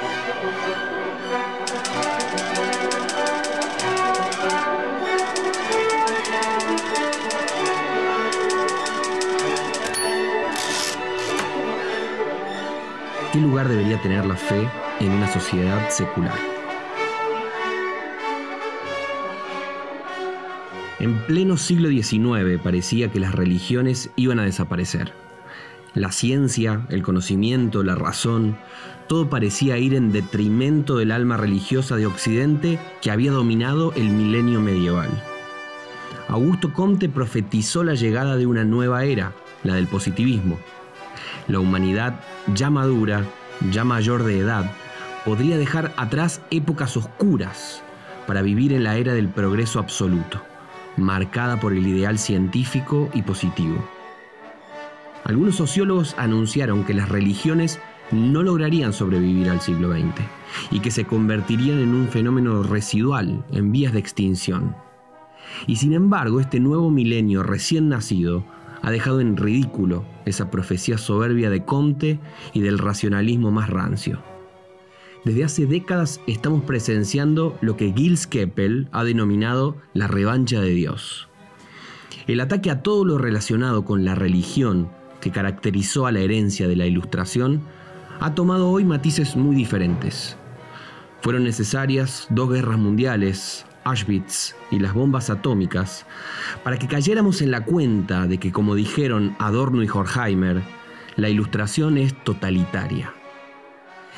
¿Qué 0.00 0.04
lugar 13.40 13.68
debería 13.68 14.00
tener 14.00 14.24
la 14.24 14.36
fe 14.36 14.68
en 15.00 15.10
una 15.10 15.26
sociedad 15.32 15.90
secular? 15.90 16.38
En 21.00 21.26
pleno 21.26 21.56
siglo 21.56 21.88
XIX 21.88 22.60
parecía 22.62 23.10
que 23.10 23.18
las 23.18 23.34
religiones 23.34 24.10
iban 24.14 24.38
a 24.38 24.44
desaparecer. 24.44 25.12
La 25.94 26.12
ciencia, 26.12 26.86
el 26.88 27.02
conocimiento, 27.02 27.82
la 27.82 27.96
razón, 27.96 28.58
todo 29.08 29.28
parecía 29.28 29.78
ir 29.78 29.94
en 29.94 30.12
detrimento 30.12 30.96
del 30.96 31.10
alma 31.10 31.36
religiosa 31.36 31.96
de 31.96 32.06
Occidente 32.06 32.78
que 33.02 33.10
había 33.10 33.32
dominado 33.32 33.92
el 33.94 34.10
milenio 34.10 34.60
medieval. 34.60 35.10
Augusto 36.28 36.72
Comte 36.72 37.08
profetizó 37.08 37.82
la 37.82 37.94
llegada 37.94 38.36
de 38.36 38.46
una 38.46 38.64
nueva 38.64 39.04
era, 39.04 39.32
la 39.64 39.74
del 39.74 39.86
positivismo. 39.86 40.58
La 41.48 41.58
humanidad, 41.58 42.20
ya 42.54 42.70
madura, 42.70 43.24
ya 43.70 43.82
mayor 43.82 44.22
de 44.24 44.38
edad, 44.38 44.70
podría 45.24 45.58
dejar 45.58 45.92
atrás 45.96 46.42
épocas 46.50 46.96
oscuras 46.96 47.82
para 48.26 48.42
vivir 48.42 48.72
en 48.72 48.84
la 48.84 48.96
era 48.96 49.14
del 49.14 49.28
progreso 49.28 49.80
absoluto 49.80 50.40
marcada 50.98 51.60
por 51.60 51.72
el 51.72 51.86
ideal 51.86 52.18
científico 52.18 53.08
y 53.14 53.22
positivo. 53.22 53.76
Algunos 55.24 55.56
sociólogos 55.56 56.14
anunciaron 56.18 56.84
que 56.84 56.94
las 56.94 57.08
religiones 57.08 57.80
no 58.12 58.42
lograrían 58.42 58.92
sobrevivir 58.92 59.50
al 59.50 59.60
siglo 59.60 59.92
XX 59.92 60.22
y 60.70 60.80
que 60.80 60.90
se 60.90 61.04
convertirían 61.04 61.78
en 61.78 61.94
un 61.94 62.08
fenómeno 62.08 62.62
residual 62.62 63.44
en 63.52 63.72
vías 63.72 63.92
de 63.92 63.98
extinción. 63.98 64.74
Y 65.66 65.76
sin 65.76 65.92
embargo, 65.92 66.40
este 66.40 66.60
nuevo 66.60 66.90
milenio 66.90 67.42
recién 67.42 67.88
nacido 67.88 68.44
ha 68.82 68.90
dejado 68.90 69.20
en 69.20 69.36
ridículo 69.36 70.04
esa 70.24 70.50
profecía 70.50 70.98
soberbia 70.98 71.50
de 71.50 71.64
Comte 71.64 72.20
y 72.52 72.60
del 72.60 72.78
racionalismo 72.78 73.50
más 73.50 73.68
rancio. 73.68 74.20
Desde 75.24 75.44
hace 75.44 75.66
décadas 75.66 76.20
estamos 76.26 76.62
presenciando 76.62 77.58
lo 77.60 77.76
que 77.76 77.92
Gilles 77.92 78.26
Keppel 78.26 78.88
ha 78.92 79.04
denominado 79.04 79.76
la 79.92 80.06
revancha 80.06 80.60
de 80.60 80.70
Dios. 80.70 81.28
El 82.26 82.40
ataque 82.40 82.70
a 82.70 82.82
todo 82.82 83.04
lo 83.04 83.18
relacionado 83.18 83.84
con 83.84 84.04
la 84.04 84.14
religión 84.14 84.88
que 85.20 85.32
caracterizó 85.32 86.06
a 86.06 86.12
la 86.12 86.20
herencia 86.20 86.68
de 86.68 86.76
la 86.76 86.86
Ilustración 86.86 87.62
ha 88.20 88.34
tomado 88.34 88.70
hoy 88.70 88.84
matices 88.84 89.36
muy 89.36 89.54
diferentes. 89.54 90.36
Fueron 91.20 91.44
necesarias 91.44 92.26
dos 92.30 92.50
guerras 92.50 92.78
mundiales, 92.78 93.64
Auschwitz 93.84 94.54
y 94.70 94.78
las 94.78 94.94
bombas 94.94 95.30
atómicas, 95.30 96.06
para 96.62 96.78
que 96.78 96.88
cayéramos 96.88 97.42
en 97.42 97.50
la 97.50 97.64
cuenta 97.64 98.26
de 98.26 98.38
que, 98.38 98.52
como 98.52 98.74
dijeron 98.74 99.34
Adorno 99.38 99.82
y 99.82 99.88
Horkheimer, 99.88 100.62
la 101.16 101.28
Ilustración 101.28 101.98
es 101.98 102.14
totalitaria. 102.24 103.12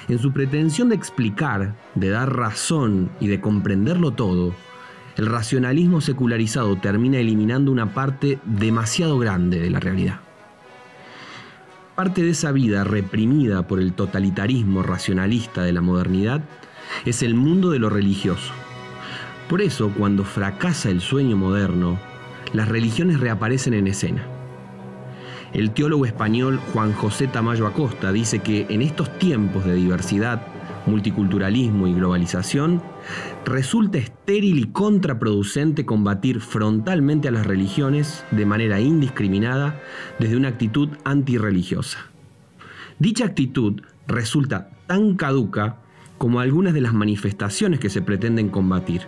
En 0.08 0.18
su 0.18 0.32
pretensión 0.32 0.88
de 0.88 0.96
explicar, 0.96 1.74
de 1.94 2.08
dar 2.10 2.34
razón 2.34 3.10
y 3.20 3.28
de 3.28 3.40
comprenderlo 3.40 4.12
todo, 4.12 4.54
el 5.16 5.26
racionalismo 5.26 6.00
secularizado 6.00 6.76
termina 6.76 7.18
eliminando 7.18 7.70
una 7.70 7.92
parte 7.94 8.38
demasiado 8.44 9.18
grande 9.18 9.60
de 9.60 9.70
la 9.70 9.80
realidad. 9.80 10.20
Parte 12.00 12.22
de 12.22 12.30
esa 12.30 12.50
vida 12.50 12.82
reprimida 12.82 13.66
por 13.66 13.78
el 13.78 13.92
totalitarismo 13.92 14.82
racionalista 14.82 15.64
de 15.64 15.74
la 15.74 15.82
modernidad 15.82 16.40
es 17.04 17.22
el 17.22 17.34
mundo 17.34 17.68
de 17.68 17.78
lo 17.78 17.90
religioso. 17.90 18.54
Por 19.50 19.60
eso, 19.60 19.92
cuando 19.98 20.24
fracasa 20.24 20.88
el 20.88 21.02
sueño 21.02 21.36
moderno, 21.36 21.98
las 22.54 22.70
religiones 22.70 23.20
reaparecen 23.20 23.74
en 23.74 23.86
escena. 23.86 24.24
El 25.52 25.72
teólogo 25.72 26.06
español 26.06 26.58
Juan 26.72 26.94
José 26.94 27.26
Tamayo 27.26 27.66
Acosta 27.66 28.12
dice 28.12 28.38
que 28.38 28.64
en 28.70 28.80
estos 28.80 29.18
tiempos 29.18 29.66
de 29.66 29.74
diversidad, 29.74 30.40
multiculturalismo 30.90 31.86
y 31.86 31.94
globalización, 31.94 32.82
resulta 33.44 33.98
estéril 33.98 34.58
y 34.58 34.66
contraproducente 34.66 35.86
combatir 35.86 36.40
frontalmente 36.40 37.28
a 37.28 37.30
las 37.30 37.46
religiones 37.46 38.24
de 38.30 38.44
manera 38.46 38.80
indiscriminada 38.80 39.80
desde 40.18 40.36
una 40.36 40.48
actitud 40.48 40.88
antirreligiosa. 41.04 41.98
Dicha 42.98 43.24
actitud 43.24 43.80
resulta 44.06 44.70
tan 44.86 45.14
caduca 45.14 45.76
como 46.18 46.40
algunas 46.40 46.74
de 46.74 46.82
las 46.82 46.92
manifestaciones 46.92 47.80
que 47.80 47.88
se 47.88 48.02
pretenden 48.02 48.50
combatir 48.50 49.06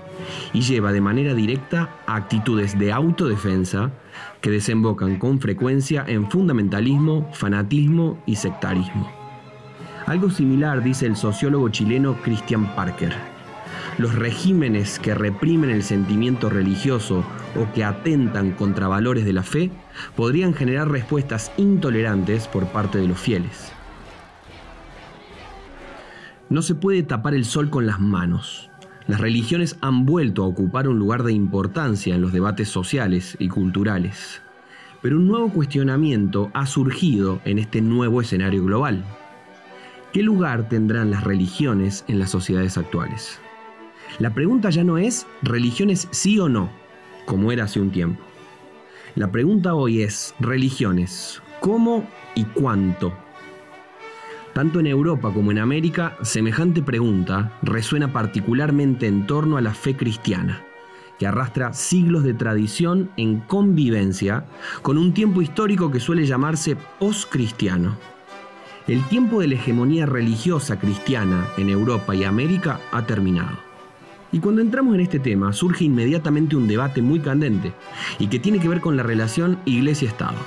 y 0.55 0.63
lleva 0.63 0.93
de 0.93 1.03
manera 1.03 1.35
directa 1.35 1.91
a 2.07 2.17
actitudes 2.17 2.79
de 2.79 2.91
autodefensa 2.91 3.93
que 4.41 4.51
desembocan 4.51 5.19
con 5.19 5.39
frecuencia 5.39 6.07
en 6.09 6.31
fundamentalismo, 6.31 7.29
fanatismo 7.35 8.23
y 8.25 8.37
sectarismo. 8.37 9.22
Algo 10.07 10.31
similar 10.31 10.83
dice 10.83 11.07
el 11.07 11.17
sociólogo 11.17 11.69
chileno 11.69 12.17
Christian 12.23 12.75
Parker. 12.75 13.13
Los 13.99 14.15
regímenes 14.15 14.99
que 14.99 15.15
reprimen 15.15 15.71
el 15.71 15.83
sentimiento 15.83 16.51
religioso 16.51 17.25
o 17.57 17.73
que 17.73 17.85
atentan 17.85 18.53
contra 18.53 18.89
valores 18.89 19.25
de 19.25 19.33
la 19.33 19.43
fe 19.43 19.71
podrían 20.17 20.55
generar 20.55 20.91
respuestas 20.91 21.53
intolerantes 21.57 22.49
por 22.49 22.67
parte 22.67 22.99
de 22.99 23.07
los 23.07 23.19
fieles. 23.19 23.73
No 26.49 26.63
se 26.63 26.75
puede 26.75 27.03
tapar 27.03 27.35
el 27.35 27.45
sol 27.45 27.71
con 27.71 27.87
las 27.87 28.01
manos. 28.01 28.71
Las 29.07 29.21
religiones 29.21 29.77
han 29.81 30.05
vuelto 30.05 30.43
a 30.43 30.47
ocupar 30.47 30.89
un 30.89 30.99
lugar 30.99 31.23
de 31.23 31.33
importancia 31.33 32.15
en 32.15 32.23
los 32.23 32.33
debates 32.33 32.69
sociales 32.69 33.37
y 33.39 33.49
culturales. 33.49 34.43
Pero 35.01 35.17
un 35.17 35.29
nuevo 35.29 35.51
cuestionamiento 35.51 36.51
ha 36.55 36.67
surgido 36.67 37.41
en 37.45 37.59
este 37.59 37.81
nuevo 37.81 38.21
escenario 38.21 38.65
global. 38.65 39.05
¿Qué 40.13 40.23
lugar 40.23 40.69
tendrán 40.69 41.11
las 41.11 41.25
religiones 41.25 42.05
en 42.07 42.19
las 42.19 42.29
sociedades 42.29 42.77
actuales? 42.77 43.41
La 44.19 44.35
pregunta 44.35 44.69
ya 44.69 44.85
no 44.85 44.99
es 44.99 45.27
religiones 45.41 46.07
sí 46.11 46.39
o 46.39 46.51
no, 46.51 46.69
como 47.25 47.51
era 47.51 47.65
hace 47.65 47.81
un 47.81 47.91
tiempo. 47.91 48.23
La 49.15 49.33
pregunta 49.33 49.75
hoy 49.75 50.03
es 50.03 50.35
religiones, 50.39 51.41
¿cómo 51.61 52.07
y 52.35 52.45
cuánto? 52.45 53.15
Tanto 54.53 54.81
en 54.81 54.87
Europa 54.87 55.33
como 55.33 55.51
en 55.51 55.59
América, 55.59 56.19
semejante 56.21 56.83
pregunta 56.83 57.59
resuena 57.63 58.13
particularmente 58.13 59.07
en 59.07 59.27
torno 59.27 59.57
a 59.57 59.63
la 59.63 59.73
fe 59.73 59.97
cristiana, 59.97 60.63
que 61.19 61.27
arrastra 61.27 61.73
siglos 61.73 62.23
de 62.23 62.35
tradición 62.35 63.11
en 63.17 63.41
convivencia 63.41 64.45
con 64.83 64.99
un 64.99 65.15
tiempo 65.15 65.41
histórico 65.41 65.91
que 65.91 66.01
suele 66.01 66.27
llamarse 66.27 66.77
postcristiano. 66.99 67.97
El 68.89 69.05
tiempo 69.05 69.41
de 69.41 69.47
la 69.47 69.55
hegemonía 69.55 70.07
religiosa 70.07 70.77
cristiana 70.77 71.47
en 71.57 71.69
Europa 71.69 72.17
y 72.17 72.25
América 72.25 72.81
ha 72.91 73.07
terminado. 73.07 73.57
Y 74.33 74.41
cuando 74.41 74.61
entramos 74.61 74.97
en 74.97 75.03
este 75.03 75.21
tema 75.21 75.53
surge 75.53 75.85
inmediatamente 75.85 76.57
un 76.57 76.67
debate 76.67 77.01
muy 77.01 77.21
candente 77.21 77.73
y 78.19 78.27
que 78.27 78.41
tiene 78.41 78.59
que 78.59 78.69
ver 78.69 78.81
con 78.81 78.97
la 78.97 79.05
relación 79.05 79.59
iglesia-estado. 79.67 80.39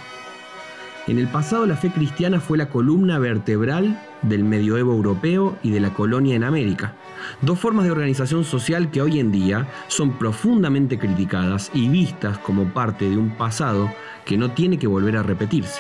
En 1.07 1.17
el 1.17 1.29
pasado 1.29 1.65
la 1.65 1.77
fe 1.77 1.91
cristiana 1.91 2.41
fue 2.41 2.57
la 2.57 2.67
columna 2.67 3.19
vertebral 3.19 4.01
del 4.21 4.43
medioevo 4.43 4.91
europeo 4.91 5.57
y 5.63 5.69
de 5.69 5.79
la 5.79 5.93
colonia 5.93 6.35
en 6.35 6.43
América, 6.43 6.93
dos 7.41 7.57
formas 7.57 7.85
de 7.85 7.91
organización 7.91 8.43
social 8.43 8.91
que 8.91 9.01
hoy 9.01 9.19
en 9.19 9.31
día 9.31 9.69
son 9.87 10.17
profundamente 10.17 10.99
criticadas 10.99 11.71
y 11.73 11.87
vistas 11.87 12.37
como 12.39 12.65
parte 12.73 13.09
de 13.09 13.15
un 13.15 13.29
pasado 13.37 13.89
que 14.25 14.35
no 14.35 14.51
tiene 14.51 14.77
que 14.77 14.87
volver 14.87 15.15
a 15.15 15.23
repetirse. 15.23 15.79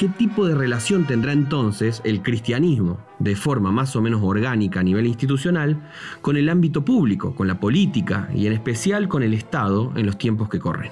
¿Qué 0.00 0.08
tipo 0.08 0.46
de 0.46 0.54
relación 0.54 1.06
tendrá 1.06 1.34
entonces 1.34 2.00
el 2.04 2.22
cristianismo, 2.22 2.98
de 3.18 3.36
forma 3.36 3.70
más 3.70 3.94
o 3.96 4.00
menos 4.00 4.22
orgánica 4.22 4.80
a 4.80 4.82
nivel 4.82 5.06
institucional, 5.06 5.76
con 6.22 6.38
el 6.38 6.48
ámbito 6.48 6.86
público, 6.86 7.34
con 7.34 7.46
la 7.46 7.60
política 7.60 8.30
y 8.34 8.46
en 8.46 8.54
especial 8.54 9.08
con 9.08 9.22
el 9.22 9.34
Estado 9.34 9.92
en 9.96 10.06
los 10.06 10.16
tiempos 10.16 10.48
que 10.48 10.58
corren? 10.58 10.90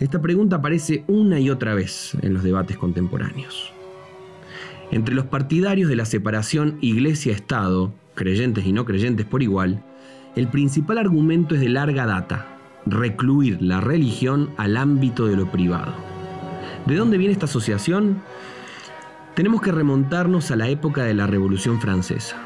Esta 0.00 0.20
pregunta 0.20 0.56
aparece 0.56 1.04
una 1.06 1.38
y 1.38 1.50
otra 1.50 1.74
vez 1.74 2.16
en 2.20 2.34
los 2.34 2.42
debates 2.42 2.76
contemporáneos. 2.76 3.72
Entre 4.90 5.14
los 5.14 5.26
partidarios 5.26 5.88
de 5.88 5.94
la 5.94 6.04
separación 6.04 6.78
iglesia-estado, 6.80 7.94
creyentes 8.16 8.66
y 8.66 8.72
no 8.72 8.86
creyentes 8.86 9.24
por 9.24 9.40
igual, 9.40 9.84
el 10.34 10.48
principal 10.48 10.98
argumento 10.98 11.54
es 11.54 11.60
de 11.60 11.68
larga 11.68 12.06
data, 12.06 12.58
recluir 12.86 13.62
la 13.62 13.80
religión 13.80 14.50
al 14.56 14.76
ámbito 14.78 15.28
de 15.28 15.36
lo 15.36 15.52
privado. 15.52 16.09
¿De 16.86 16.96
dónde 16.96 17.18
viene 17.18 17.32
esta 17.32 17.44
asociación? 17.46 18.22
Tenemos 19.34 19.60
que 19.60 19.70
remontarnos 19.70 20.50
a 20.50 20.56
la 20.56 20.68
época 20.68 21.04
de 21.04 21.14
la 21.14 21.26
Revolución 21.26 21.80
Francesa. 21.80 22.36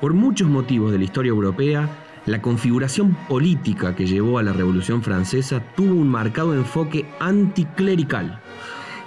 Por 0.00 0.12
muchos 0.12 0.48
motivos 0.48 0.92
de 0.92 0.98
la 0.98 1.04
historia 1.04 1.30
europea, 1.30 1.88
la 2.26 2.42
configuración 2.42 3.16
política 3.28 3.94
que 3.94 4.06
llevó 4.06 4.38
a 4.38 4.42
la 4.42 4.52
Revolución 4.52 5.02
Francesa 5.02 5.62
tuvo 5.76 5.94
un 5.94 6.08
marcado 6.08 6.54
enfoque 6.54 7.06
anticlerical. 7.20 8.40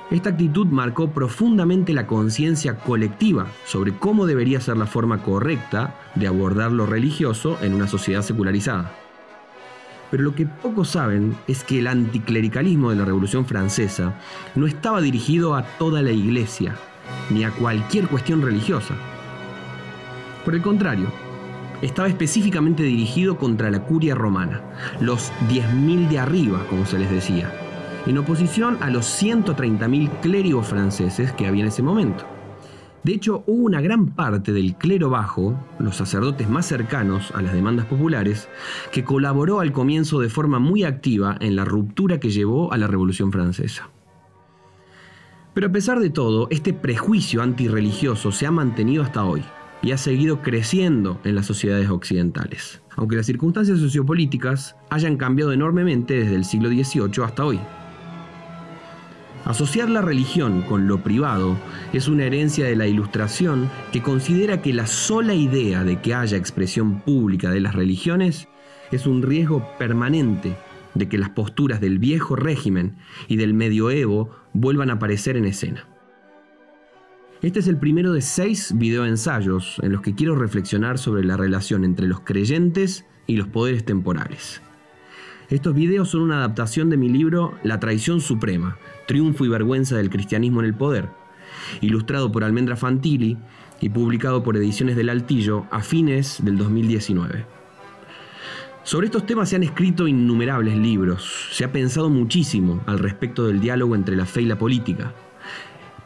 Esta 0.10 0.30
actitud 0.30 0.68
marcó 0.68 1.12
profundamente 1.12 1.94
la 1.94 2.08
conciencia 2.08 2.76
colectiva 2.78 3.48
sobre 3.66 3.94
cómo 3.94 4.26
debería 4.26 4.62
ser 4.62 4.78
la 4.78 4.86
forma 4.86 5.22
correcta 5.24 5.96
de 6.16 6.28
abordar 6.28 6.72
lo 6.72 6.86
religioso 6.86 7.58
en 7.62 7.74
una 7.74 7.88
sociedad 7.88 8.22
secularizada. 8.22 9.03
Pero 10.14 10.26
lo 10.26 10.36
que 10.36 10.46
pocos 10.46 10.90
saben 10.90 11.36
es 11.48 11.64
que 11.64 11.80
el 11.80 11.88
anticlericalismo 11.88 12.92
de 12.92 12.98
la 12.98 13.04
Revolución 13.04 13.48
Francesa 13.48 14.14
no 14.54 14.68
estaba 14.68 15.02
dirigido 15.02 15.56
a 15.56 15.64
toda 15.80 16.04
la 16.04 16.12
iglesia, 16.12 16.76
ni 17.32 17.44
a 17.44 17.50
cualquier 17.50 18.08
cuestión 18.08 18.44
religiosa. 18.44 18.94
Por 20.46 20.54
el 20.54 20.62
contrario, 20.62 21.08
estaba 21.82 22.08
específicamente 22.08 22.84
dirigido 22.84 23.40
contra 23.40 23.72
la 23.72 23.80
curia 23.80 24.14
romana, 24.14 24.62
los 25.02 25.32
10.000 25.50 26.08
de 26.08 26.20
arriba, 26.20 26.64
como 26.70 26.86
se 26.86 27.00
les 27.00 27.10
decía, 27.10 27.52
en 28.06 28.16
oposición 28.20 28.78
a 28.82 28.92
los 28.92 29.08
130.000 29.20 30.20
clérigos 30.22 30.68
franceses 30.68 31.32
que 31.32 31.48
había 31.48 31.64
en 31.64 31.70
ese 31.70 31.82
momento. 31.82 32.33
De 33.04 33.14
hecho, 33.14 33.44
hubo 33.48 33.66
una 33.66 33.82
gran 33.82 34.16
parte 34.16 34.54
del 34.54 34.76
clero 34.76 35.10
bajo, 35.10 35.60
los 35.78 35.98
sacerdotes 35.98 36.50
más 36.50 36.66
cercanos 36.66 37.32
a 37.36 37.42
las 37.42 37.54
demandas 37.54 37.86
populares, 37.86 38.48
que 38.94 39.04
colaboró 39.04 39.60
al 39.60 39.74
comienzo 39.74 40.22
de 40.22 40.30
forma 40.30 40.60
muy 40.60 40.86
activa 40.86 41.36
en 41.42 41.58
la 41.58 41.66
ruptura 41.66 42.20
que 42.22 42.30
llevó 42.30 42.72
a 42.72 42.78
la 42.78 42.88
Revolución 42.88 43.32
Francesa. 43.32 43.90
Pero 45.54 45.68
a 45.68 45.72
pesar 45.72 46.00
de 46.00 46.10
todo, 46.10 46.48
este 46.50 46.74
prejuicio 46.74 47.42
antirreligioso 47.42 48.32
se 48.32 48.48
ha 48.48 48.52
mantenido 48.52 49.04
hasta 49.04 49.26
hoy 49.26 49.44
y 49.82 49.92
ha 49.92 49.98
seguido 49.98 50.42
creciendo 50.42 51.20
en 51.26 51.36
las 51.36 51.46
sociedades 51.46 51.90
occidentales, 51.90 52.82
aunque 52.96 53.18
las 53.18 53.26
circunstancias 53.26 53.80
sociopolíticas 53.80 54.78
hayan 54.90 55.18
cambiado 55.18 55.52
enormemente 55.52 56.14
desde 56.14 56.36
el 56.36 56.46
siglo 56.46 56.70
XVIII 56.70 57.24
hasta 57.26 57.44
hoy. 57.44 57.60
Asociar 59.46 59.90
la 59.90 60.02
religión 60.02 60.62
con 60.62 60.88
lo 60.88 61.04
privado 61.04 61.58
es 61.92 62.08
una 62.08 62.24
herencia 62.24 62.66
de 62.66 62.78
la 62.78 62.88
Ilustración 62.88 63.70
que 63.92 64.02
considera 64.02 64.62
que 64.62 64.72
la 64.72 64.88
sola 64.88 65.34
idea 65.34 65.84
de 65.84 66.00
que 66.00 66.14
haya 66.14 66.38
expresión 66.38 67.02
pública 67.02 67.52
de 67.52 67.60
las 67.60 67.76
religiones 67.76 68.48
es 68.92 69.06
un 69.06 69.22
riesgo 69.22 69.68
permanente 69.78 70.56
de 70.94 71.10
que 71.10 71.18
las 71.18 71.30
posturas 71.30 71.82
del 71.82 72.00
viejo 72.00 72.38
régimen 72.38 72.96
y 73.28 73.36
del 73.36 73.54
medioevo 73.54 74.30
vuelvan 74.54 74.90
a 74.90 74.94
aparecer 74.94 75.36
en 75.36 75.46
escena. 75.46 75.88
Este 77.42 77.60
es 77.60 77.68
el 77.68 77.78
primero 77.78 78.14
de 78.14 78.22
seis 78.22 78.72
videoensayos 78.78 79.78
en 79.84 79.92
los 79.92 80.02
que 80.02 80.16
quiero 80.16 80.36
reflexionar 80.36 80.98
sobre 80.98 81.26
la 81.26 81.36
relación 81.36 81.84
entre 81.84 82.08
los 82.08 82.22
creyentes 82.22 83.06
y 83.28 83.36
los 83.36 83.50
poderes 83.50 83.84
temporales. 83.84 84.62
Estos 85.54 85.76
videos 85.76 86.10
son 86.10 86.22
una 86.24 86.38
adaptación 86.38 86.90
de 86.90 86.98
mi 86.98 87.10
libro 87.10 87.54
La 87.62 87.80
traición 87.80 88.22
suprema, 88.22 88.76
triunfo 89.06 89.46
y 89.46 89.50
vergüenza 89.50 89.96
del 89.96 90.10
cristianismo 90.10 90.62
en 90.62 90.66
el 90.66 90.74
poder, 90.74 91.10
ilustrado 91.80 92.32
por 92.32 92.44
Almendra 92.44 92.76
Fantilli 92.76 93.38
y 93.80 93.90
publicado 93.90 94.42
por 94.42 94.58
Ediciones 94.58 94.96
del 94.96 95.10
Altillo 95.10 95.68
a 95.70 95.84
fines 95.84 96.44
del 96.44 96.58
2019. 96.58 97.46
Sobre 98.82 99.06
estos 99.06 99.28
temas 99.28 99.48
se 99.48 99.58
han 99.58 99.62
escrito 99.62 100.08
innumerables 100.08 100.76
libros, 100.76 101.50
se 101.52 101.64
ha 101.64 101.72
pensado 101.72 102.10
muchísimo 102.10 102.82
al 102.88 102.98
respecto 102.98 103.46
del 103.46 103.60
diálogo 103.60 103.94
entre 103.94 104.16
la 104.16 104.26
fe 104.26 104.42
y 104.42 104.46
la 104.48 104.58
política. 104.58 105.14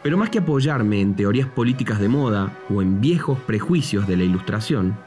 Pero 0.03 0.17
más 0.17 0.29
que 0.29 0.39
apoyarme 0.39 0.99
en 0.99 1.15
teorías 1.15 1.47
políticas 1.47 2.01
de 2.01 2.09
moda 2.09 2.51
o 2.69 2.81
en 2.81 2.99
viejos 2.99 3.39
prejuicios 3.39 4.09
de 4.09 4.17
la 4.17 4.25
ilustración, 4.25 4.97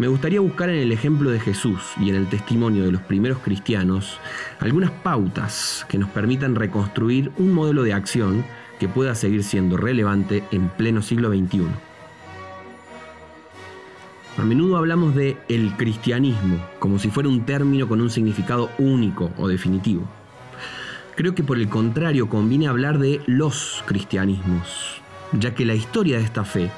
me 0.00 0.08
gustaría 0.08 0.40
buscar 0.40 0.70
en 0.70 0.76
el 0.76 0.92
ejemplo 0.92 1.30
de 1.30 1.38
Jesús 1.38 1.92
y 2.00 2.08
en 2.08 2.16
el 2.16 2.26
testimonio 2.26 2.84
de 2.84 2.90
los 2.90 3.02
primeros 3.02 3.40
cristianos 3.40 4.18
algunas 4.58 4.90
pautas 4.90 5.84
que 5.90 5.98
nos 5.98 6.08
permitan 6.08 6.54
reconstruir 6.54 7.30
un 7.36 7.52
modelo 7.52 7.82
de 7.82 7.92
acción 7.92 8.42
que 8.78 8.88
pueda 8.88 9.14
seguir 9.14 9.44
siendo 9.44 9.76
relevante 9.76 10.42
en 10.52 10.70
pleno 10.70 11.02
siglo 11.02 11.28
XXI. 11.28 11.66
A 14.38 14.42
menudo 14.42 14.78
hablamos 14.78 15.14
de 15.14 15.36
el 15.50 15.76
cristianismo 15.76 16.64
como 16.78 16.98
si 16.98 17.10
fuera 17.10 17.28
un 17.28 17.44
término 17.44 17.86
con 17.86 18.00
un 18.00 18.08
significado 18.08 18.70
único 18.78 19.30
o 19.36 19.48
definitivo. 19.48 20.08
Creo 21.14 21.34
que 21.34 21.44
por 21.44 21.58
el 21.58 21.68
contrario 21.68 22.30
conviene 22.30 22.68
hablar 22.68 22.98
de 22.98 23.20
los 23.26 23.84
cristianismos, 23.84 25.02
ya 25.32 25.54
que 25.54 25.66
la 25.66 25.74
historia 25.74 26.16
de 26.16 26.24
esta 26.24 26.46
fe 26.46 26.70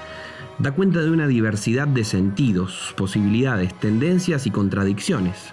da 0.62 0.70
cuenta 0.70 1.00
de 1.00 1.10
una 1.10 1.26
diversidad 1.26 1.88
de 1.88 2.04
sentidos, 2.04 2.94
posibilidades, 2.96 3.74
tendencias 3.74 4.46
y 4.46 4.52
contradicciones. 4.52 5.52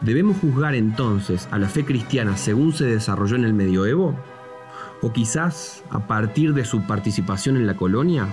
¿Debemos 0.00 0.38
juzgar 0.38 0.74
entonces 0.74 1.46
a 1.50 1.58
la 1.58 1.68
fe 1.68 1.84
cristiana 1.84 2.38
según 2.38 2.72
se 2.72 2.86
desarrolló 2.86 3.36
en 3.36 3.44
el 3.44 3.52
medioevo? 3.52 4.18
¿O 5.02 5.12
quizás 5.12 5.84
a 5.90 6.06
partir 6.06 6.54
de 6.54 6.64
su 6.64 6.86
participación 6.86 7.58
en 7.58 7.66
la 7.66 7.76
colonia? 7.76 8.26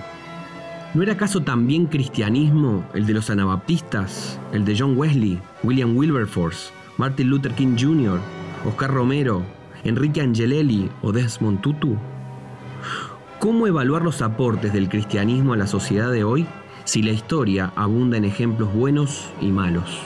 ¿No 0.94 1.04
era 1.04 1.14
acaso 1.14 1.42
también 1.42 1.88
cristianismo 1.88 2.88
el 2.94 3.06
de 3.06 3.14
los 3.14 3.30
anabaptistas, 3.30 4.40
el 4.54 4.64
de 4.64 4.78
John 4.80 4.98
Wesley, 4.98 5.42
William 5.62 5.98
Wilberforce, 5.98 6.72
Martin 6.98 7.30
Luther 7.30 7.52
King 7.52 7.76
Jr., 7.78 8.22
Oscar 8.66 8.94
Romero, 8.94 9.44
Enrique 9.84 10.22
Angelelli 10.22 10.90
o 11.02 11.12
Desmond 11.12 11.60
Tutu? 11.60 11.98
¿Cómo 13.44 13.68
evaluar 13.68 14.04
los 14.04 14.22
aportes 14.22 14.72
del 14.72 14.88
cristianismo 14.88 15.52
a 15.52 15.58
la 15.58 15.68
sociedad 15.68 16.10
de 16.14 16.24
hoy 16.24 16.46
si 16.86 17.04
la 17.04 17.12
historia 17.12 17.74
abunda 17.76 18.16
en 18.16 18.24
ejemplos 18.24 18.74
buenos 18.74 19.30
y 19.42 19.48
malos? 19.48 20.00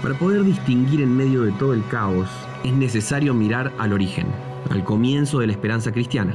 Para 0.00 0.18
poder 0.18 0.42
distinguir 0.42 1.02
en 1.02 1.14
medio 1.14 1.42
de 1.42 1.52
todo 1.52 1.74
el 1.74 1.86
caos, 1.88 2.30
es 2.64 2.72
necesario 2.72 3.34
mirar 3.34 3.72
al 3.78 3.92
origen, 3.92 4.26
al 4.70 4.84
comienzo 4.84 5.40
de 5.40 5.48
la 5.48 5.52
esperanza 5.52 5.92
cristiana, 5.92 6.34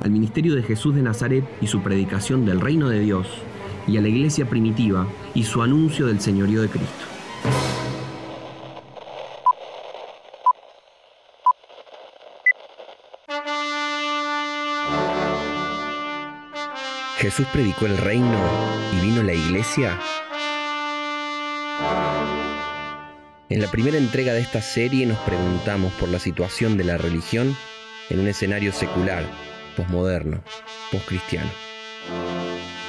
al 0.00 0.12
ministerio 0.12 0.54
de 0.54 0.62
Jesús 0.62 0.94
de 0.94 1.02
Nazaret 1.02 1.44
y 1.60 1.66
su 1.66 1.82
predicación 1.82 2.46
del 2.46 2.60
reino 2.60 2.88
de 2.88 3.00
Dios, 3.00 3.26
y 3.88 3.96
a 3.96 4.00
la 4.00 4.06
iglesia 4.06 4.48
primitiva 4.48 5.08
y 5.34 5.42
su 5.42 5.60
anuncio 5.60 6.06
del 6.06 6.20
señorío 6.20 6.62
de 6.62 6.68
Cristo. 6.68 7.04
Jesús 17.18 17.46
predicó 17.52 17.86
el 17.86 17.96
reino 17.96 18.38
y 18.92 19.06
vino 19.06 19.22
la 19.22 19.32
iglesia. 19.32 19.98
En 23.48 23.60
la 23.60 23.70
primera 23.70 23.96
entrega 23.96 24.32
de 24.32 24.40
esta 24.40 24.60
serie 24.60 25.06
nos 25.06 25.18
preguntamos 25.18 25.92
por 25.94 26.08
la 26.08 26.18
situación 26.18 26.76
de 26.76 26.84
la 26.84 26.98
religión 26.98 27.56
en 28.10 28.18
un 28.18 28.26
escenario 28.26 28.72
secular, 28.72 29.24
posmoderno, 29.76 30.42
poscristiano. 30.90 31.50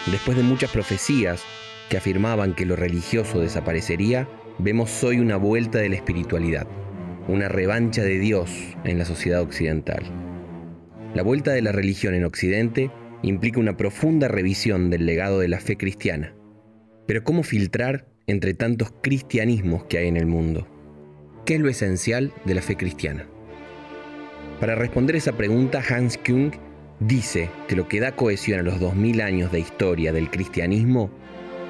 Después 0.08 0.36
de 0.36 0.44
muchas 0.44 0.72
profecías 0.72 1.44
que 1.90 1.98
afirmaban 1.98 2.56
que 2.56 2.66
lo 2.66 2.76
religioso 2.76 3.40
desaparecería, 3.40 4.28
vemos 4.58 5.04
hoy 5.04 5.20
una 5.20 5.38
vuelta 5.38 5.78
de 5.78 5.90
la 5.90 5.96
espiritualidad, 5.96 6.68
una 7.28 7.48
revancha 7.48 8.02
de 8.02 8.18
Dios 8.18 8.50
en 8.84 8.98
la 8.98 9.06
sociedad 9.06 9.42
occidental. 9.42 10.04
La 11.14 11.22
vuelta 11.22 11.52
de 11.52 11.62
la 11.62 11.72
religión 11.72 12.16
en 12.16 12.26
Occidente 12.26 12.90
implica 13.26 13.60
una 13.60 13.76
profunda 13.76 14.28
revisión 14.28 14.92
del 14.92 15.06
legado 15.06 15.40
de 15.40 15.48
la 15.48 15.60
fe 15.60 15.78
cristiana. 15.78 16.36
Pero 17.08 17.24
¿cómo 17.24 17.42
filtrar 17.42 18.08
entre 18.28 18.54
tantos 18.54 18.94
cristianismos 19.02 19.86
que 19.86 19.98
hay 19.98 20.08
en 20.08 20.18
el 20.18 20.28
mundo? 20.28 20.68
¿Qué 21.46 21.56
es 21.56 21.60
lo 21.60 21.70
esencial 21.70 22.34
de 22.46 22.54
la 22.54 22.62
fe 22.62 22.76
cristiana? 22.76 23.26
Para 24.60 24.76
responder 24.76 25.16
esa 25.16 25.34
pregunta, 25.34 25.84
Hans 25.88 26.18
Küng 26.18 26.52
dice 27.00 27.50
que 27.68 27.76
lo 27.76 27.88
que 27.88 28.00
da 28.00 28.16
cohesión 28.16 28.60
a 28.60 28.64
los 28.64 28.80
2000 28.80 29.22
años 29.22 29.52
de 29.52 29.60
historia 29.60 30.14
del 30.14 30.30
cristianismo 30.30 31.10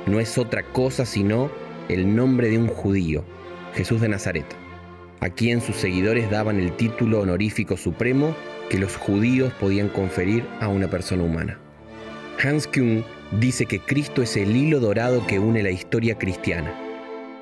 no 0.08 0.20
es 0.20 0.38
otra 0.38 0.64
cosa 0.64 1.06
sino 1.06 1.50
el 1.88 2.16
nombre 2.16 2.50
de 2.50 2.58
un 2.58 2.68
judío, 2.68 3.24
Jesús 3.74 4.02
de 4.02 4.10
Nazaret, 4.10 4.46
a 5.22 5.30
quien 5.30 5.62
sus 5.62 5.78
seguidores 5.78 6.30
daban 6.30 6.60
el 6.60 6.74
título 6.76 7.22
honorífico 7.22 7.78
supremo 7.78 8.36
que 8.70 8.78
los 8.78 8.96
judíos 8.96 9.54
podían 9.60 9.90
conferir 9.90 10.46
a 10.60 10.68
una 10.68 10.90
persona 10.90 11.24
humana. 11.24 11.60
Hans 12.44 12.68
Küng 12.68 13.04
dice 13.40 13.66
que 13.66 13.80
Cristo 13.80 14.22
es 14.22 14.36
el 14.38 14.56
hilo 14.56 14.80
dorado 14.80 15.26
que 15.26 15.40
une 15.40 15.64
la 15.64 15.72
historia 15.72 16.18
cristiana. 16.18 16.74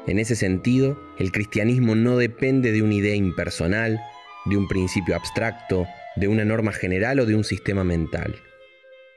En 0.06 0.20
ese 0.20 0.36
sentido, 0.36 1.00
el 1.18 1.32
cristianismo 1.32 1.96
no 1.96 2.18
depende 2.18 2.72
de 2.72 2.82
una 2.82 2.96
idea 2.96 3.16
impersonal, 3.16 4.00
de 4.46 4.58
un 4.58 4.68
principio 4.68 5.16
abstracto, 5.16 5.88
de 6.16 6.28
una 6.28 6.46
norma 6.46 6.74
general 6.74 7.20
o 7.20 7.26
de 7.26 7.36
un 7.36 7.44
sistema 7.44 7.84
mental. 7.84 8.36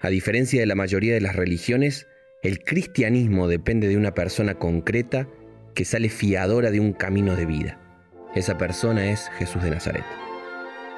A 0.01 0.09
diferencia 0.09 0.61
de 0.61 0.67
la 0.67 0.75
mayoría 0.75 1.15
de 1.15 1.21
las 1.21 1.35
religiones, 1.35 2.07
el 2.43 2.61
cristianismo 2.63 3.49
depende 3.49 3.89
de 3.89 3.97
una 3.97 4.15
persona 4.15 4.55
concreta 4.55 5.29
que 5.75 5.85
sale 5.85 6.09
fiadora 6.09 6.71
de 6.71 6.81
un 6.81 6.93
camino 6.93 7.35
de 7.35 7.47
vida. 7.47 7.81
Esa 8.35 8.57
persona 8.57 9.11
es 9.11 9.29
Jesús 9.39 9.63
de 9.63 9.71
Nazaret. 9.71 10.05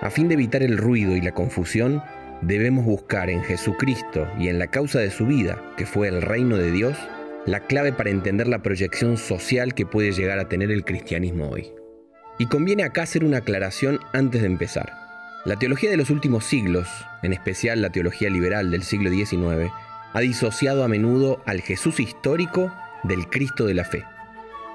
A 0.01 0.11
fin 0.11 0.29
de 0.29 0.35
evitar 0.35 0.63
el 0.63 0.79
ruido 0.79 1.17
y 1.17 1.21
la 1.21 1.33
confusión, 1.33 2.03
debemos 2.41 2.85
buscar 2.85 3.31
en 3.31 3.43
Jesucristo 3.43 4.29
y 4.39 4.49
en 4.49 4.61
la 4.61 4.69
causa 4.69 5.01
de 5.01 5.11
su 5.11 5.27
vida, 5.27 5.61
que 5.77 5.87
fue 5.87 6.07
el 6.07 6.23
reino 6.23 6.57
de 6.57 6.71
Dios, 6.71 6.97
la 7.47 7.61
clave 7.61 7.93
para 7.93 8.11
entender 8.11 8.47
la 8.47 8.63
proyección 8.63 9.17
social 9.17 9.75
que 9.75 9.87
puede 9.87 10.13
llegar 10.13 10.39
a 10.39 10.49
tener 10.49 10.71
el 10.71 10.85
cristianismo 10.85 11.49
hoy. 11.49 11.73
Y 12.39 12.47
conviene 12.47 12.85
acá 12.85 13.03
hacer 13.03 13.25
una 13.25 13.39
aclaración 13.39 13.99
antes 14.13 14.43
de 14.43 14.47
empezar. 14.47 14.93
La 15.45 15.57
teología 15.57 15.91
de 15.91 15.97
los 15.97 16.11
últimos 16.11 16.45
siglos, 16.45 16.89
en 17.25 17.33
especial 17.33 17.83
la 17.83 17.91
teología 17.91 18.31
liberal 18.31 18.71
del 18.71 18.85
siglo 18.85 19.11
XIX, 19.11 19.73
ha 20.13 20.21
disociado 20.21 20.85
a 20.85 20.89
menudo 20.89 21.43
al 21.45 21.61
Jesús 21.61 21.99
histórico 21.99 22.73
del 23.03 23.29
Cristo 23.29 23.67
de 23.67 23.75
la 23.75 23.85
fe. 23.85 24.05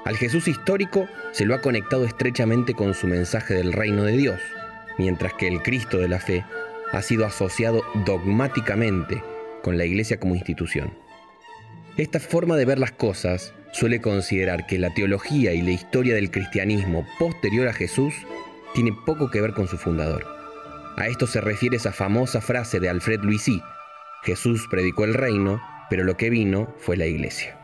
Al 0.03 0.17
Jesús 0.17 0.49
histórico 0.49 1.07
se 1.31 1.45
lo 1.45 1.55
ha 1.55 1.61
conectado 1.61 2.03
estrechamente 2.03 2.73
con 2.73 2.93
su 2.93 3.07
mensaje 3.07 3.53
del 3.53 3.71
reino 3.71 4.03
de 4.03 4.17
Dios, 4.17 4.41
mientras 4.97 5.33
que 5.33 5.47
el 5.47 5.61
Cristo 5.61 5.97
de 5.97 6.07
la 6.07 6.19
fe 6.19 6.43
ha 6.91 7.01
sido 7.01 7.25
asociado 7.25 7.83
dogmáticamente 8.05 9.23
con 9.61 9.77
la 9.77 9.85
Iglesia 9.85 10.19
como 10.19 10.35
institución. 10.35 10.93
Esta 11.97 12.19
forma 12.19 12.55
de 12.55 12.65
ver 12.65 12.79
las 12.79 12.91
cosas 12.91 13.53
suele 13.71 14.01
considerar 14.01 14.65
que 14.65 14.79
la 14.79 14.93
teología 14.93 15.53
y 15.53 15.61
la 15.61 15.71
historia 15.71 16.15
del 16.15 16.31
cristianismo 16.31 17.07
posterior 17.19 17.67
a 17.67 17.73
Jesús 17.73 18.13
tiene 18.73 18.95
poco 19.05 19.29
que 19.29 19.41
ver 19.41 19.53
con 19.53 19.67
su 19.67 19.77
fundador. 19.77 20.25
A 20.97 21.07
esto 21.07 21.27
se 21.27 21.41
refiere 21.41 21.77
esa 21.77 21.91
famosa 21.91 22.41
frase 22.41 22.79
de 22.79 22.89
Alfred 22.89 23.21
Luisi, 23.21 23.61
Jesús 24.23 24.67
predicó 24.69 25.03
el 25.03 25.13
reino, 25.13 25.61
pero 25.89 26.05
lo 26.05 26.15
que 26.15 26.29
vino 26.29 26.73
fue 26.77 26.95
la 26.95 27.05
iglesia. 27.05 27.57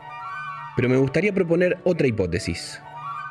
Pero 0.76 0.90
me 0.90 0.98
gustaría 0.98 1.32
proponer 1.32 1.78
otra 1.84 2.06
hipótesis. 2.06 2.80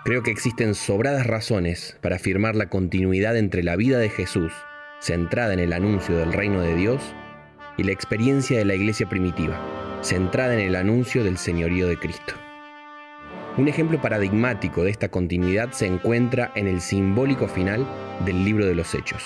Creo 0.10 0.24
que 0.24 0.32
existen 0.32 0.74
sobradas 0.74 1.28
razones 1.28 1.96
para 2.02 2.16
afirmar 2.16 2.56
la 2.56 2.68
continuidad 2.68 3.38
entre 3.38 3.62
la 3.62 3.76
vida 3.76 4.00
de 4.00 4.10
Jesús, 4.10 4.52
centrada 5.00 5.54
en 5.54 5.60
el 5.60 5.72
anuncio 5.72 6.18
del 6.18 6.34
reino 6.34 6.62
de 6.62 6.74
Dios, 6.74 7.00
y 7.78 7.84
la 7.84 7.92
experiencia 7.92 8.58
de 8.58 8.66
la 8.66 8.74
iglesia 8.74 9.08
primitiva, 9.08 9.62
centrada 10.02 10.56
en 10.56 10.62
el 10.62 10.76
anuncio 10.76 11.24
del 11.24 11.38
señorío 11.38 11.88
de 11.88 11.98
Cristo. 11.98 12.34
Un 13.58 13.68
ejemplo 13.68 14.02
paradigmático 14.02 14.84
de 14.84 14.90
esta 14.90 15.10
continuidad 15.10 15.74
se 15.74 15.86
encuentra 15.86 16.52
en 16.56 16.68
el 16.68 16.82
simbólico 16.82 17.48
final 17.48 17.88
del 18.26 18.44
libro 18.44 18.66
de 18.66 18.74
los 18.74 18.96
Hechos. 18.96 19.24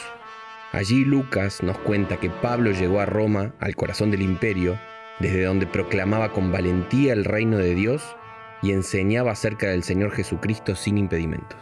Allí 0.73 1.05
Lucas 1.05 1.63
nos 1.63 1.77
cuenta 1.77 2.17
que 2.17 2.29
Pablo 2.29 2.71
llegó 2.71 2.99
a 2.99 3.05
Roma, 3.05 3.55
al 3.61 3.77
corazón 3.77 4.11
del 4.11 4.21
imperio, 4.21 4.77
desde 5.21 5.45
donde 5.45 5.65
proclamaba 5.65 6.33
con 6.33 6.51
valentía 6.51 7.13
el 7.13 7.23
reino 7.23 7.57
de 7.57 7.73
Dios 7.73 8.17
y 8.63 8.71
enseñaba 8.71 9.31
acerca 9.31 9.67
del 9.67 9.83
Señor 9.83 10.11
Jesucristo 10.11 10.75
sin 10.75 10.97
impedimentos. 10.97 11.59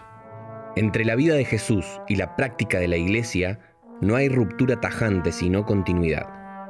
Entre 0.75 1.03
la 1.03 1.15
vida 1.15 1.35
de 1.35 1.43
Jesús 1.43 1.85
y 2.07 2.15
la 2.15 2.35
práctica 2.35 2.79
de 2.79 2.87
la 2.87 2.97
iglesia 2.97 3.59
no 3.99 4.15
hay 4.15 4.29
ruptura 4.29 4.79
tajante 4.79 5.31
sino 5.31 5.65
continuidad, 5.65 6.27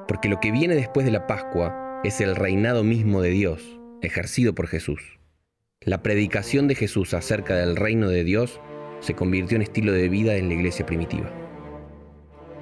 porque 0.07 0.29
lo 0.29 0.39
que 0.39 0.51
viene 0.51 0.73
después 0.73 1.05
de 1.05 1.11
la 1.11 1.27
Pascua 1.27 1.99
es 2.03 2.21
el 2.21 2.35
reinado 2.35 2.83
mismo 2.83 3.21
de 3.21 3.29
Dios, 3.29 3.79
ejercido 4.01 4.55
por 4.55 4.67
Jesús. 4.67 5.19
La 5.81 6.01
predicación 6.01 6.67
de 6.67 6.75
Jesús 6.75 7.13
acerca 7.13 7.55
del 7.55 7.75
reino 7.75 8.09
de 8.09 8.23
Dios 8.23 8.59
se 9.01 9.13
convirtió 9.13 9.57
en 9.57 9.63
estilo 9.63 9.91
de 9.91 10.09
vida 10.09 10.35
en 10.35 10.47
la 10.47 10.53
iglesia 10.53 10.85
primitiva. 10.85 11.40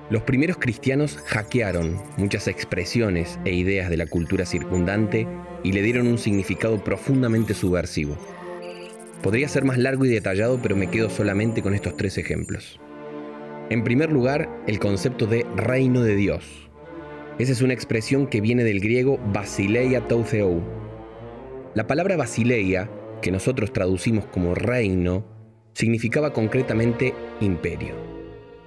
Los 0.09 0.23
primeros 0.23 0.57
cristianos 0.57 1.17
hackearon 1.27 2.01
muchas 2.17 2.47
expresiones 2.47 3.39
e 3.45 3.53
ideas 3.53 3.91
de 3.91 3.97
la 3.97 4.07
cultura 4.07 4.43
circundante 4.43 5.27
y 5.63 5.71
le 5.71 5.83
dieron 5.83 6.07
un 6.07 6.17
significado 6.17 6.83
profundamente 6.83 7.53
subversivo. 7.53 8.17
Podría 9.21 9.47
ser 9.47 9.65
más 9.65 9.77
largo 9.77 10.05
y 10.05 10.09
detallado, 10.09 10.59
pero 10.63 10.75
me 10.75 10.89
quedo 10.89 11.11
solamente 11.11 11.61
con 11.61 11.75
estos 11.75 11.95
tres 11.95 12.17
ejemplos. 12.17 12.79
En 13.69 13.83
primer 13.83 14.11
lugar, 14.11 14.49
el 14.65 14.79
concepto 14.79 15.27
de 15.27 15.45
reino 15.55 16.01
de 16.01 16.15
Dios. 16.15 16.71
Esa 17.37 17.51
es 17.51 17.61
una 17.61 17.73
expresión 17.73 18.25
que 18.25 18.41
viene 18.41 18.63
del 18.63 18.79
griego 18.79 19.19
basileia 19.31 20.07
toutheou. 20.07 20.63
La 21.75 21.85
palabra 21.85 22.17
basileia, 22.17 22.89
que 23.21 23.31
nosotros 23.31 23.71
traducimos 23.71 24.25
como 24.25 24.55
reino, 24.55 25.23
significaba 25.75 26.33
concretamente 26.33 27.13
imperio 27.41 28.18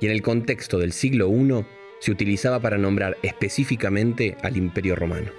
y 0.03 0.07
en 0.07 0.13
el 0.13 0.21
contexto 0.21 0.79
del 0.81 0.93
siglo 0.93 1.31
I 1.31 1.65
se 2.01 2.11
utilizaba 2.11 2.59
para 2.59 2.77
nombrar 2.77 3.17
específicamente 3.23 4.37
al 4.43 4.57
Imperio 4.57 4.97
Romano. 4.97 5.31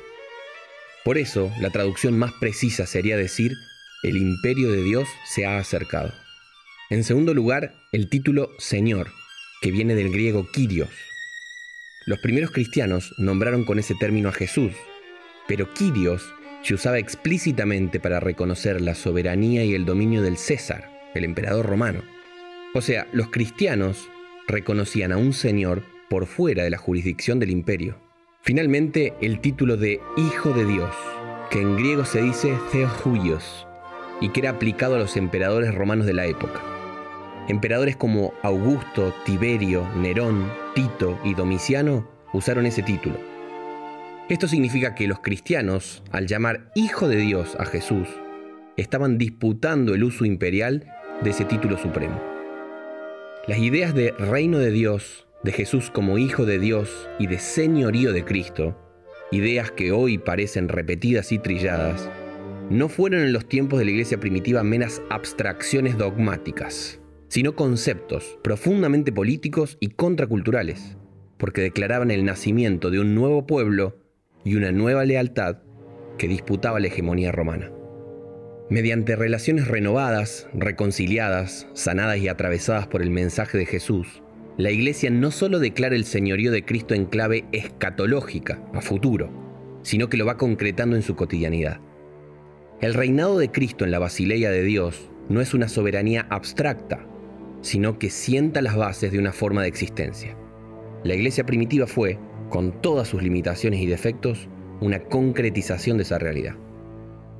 Por 1.04 1.18
eso, 1.18 1.52
la 1.60 1.70
traducción 1.70 2.18
más 2.18 2.32
precisa 2.40 2.88
sería 2.88 3.18
decir, 3.18 3.52
el 4.04 4.16
imperio 4.16 4.72
de 4.72 4.82
Dios 4.82 5.10
se 5.26 5.46
ha 5.46 5.58
acercado. 5.58 6.14
En 6.90 7.04
segundo 7.04 7.34
lugar, 7.34 7.76
el 7.92 8.08
título 8.08 8.52
Señor, 8.58 9.12
que 9.62 9.72
viene 9.72 9.96
del 9.96 10.14
griego 10.14 10.48
Kyrios. 10.50 10.92
Los 12.06 12.20
primeros 12.20 12.52
cristianos 12.52 13.14
nombraron 13.18 13.66
con 13.66 13.80
ese 13.80 13.96
término 13.96 14.30
a 14.30 14.34
Jesús, 14.34 14.72
pero 15.46 15.74
Kyrios 15.74 16.24
se 16.62 16.74
usaba 16.74 17.00
explícitamente 17.00 18.00
para 18.00 18.22
reconocer 18.22 18.80
la 18.80 18.96
soberanía 18.96 19.66
y 19.66 19.74
el 19.74 19.84
dominio 19.84 20.22
del 20.22 20.38
César, 20.38 20.90
el 21.16 21.26
emperador 21.26 21.66
romano. 21.66 22.02
O 22.74 22.82
sea, 22.82 23.08
los 23.12 23.30
cristianos 23.30 24.08
reconocían 24.48 25.12
a 25.12 25.18
un 25.18 25.34
señor 25.34 25.84
por 26.10 26.26
fuera 26.26 26.64
de 26.64 26.70
la 26.70 26.78
jurisdicción 26.78 27.40
del 27.40 27.50
imperio. 27.50 27.98
Finalmente, 28.42 29.14
el 29.22 29.40
título 29.40 29.78
de 29.78 30.02
Hijo 30.18 30.52
de 30.52 30.66
Dios, 30.66 30.94
que 31.50 31.62
en 31.62 31.76
griego 31.78 32.06
se 32.06 32.22
dice 32.22 32.58
Theohuios, 32.72 33.66
y 34.20 34.30
que 34.30 34.42
era 34.42 34.52
aplicado 34.52 34.96
a 34.96 35.00
los 35.00 35.18
emperadores 35.18 35.74
romanos 35.74 36.06
de 36.06 36.14
la 36.14 36.26
época. 36.26 36.62
Emperadores 37.48 37.96
como 37.96 38.34
Augusto, 38.42 39.14
Tiberio, 39.26 39.88
Nerón, 39.96 40.52
Tito 40.76 41.20
y 41.24 41.34
Domiciano 41.34 42.10
usaron 42.32 42.66
ese 42.66 42.84
título. 42.84 43.18
Esto 44.30 44.48
significa 44.48 44.96
que 44.96 45.08
los 45.08 45.20
cristianos, 45.20 46.04
al 46.12 46.28
llamar 46.28 46.72
Hijo 46.76 47.08
de 47.08 47.18
Dios 47.18 47.56
a 47.60 47.66
Jesús, 47.66 48.08
estaban 48.78 49.18
disputando 49.18 49.94
el 49.94 50.04
uso 50.04 50.26
imperial 50.26 50.86
de 51.22 51.30
ese 51.30 51.46
título 51.46 51.78
supremo. 51.78 52.33
Las 53.46 53.58
ideas 53.58 53.94
de 53.94 54.12
reino 54.12 54.58
de 54.58 54.72
Dios, 54.72 55.28
de 55.44 55.52
Jesús 55.52 55.92
como 55.92 56.18
Hijo 56.18 56.46
de 56.46 56.60
Dios 56.60 57.10
y 57.20 57.28
de 57.28 57.40
señorío 57.40 58.14
de 58.14 58.24
Cristo, 58.24 58.78
ideas 59.34 59.70
que 59.70 59.92
hoy 59.92 60.18
parecen 60.18 60.70
repetidas 60.70 61.34
y 61.34 61.40
trilladas, 61.40 62.10
no 62.70 62.88
fueron 62.88 63.20
en 63.22 63.34
los 63.34 63.50
tiempos 63.50 63.80
de 63.80 63.86
la 63.86 63.92
iglesia 63.92 64.18
primitiva 64.18 64.64
meras 64.64 65.02
abstracciones 65.10 65.98
dogmáticas, 65.98 67.02
sino 67.28 67.54
conceptos 67.54 68.40
profundamente 68.42 69.12
políticos 69.12 69.76
y 69.82 69.90
contraculturales, 69.90 70.96
porque 71.38 71.64
declaraban 71.64 72.12
el 72.12 72.24
nacimiento 72.24 72.92
de 72.92 73.02
un 73.02 73.14
nuevo 73.14 73.46
pueblo 73.46 73.98
y 74.46 74.56
una 74.56 74.72
nueva 74.72 75.04
lealtad 75.04 75.58
que 76.18 76.30
disputaba 76.30 76.80
la 76.80 76.88
hegemonía 76.88 77.34
romana. 77.34 77.70
Mediante 78.74 79.16
relaciones 79.16 79.68
renovadas, 79.68 80.48
reconciliadas, 80.56 81.68
sanadas 81.74 82.18
y 82.18 82.28
atravesadas 82.28 82.88
por 82.88 83.04
el 83.04 83.12
mensaje 83.12 83.56
de 83.60 83.68
Jesús, 83.68 84.24
la 84.58 84.72
Iglesia 84.72 85.12
no 85.12 85.30
solo 85.30 85.60
declara 85.60 85.96
el 85.96 86.06
señorío 86.06 86.52
de 86.52 86.66
Cristo 86.66 86.96
en 86.96 87.06
clave 87.06 87.46
escatológica, 87.52 88.64
a 88.74 88.82
futuro, 88.82 89.30
sino 89.84 90.10
que 90.10 90.18
lo 90.18 90.26
va 90.26 90.38
concretando 90.38 90.96
en 90.96 91.04
su 91.04 91.16
cotidianidad. 91.16 91.82
El 92.82 92.96
reinado 92.96 93.38
de 93.38 93.52
Cristo 93.52 93.86
en 93.86 93.92
la 93.92 94.00
Basileia 94.00 94.50
de 94.50 94.64
Dios 94.64 95.08
no 95.30 95.40
es 95.40 95.54
una 95.54 95.70
soberanía 95.70 96.26
abstracta, 96.32 97.06
sino 97.62 98.00
que 98.00 98.10
sienta 98.10 98.64
las 98.64 98.76
bases 98.76 99.12
de 99.12 99.20
una 99.20 99.34
forma 99.34 99.62
de 99.62 99.68
existencia. 99.68 100.36
La 101.04 101.14
iglesia 101.14 101.46
primitiva 101.46 101.86
fue, 101.86 102.18
con 102.50 102.82
todas 102.82 103.08
sus 103.08 103.22
limitaciones 103.22 103.82
y 103.82 103.86
defectos, 103.86 104.50
una 104.82 104.98
concretización 104.98 105.98
de 105.98 106.04
esa 106.04 106.18
realidad. 106.18 106.56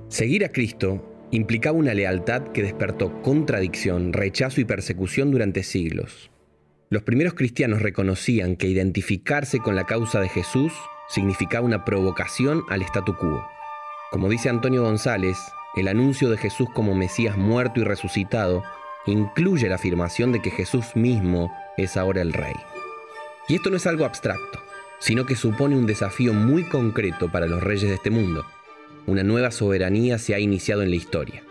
Seguir 0.10 0.46
a 0.46 0.50
Cristo 0.50 1.10
implicaba 1.34 1.76
una 1.76 1.96
lealtad 1.96 2.44
que 2.50 2.62
despertó 2.62 3.20
contradicción, 3.24 4.14
rechazo 4.14 4.62
y 4.62 4.66
persecución 4.66 5.32
durante 5.32 5.64
siglos. 5.64 6.30
Los 6.92 7.02
primeros 7.02 7.34
cristianos 7.34 7.82
reconocían 7.82 8.56
que 8.56 8.68
identificarse 8.68 9.58
con 9.58 9.76
la 9.76 9.88
causa 9.88 10.22
de 10.22 10.30
Jesús 10.30 10.72
significaba 11.10 11.66
una 11.66 11.86
provocación 11.86 12.62
al 12.70 12.84
statu 12.84 13.18
quo. 13.18 13.44
Como 14.12 14.30
dice 14.30 14.50
Antonio 14.50 14.84
González, 14.84 15.40
el 15.76 15.88
anuncio 15.88 16.30
de 16.30 16.38
Jesús 16.38 16.68
como 16.72 16.94
Mesías 16.94 17.36
muerto 17.36 17.80
y 17.80 17.84
resucitado 17.84 18.64
incluye 19.08 19.68
la 19.68 19.76
afirmación 19.76 20.32
de 20.32 20.40
que 20.40 20.52
Jesús 20.52 20.96
mismo 20.96 21.52
es 21.78 21.98
ahora 21.98 22.22
el 22.22 22.32
Rey. 22.32 22.56
Y 23.48 23.56
esto 23.56 23.72
no 23.72 23.78
es 23.78 23.88
algo 23.88 24.06
abstracto, 24.06 24.60
sino 25.00 25.26
que 25.26 25.36
supone 25.36 25.76
un 25.76 25.88
desafío 25.88 26.32
muy 26.32 26.64
concreto 26.66 27.32
para 27.32 27.48
los 27.48 27.64
reyes 27.64 27.90
de 27.90 27.96
este 27.96 28.12
mundo 28.12 28.46
una 29.06 29.24
nueva 29.24 29.52
soberanía 29.52 30.18
se 30.18 30.34
ha 30.34 30.40
iniciado 30.40 30.82
en 30.82 30.90
la 30.90 30.96
historia, 30.96 31.44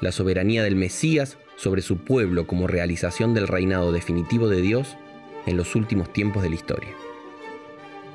la 0.00 0.12
soberanía 0.12 0.62
del 0.62 0.76
Mesías 0.76 1.38
sobre 1.56 1.82
su 1.82 1.98
pueblo 1.98 2.46
como 2.46 2.66
realización 2.66 3.32
del 3.32 3.48
reinado 3.48 3.92
definitivo 3.92 4.48
de 4.48 4.60
Dios 4.60 4.96
en 5.46 5.56
los 5.56 5.74
últimos 5.76 6.12
tiempos 6.12 6.42
de 6.42 6.50
la 6.50 6.56
historia. 6.56 6.90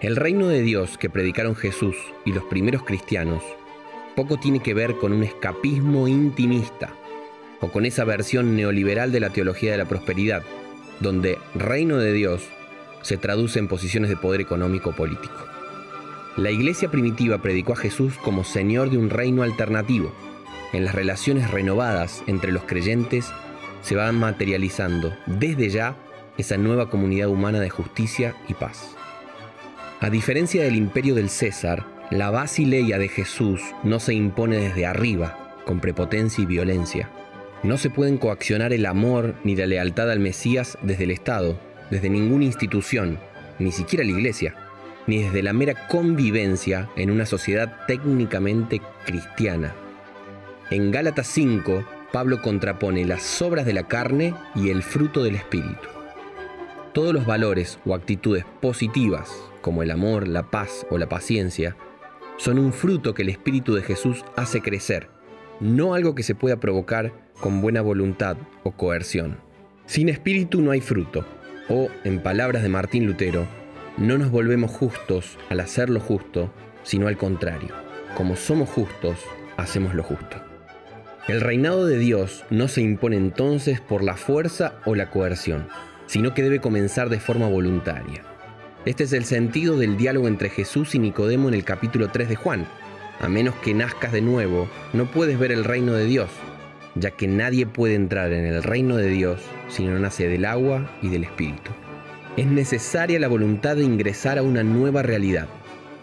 El 0.01 0.15
reino 0.15 0.47
de 0.47 0.61
Dios 0.61 0.97
que 0.97 1.09
predicaron 1.09 1.55
Jesús 1.55 1.95
y 2.25 2.33
los 2.33 2.43
primeros 2.45 2.83
cristianos 2.83 3.43
poco 4.15 4.37
tiene 4.37 4.59
que 4.59 4.73
ver 4.73 4.97
con 4.97 5.13
un 5.13 5.23
escapismo 5.23 6.07
intimista 6.07 6.93
o 7.61 7.71
con 7.71 7.85
esa 7.85 8.03
versión 8.03 8.55
neoliberal 8.55 9.11
de 9.11 9.19
la 9.19 9.29
teología 9.29 9.71
de 9.71 9.77
la 9.77 9.85
prosperidad, 9.85 10.43
donde 10.99 11.37
reino 11.55 11.97
de 11.97 12.11
Dios 12.11 12.43
se 13.03 13.17
traduce 13.17 13.59
en 13.59 13.67
posiciones 13.67 14.09
de 14.09 14.17
poder 14.17 14.41
económico 14.41 14.91
político. 14.91 15.60
La 16.37 16.49
iglesia 16.49 16.89
primitiva 16.89 17.41
predicó 17.41 17.73
a 17.73 17.75
Jesús 17.75 18.17
como 18.17 18.45
Señor 18.45 18.89
de 18.89 18.97
un 18.97 19.09
reino 19.09 19.43
alternativo. 19.43 20.13
En 20.71 20.85
las 20.85 20.95
relaciones 20.95 21.51
renovadas 21.51 22.23
entre 22.25 22.53
los 22.53 22.63
creyentes 22.63 23.29
se 23.81 23.95
van 23.95 24.17
materializando 24.17 25.13
desde 25.25 25.69
ya 25.69 25.97
esa 26.37 26.55
nueva 26.55 26.89
comunidad 26.89 27.27
humana 27.27 27.59
de 27.59 27.69
justicia 27.69 28.33
y 28.47 28.53
paz. 28.53 28.95
A 29.99 30.09
diferencia 30.09 30.63
del 30.63 30.77
imperio 30.77 31.15
del 31.15 31.29
César, 31.29 31.85
la 32.11 32.31
basileia 32.31 32.97
de 32.97 33.09
Jesús 33.09 33.61
no 33.83 33.99
se 33.99 34.13
impone 34.13 34.55
desde 34.57 34.85
arriba, 34.85 35.57
con 35.65 35.81
prepotencia 35.81 36.41
y 36.41 36.45
violencia. 36.45 37.09
No 37.61 37.77
se 37.77 37.89
pueden 37.89 38.17
coaccionar 38.17 38.71
el 38.71 38.85
amor 38.85 39.35
ni 39.43 39.57
la 39.57 39.67
lealtad 39.67 40.09
al 40.09 40.21
Mesías 40.21 40.77
desde 40.81 41.03
el 41.03 41.11
Estado, 41.11 41.59
desde 41.89 42.09
ninguna 42.09 42.45
institución, 42.45 43.19
ni 43.59 43.73
siquiera 43.73 44.05
la 44.05 44.11
Iglesia, 44.11 44.55
ni 45.07 45.23
desde 45.23 45.43
la 45.43 45.53
mera 45.53 45.87
convivencia 45.87 46.89
en 46.95 47.11
una 47.11 47.25
sociedad 47.25 47.85
técnicamente 47.87 48.81
cristiana. 49.05 49.73
En 50.69 50.91
Gálatas 50.91 51.27
5, 51.27 51.83
Pablo 52.11 52.41
contrapone 52.41 53.05
las 53.05 53.41
obras 53.41 53.65
de 53.65 53.73
la 53.73 53.87
carne 53.87 54.33
y 54.55 54.69
el 54.69 54.83
fruto 54.83 55.23
del 55.23 55.35
Espíritu. 55.35 55.87
Todos 56.93 57.13
los 57.13 57.25
valores 57.25 57.79
o 57.85 57.95
actitudes 57.95 58.45
positivas, 58.61 59.31
como 59.61 59.83
el 59.83 59.91
amor, 59.91 60.27
la 60.27 60.49
paz 60.49 60.85
o 60.89 60.97
la 60.97 61.07
paciencia, 61.07 61.75
son 62.37 62.59
un 62.59 62.73
fruto 62.73 63.13
que 63.13 63.21
el 63.21 63.29
Espíritu 63.29 63.75
de 63.75 63.81
Jesús 63.81 64.25
hace 64.35 64.61
crecer, 64.61 65.09
no 65.59 65.93
algo 65.93 66.15
que 66.15 66.23
se 66.23 66.35
pueda 66.35 66.59
provocar 66.59 67.13
con 67.39 67.61
buena 67.61 67.81
voluntad 67.81 68.37
o 68.63 68.71
coerción. 68.71 69.37
Sin 69.85 70.09
espíritu 70.09 70.61
no 70.61 70.71
hay 70.71 70.81
fruto, 70.81 71.25
o, 71.69 71.89
en 72.03 72.21
palabras 72.21 72.63
de 72.63 72.69
Martín 72.69 73.05
Lutero, 73.05 73.45
no 73.97 74.17
nos 74.17 74.31
volvemos 74.31 74.71
justos 74.71 75.37
al 75.49 75.59
hacer 75.59 75.89
lo 75.89 75.99
justo, 75.99 76.51
sino 76.83 77.07
al 77.07 77.17
contrario. 77.17 77.69
Como 78.15 78.35
somos 78.35 78.69
justos, 78.69 79.19
hacemos 79.57 79.93
lo 79.93 80.03
justo. 80.03 80.37
El 81.27 81.41
reinado 81.41 81.85
de 81.85 81.97
Dios 81.97 82.45
no 82.49 82.67
se 82.67 82.81
impone 82.81 83.17
entonces 83.17 83.79
por 83.79 84.03
la 84.03 84.15
fuerza 84.15 84.73
o 84.85 84.95
la 84.95 85.09
coerción, 85.09 85.67
sino 86.07 86.33
que 86.33 86.41
debe 86.41 86.59
comenzar 86.59 87.09
de 87.09 87.19
forma 87.19 87.47
voluntaria. 87.47 88.23
Este 88.85 89.03
es 89.03 89.13
el 89.13 89.25
sentido 89.25 89.77
del 89.77 89.97
diálogo 89.97 90.27
entre 90.27 90.49
Jesús 90.49 90.95
y 90.95 90.99
Nicodemo 90.99 91.49
en 91.49 91.53
el 91.53 91.63
capítulo 91.63 92.09
3 92.09 92.29
de 92.29 92.35
Juan. 92.35 92.65
A 93.19 93.29
menos 93.29 93.53
que 93.55 93.75
nazcas 93.75 94.11
de 94.11 94.21
nuevo, 94.21 94.67
no 94.93 95.05
puedes 95.11 95.37
ver 95.37 95.51
el 95.51 95.63
reino 95.63 95.93
de 95.93 96.05
Dios, 96.05 96.29
ya 96.95 97.11
que 97.11 97.27
nadie 97.27 97.67
puede 97.67 97.93
entrar 97.93 98.33
en 98.33 98.45
el 98.45 98.63
reino 98.63 98.97
de 98.97 99.09
Dios 99.09 99.41
si 99.67 99.85
no 99.85 99.99
nace 99.99 100.27
del 100.27 100.45
agua 100.45 100.89
y 101.03 101.09
del 101.09 101.25
Espíritu. 101.25 101.71
Es 102.37 102.45
necesaria 102.45 103.19
la 103.19 103.27
voluntad 103.27 103.75
de 103.75 103.83
ingresar 103.83 104.37
a 104.37 104.43
una 104.43 104.63
nueva 104.63 105.01
realidad. 105.01 105.49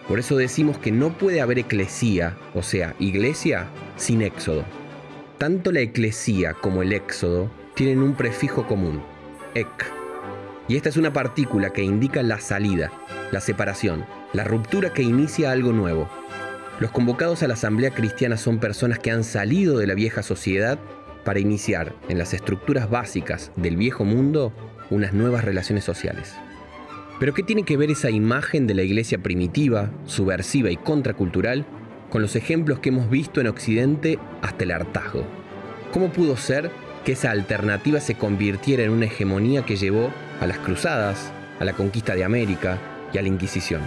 Por 0.07 0.19
eso 0.19 0.37
decimos 0.37 0.77
que 0.77 0.93
no 0.93 1.17
puede 1.17 1.41
haber 1.41 1.59
eclesía, 1.59 2.37
o 2.55 2.63
sea, 2.63 2.95
iglesia, 2.99 3.67
sin 3.97 4.21
éxodo. 4.21 4.65
Tanto 5.39 5.73
la 5.73 5.81
eclesía 5.81 6.53
como 6.53 6.83
el 6.83 6.93
éxodo 6.93 7.51
tienen 7.75 8.03
un 8.03 8.15
prefijo 8.15 8.67
común, 8.67 9.03
ek. 9.55 9.91
Y 10.69 10.77
esta 10.77 10.91
es 10.91 10.99
una 10.99 11.15
partícula 11.15 11.71
que 11.71 11.83
indica 11.83 12.23
la 12.23 12.41
salida, 12.41 12.93
la 13.33 13.41
separación, 13.41 14.05
la 14.35 14.45
ruptura 14.45 14.93
que 14.93 15.03
inicia 15.03 15.51
algo 15.51 15.73
nuevo. 15.73 16.11
Los 16.79 16.91
convocados 16.91 17.43
a 17.43 17.49
la 17.49 17.55
Asamblea 17.55 17.93
Cristiana 17.93 18.37
son 18.37 18.59
personas 18.59 18.99
que 18.99 19.11
han 19.11 19.25
salido 19.25 19.79
de 19.79 19.87
la 19.87 19.95
vieja 19.95 20.23
sociedad 20.23 20.79
para 21.25 21.41
iniciar 21.41 21.95
en 22.11 22.19
las 22.19 22.35
estructuras 22.35 22.91
básicas 22.91 23.51
del 23.57 23.79
viejo 23.79 24.05
mundo 24.05 24.53
unas 24.91 25.13
nuevas 25.13 25.45
relaciones 25.45 25.85
sociales. 25.85 26.35
Pero 27.21 27.35
¿qué 27.35 27.43
tiene 27.43 27.65
que 27.65 27.77
ver 27.77 27.91
esa 27.91 28.11
imagen 28.11 28.67
de 28.67 28.75
la 28.75 28.83
iglesia 28.83 29.19
primitiva, 29.19 29.91
subversiva 30.07 30.71
y 30.71 30.77
contracultural 30.77 31.67
con 32.11 32.23
los 32.23 32.37
ejemplos 32.37 32.79
que 32.79 32.89
hemos 32.89 33.11
visto 33.11 33.41
en 33.41 33.49
Occidente 33.49 34.19
hasta 34.43 34.65
el 34.65 34.71
hartazgo. 34.71 35.25
¿Cómo 35.93 36.11
pudo 36.11 36.37
ser 36.37 36.71
que 37.05 37.13
esa 37.13 37.31
alternativa 37.31 38.01
se 38.01 38.15
convirtiera 38.15 38.83
en 38.83 38.91
una 38.91 39.07
hegemonía 39.07 39.65
que 39.65 39.77
llevó 39.77 40.11
a 40.41 40.47
las 40.47 40.59
cruzadas, 40.59 41.33
a 41.61 41.65
la 41.65 41.73
conquista 41.73 42.15
de 42.15 42.25
América 42.25 42.79
y 43.13 43.19
a 43.19 43.23
la 43.23 43.29
Inquisición? 43.29 43.83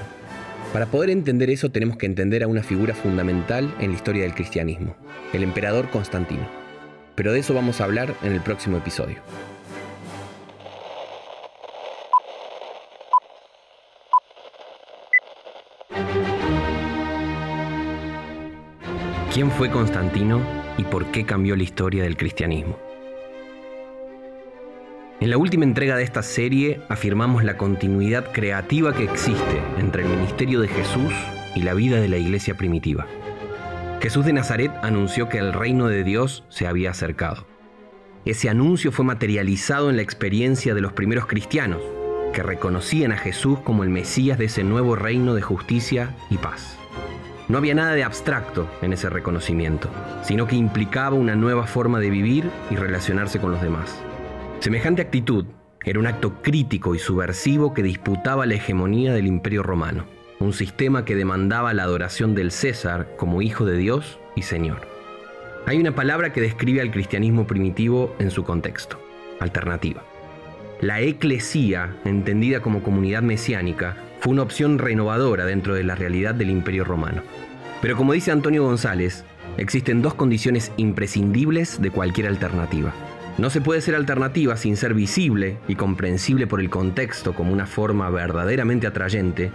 Para 0.74 0.86
poder 0.86 1.10
entender 1.10 1.50
eso 1.50 1.70
tenemos 1.70 1.98
que 1.98 2.06
entender 2.06 2.44
a 2.44 2.48
una 2.48 2.64
figura 2.64 2.94
fundamental 2.94 3.74
en 3.80 3.90
la 3.90 3.96
historia 3.96 4.24
del 4.24 4.34
cristianismo, 4.34 4.96
el 5.34 5.44
emperador 5.44 5.90
Constantino. 5.90 6.48
Pero 7.16 7.34
de 7.34 7.40
eso 7.40 7.54
vamos 7.54 7.82
a 7.82 7.84
hablar 7.84 8.16
en 8.24 8.32
el 8.32 8.42
próximo 8.42 8.78
episodio. 8.78 9.18
¿Quién 19.34 19.50
fue 19.50 19.72
Constantino 19.72 20.42
y 20.78 20.84
por 20.84 21.06
qué 21.06 21.24
cambió 21.24 21.56
la 21.56 21.64
historia 21.64 22.04
del 22.04 22.18
cristianismo? 22.18 22.78
En 25.22 25.30
la 25.30 25.38
última 25.38 25.64
entrega 25.64 25.96
de 25.96 26.04
esta 26.04 26.22
serie 26.22 26.82
afirmamos 26.90 27.46
la 27.46 27.56
continuidad 27.56 28.34
creativa 28.34 28.94
que 28.94 29.06
existe 29.06 29.62
entre 29.78 30.04
el 30.04 30.10
ministerio 30.10 30.60
de 30.60 30.68
Jesús 30.68 31.14
y 31.56 31.62
la 31.62 31.74
vida 31.74 32.02
de 32.02 32.10
la 32.10 32.18
iglesia 32.18 32.56
primitiva. 32.56 33.08
Jesús 34.02 34.26
de 34.26 34.34
Nazaret 34.34 34.74
anunció 34.82 35.30
que 35.30 35.38
el 35.38 35.54
reino 35.54 35.88
de 35.88 36.04
Dios 36.04 36.44
se 36.50 36.68
había 36.68 36.92
acercado. 36.92 37.48
Ese 38.26 38.50
anuncio 38.50 38.92
fue 38.92 39.06
materializado 39.06 39.90
en 39.90 39.96
la 39.96 40.02
experiencia 40.02 40.74
de 40.74 40.82
los 40.82 40.92
primeros 40.92 41.26
cristianos, 41.26 41.82
que 42.34 42.44
reconocían 42.44 43.14
a 43.14 43.18
Jesús 43.18 43.60
como 43.62 43.84
el 43.84 43.92
Mesías 43.92 44.38
de 44.38 44.46
ese 44.46 44.66
nuevo 44.66 44.98
reino 44.98 45.36
de 45.36 45.42
justicia 45.42 46.18
y 46.30 46.38
paz. 46.38 46.81
No 47.52 47.58
había 47.58 47.76
nada 47.76 47.96
de 47.96 48.06
abstracto 48.06 48.70
en 48.82 48.94
ese 48.94 49.10
reconocimiento, 49.10 49.90
sino 50.24 50.48
que 50.48 50.56
implicaba 50.56 51.18
una 51.18 51.36
nueva 51.36 51.68
forma 51.68 52.00
de 52.00 52.10
vivir 52.10 52.50
y 52.70 52.78
relacionarse 52.78 53.40
con 53.40 53.52
los 53.52 53.62
demás. 53.62 54.02
Semejante 54.62 55.02
actitud 55.02 55.44
era 55.84 56.00
un 56.00 56.08
acto 56.08 56.42
crítico 56.42 56.96
y 56.96 57.00
subversivo 57.00 57.74
que 57.74 57.84
disputaba 57.84 58.46
la 58.46 58.54
hegemonía 58.54 59.14
del 59.14 59.28
imperio 59.28 59.64
romano, 59.64 60.06
un 60.40 60.54
sistema 60.54 61.04
que 61.04 61.18
demandaba 61.18 61.74
la 61.74 61.84
adoración 61.84 62.36
del 62.36 62.52
César 62.52 63.10
como 63.18 63.42
hijo 63.42 63.66
de 63.66 63.76
Dios 63.76 64.18
y 64.38 64.44
Señor. 64.44 64.88
Hay 65.66 65.78
una 65.78 65.94
palabra 65.94 66.32
que 66.32 66.40
describe 66.40 66.80
al 66.80 66.92
cristianismo 66.92 67.48
primitivo 67.48 68.16
en 68.20 68.32
su 68.32 68.46
contexto, 68.46 68.98
alternativa. 69.42 70.04
La 70.80 71.02
eclesía, 71.02 71.98
entendida 72.06 72.62
como 72.62 72.82
comunidad 72.82 73.24
mesiánica, 73.24 73.98
fue 74.22 74.34
una 74.34 74.44
opción 74.44 74.78
renovadora 74.78 75.46
dentro 75.46 75.74
de 75.74 75.84
la 75.84 75.96
realidad 75.96 76.36
del 76.36 76.52
imperio 76.52 76.84
romano. 76.84 77.24
Pero 77.82 77.98
como 77.98 78.14
dice 78.14 78.32
Antonio 78.32 78.64
González, 78.64 79.26
existen 79.58 80.04
dos 80.04 80.14
condiciones 80.14 80.72
imprescindibles 80.78 81.82
de 81.82 81.90
cualquier 81.90 82.28
alternativa. 82.28 82.94
No 83.40 83.50
se 83.50 83.62
puede 83.62 83.82
ser 83.82 83.96
alternativa 83.96 84.56
sin 84.58 84.78
ser 84.78 84.94
visible 84.94 85.58
y 85.68 85.76
comprensible 85.76 86.46
por 86.46 86.62
el 86.62 86.70
contexto 86.70 87.34
como 87.34 87.52
una 87.52 87.66
forma 87.66 88.10
verdaderamente 88.12 88.86
atrayente, 88.86 89.52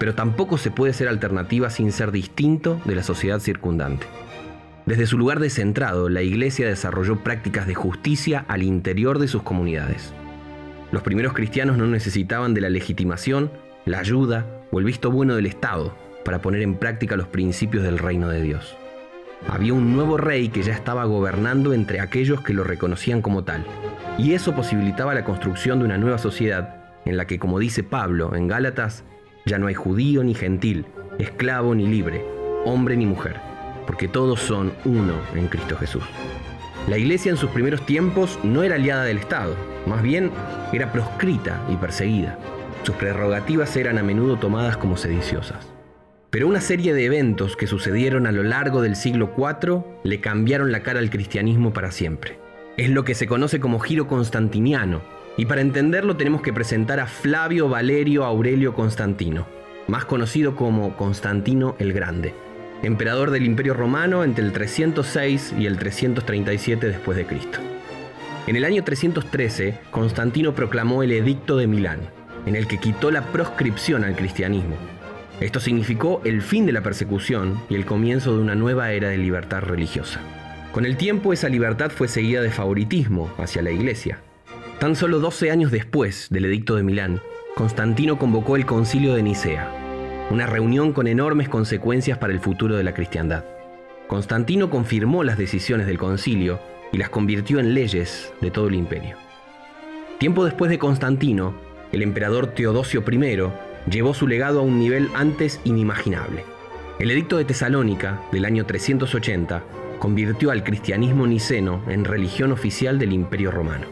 pero 0.00 0.16
tampoco 0.16 0.58
se 0.58 0.72
puede 0.72 0.92
ser 0.92 1.06
alternativa 1.06 1.70
sin 1.70 1.92
ser 1.92 2.10
distinto 2.10 2.80
de 2.84 2.96
la 2.96 3.04
sociedad 3.04 3.38
circundante. 3.38 4.06
Desde 4.86 5.06
su 5.06 5.16
lugar 5.16 5.38
descentrado, 5.38 6.08
la 6.08 6.22
Iglesia 6.22 6.66
desarrolló 6.66 7.22
prácticas 7.22 7.68
de 7.68 7.74
justicia 7.74 8.44
al 8.48 8.64
interior 8.64 9.20
de 9.20 9.28
sus 9.28 9.42
comunidades. 9.42 10.12
Los 10.90 11.02
primeros 11.02 11.34
cristianos 11.34 11.76
no 11.76 11.86
necesitaban 11.86 12.54
de 12.54 12.62
la 12.62 12.70
legitimación, 12.70 13.50
la 13.88 14.00
ayuda 14.00 14.46
o 14.70 14.78
el 14.78 14.84
visto 14.84 15.10
bueno 15.10 15.34
del 15.34 15.46
Estado 15.46 15.94
para 16.24 16.40
poner 16.42 16.62
en 16.62 16.74
práctica 16.74 17.16
los 17.16 17.28
principios 17.28 17.82
del 17.82 17.98
reino 17.98 18.28
de 18.28 18.42
Dios. 18.42 18.76
Había 19.48 19.72
un 19.72 19.94
nuevo 19.94 20.16
rey 20.16 20.48
que 20.48 20.62
ya 20.62 20.74
estaba 20.74 21.04
gobernando 21.04 21.72
entre 21.72 22.00
aquellos 22.00 22.42
que 22.42 22.52
lo 22.52 22.64
reconocían 22.64 23.22
como 23.22 23.44
tal, 23.44 23.64
y 24.18 24.34
eso 24.34 24.54
posibilitaba 24.54 25.14
la 25.14 25.24
construcción 25.24 25.78
de 25.78 25.86
una 25.86 25.96
nueva 25.96 26.18
sociedad 26.18 26.74
en 27.04 27.16
la 27.16 27.26
que, 27.26 27.38
como 27.38 27.58
dice 27.58 27.82
Pablo 27.82 28.34
en 28.34 28.48
Gálatas, 28.48 29.04
ya 29.46 29.58
no 29.58 29.68
hay 29.68 29.74
judío 29.74 30.22
ni 30.22 30.34
gentil, 30.34 30.86
esclavo 31.18 31.74
ni 31.74 31.86
libre, 31.86 32.22
hombre 32.66 32.96
ni 32.96 33.06
mujer, 33.06 33.36
porque 33.86 34.08
todos 34.08 34.40
son 34.40 34.72
uno 34.84 35.14
en 35.34 35.46
Cristo 35.46 35.76
Jesús. 35.76 36.02
La 36.88 36.98
iglesia 36.98 37.30
en 37.30 37.38
sus 37.38 37.50
primeros 37.50 37.86
tiempos 37.86 38.38
no 38.42 38.62
era 38.62 38.74
aliada 38.74 39.04
del 39.04 39.18
Estado, 39.18 39.54
más 39.86 40.02
bien 40.02 40.30
era 40.72 40.92
proscrita 40.92 41.64
y 41.70 41.76
perseguida. 41.76 42.38
Sus 42.82 42.94
prerrogativas 42.96 43.76
eran 43.76 43.98
a 43.98 44.02
menudo 44.02 44.36
tomadas 44.36 44.76
como 44.76 44.96
sediciosas. 44.96 45.66
Pero 46.30 46.46
una 46.46 46.60
serie 46.60 46.92
de 46.92 47.04
eventos 47.06 47.56
que 47.56 47.66
sucedieron 47.66 48.26
a 48.26 48.32
lo 48.32 48.42
largo 48.42 48.82
del 48.82 48.96
siglo 48.96 49.32
IV 49.36 49.84
le 50.04 50.20
cambiaron 50.20 50.72
la 50.72 50.82
cara 50.82 50.98
al 50.98 51.10
cristianismo 51.10 51.72
para 51.72 51.90
siempre. 51.90 52.38
Es 52.76 52.90
lo 52.90 53.04
que 53.04 53.14
se 53.14 53.26
conoce 53.26 53.60
como 53.60 53.78
giro 53.78 54.06
constantiniano, 54.06 55.02
y 55.38 55.46
para 55.46 55.60
entenderlo 55.60 56.16
tenemos 56.16 56.42
que 56.42 56.52
presentar 56.52 57.00
a 57.00 57.06
Flavio 57.06 57.68
Valerio 57.68 58.24
Aurelio 58.24 58.74
Constantino, 58.74 59.46
más 59.86 60.04
conocido 60.04 60.54
como 60.54 60.96
Constantino 60.96 61.76
el 61.78 61.92
Grande, 61.92 62.34
emperador 62.82 63.30
del 63.30 63.46
Imperio 63.46 63.72
Romano 63.72 64.22
entre 64.22 64.44
el 64.44 64.52
306 64.52 65.54
y 65.58 65.66
el 65.66 65.78
337 65.78 66.88
después 66.88 67.16
de 67.16 67.26
Cristo. 67.26 67.58
En 68.46 68.56
el 68.56 68.64
año 68.64 68.84
313, 68.84 69.78
Constantino 69.90 70.54
proclamó 70.54 71.02
el 71.02 71.12
Edicto 71.12 71.56
de 71.56 71.66
Milán, 71.66 72.00
en 72.46 72.56
el 72.56 72.66
que 72.66 72.78
quitó 72.78 73.10
la 73.10 73.22
proscripción 73.32 74.04
al 74.04 74.16
cristianismo 74.16 74.76
esto 75.40 75.60
significó 75.60 76.20
el 76.24 76.42
fin 76.42 76.66
de 76.66 76.72
la 76.72 76.82
persecución 76.82 77.60
y 77.70 77.76
el 77.76 77.86
comienzo 77.86 78.34
de 78.34 78.42
una 78.42 78.56
nueva 78.56 78.90
era 78.90 79.08
de 79.08 79.18
libertad 79.18 79.60
religiosa. 79.60 80.20
Con 80.72 80.84
el 80.84 80.96
tiempo 80.96 81.32
esa 81.32 81.48
libertad 81.48 81.90
fue 81.90 82.08
seguida 82.08 82.40
de 82.40 82.50
favoritismo 82.50 83.30
hacia 83.38 83.62
la 83.62 83.70
iglesia. 83.70 84.20
Tan 84.80 84.96
solo 84.96 85.20
12 85.20 85.52
años 85.52 85.70
después 85.70 86.26
del 86.30 86.46
Edicto 86.46 86.74
de 86.74 86.82
Milán, 86.82 87.20
Constantino 87.54 88.18
convocó 88.18 88.56
el 88.56 88.66
Concilio 88.66 89.14
de 89.14 89.22
Nicea, 89.22 90.26
una 90.30 90.46
reunión 90.46 90.92
con 90.92 91.06
enormes 91.06 91.48
consecuencias 91.48 92.18
para 92.18 92.32
el 92.32 92.40
futuro 92.40 92.76
de 92.76 92.84
la 92.84 92.94
cristiandad. 92.94 93.44
Constantino 94.08 94.70
confirmó 94.70 95.22
las 95.22 95.38
decisiones 95.38 95.86
del 95.86 95.98
concilio 95.98 96.60
y 96.92 96.98
las 96.98 97.10
convirtió 97.10 97.60
en 97.60 97.74
leyes 97.74 98.32
de 98.40 98.50
todo 98.50 98.66
el 98.68 98.74
imperio. 98.74 99.16
Tiempo 100.18 100.44
después 100.44 100.68
de 100.70 100.78
Constantino, 100.78 101.54
el 101.92 102.02
emperador 102.02 102.48
Teodosio 102.48 103.04
I 103.10 103.90
llevó 103.90 104.14
su 104.14 104.26
legado 104.26 104.60
a 104.60 104.62
un 104.62 104.78
nivel 104.78 105.08
antes 105.14 105.60
inimaginable. 105.64 106.44
El 106.98 107.10
edicto 107.10 107.38
de 107.38 107.44
Tesalónica 107.44 108.20
del 108.32 108.44
año 108.44 108.66
380 108.66 109.62
convirtió 109.98 110.50
al 110.50 110.64
cristianismo 110.64 111.26
niceno 111.26 111.82
en 111.88 112.04
religión 112.04 112.52
oficial 112.52 112.98
del 112.98 113.12
imperio 113.12 113.50
romano. 113.50 113.86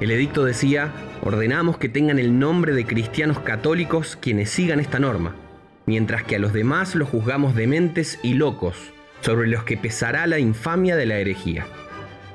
El 0.00 0.10
edicto 0.10 0.44
decía, 0.44 0.92
ordenamos 1.22 1.78
que 1.78 1.88
tengan 1.88 2.18
el 2.18 2.38
nombre 2.38 2.72
de 2.72 2.86
cristianos 2.86 3.38
católicos 3.40 4.16
quienes 4.20 4.50
sigan 4.50 4.80
esta 4.80 4.98
norma, 4.98 5.34
mientras 5.86 6.24
que 6.24 6.36
a 6.36 6.38
los 6.38 6.52
demás 6.52 6.94
los 6.94 7.08
juzgamos 7.08 7.54
dementes 7.54 8.18
y 8.22 8.34
locos, 8.34 8.76
sobre 9.20 9.48
los 9.48 9.64
que 9.64 9.76
pesará 9.76 10.26
la 10.26 10.38
infamia 10.38 10.96
de 10.96 11.06
la 11.06 11.18
herejía. 11.18 11.66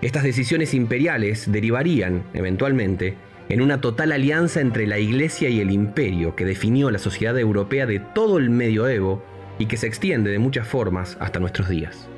Estas 0.02 0.24
decisiones 0.24 0.74
imperiales 0.74 1.52
derivarían, 1.52 2.24
eventualmente, 2.34 3.15
en 3.50 3.62
una 3.62 3.82
total 3.82 4.12
alianza 4.12 4.62
entre 4.62 4.88
la 4.88 5.00
Iglesia 5.00 5.50
y 5.50 5.60
el 5.60 5.72
imperio 5.72 6.36
que 6.36 6.46
definió 6.46 6.90
la 6.92 7.00
sociedad 7.00 7.38
europea 7.38 7.86
de 7.86 8.00
todo 8.00 8.38
el 8.38 8.50
medioevo 8.50 9.24
y 9.60 9.68
que 9.68 9.78
se 9.78 9.88
extiende 9.88 10.32
de 10.32 10.40
muchas 10.40 10.68
formas 10.68 11.18
hasta 11.20 11.40
nuestros 11.40 11.70
días. 11.70 12.10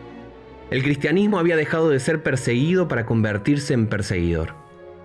El 0.70 0.84
cristianismo 0.84 1.40
había 1.40 1.56
dejado 1.56 1.90
de 1.90 2.00
ser 2.00 2.24
perseguido 2.24 2.88
para 2.88 3.06
convertirse 3.06 3.74
en 3.74 3.88
perseguidor. 3.88 4.54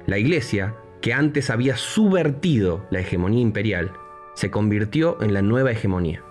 La 0.06 0.18
Iglesia, 0.18 0.74
que 1.00 1.12
antes 1.12 1.50
había 1.50 1.76
subvertido 1.76 2.84
la 2.90 3.00
hegemonía 3.00 3.42
imperial, 3.42 3.92
se 4.34 4.50
convirtió 4.50 5.22
en 5.22 5.34
la 5.34 5.42
nueva 5.42 5.70
hegemonía. 5.70 6.22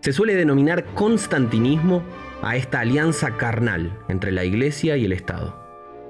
Se 0.00 0.12
suele 0.12 0.34
denominar 0.34 0.84
constantinismo 0.94 2.02
a 2.42 2.56
esta 2.56 2.80
alianza 2.80 3.36
carnal 3.36 3.96
entre 4.08 4.32
la 4.32 4.44
Iglesia 4.44 4.96
y 4.96 5.04
el 5.04 5.12
Estado. 5.12 5.61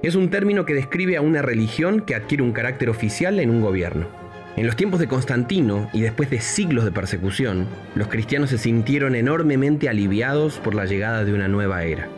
Es 0.02 0.16
un 0.16 0.30
término 0.30 0.64
que 0.64 0.74
describe 0.74 1.16
a 1.16 1.20
una 1.20 1.42
religión 1.42 2.00
que 2.00 2.16
adquiere 2.16 2.42
un 2.42 2.52
carácter 2.52 2.90
oficial 2.90 3.38
en 3.38 3.50
un 3.50 3.60
gobierno. 3.60 4.08
En 4.56 4.66
los 4.66 4.74
tiempos 4.74 4.98
de 4.98 5.06
Constantino 5.06 5.88
y 5.92 6.00
después 6.00 6.28
de 6.28 6.40
siglos 6.40 6.84
de 6.84 6.90
persecución, 6.90 7.68
los 7.94 8.08
cristianos 8.08 8.50
se 8.50 8.58
sintieron 8.58 9.14
enormemente 9.14 9.88
aliviados 9.88 10.58
por 10.58 10.74
la 10.74 10.86
llegada 10.86 11.24
de 11.24 11.32
una 11.32 11.46
nueva 11.46 11.84
era. 11.84 12.08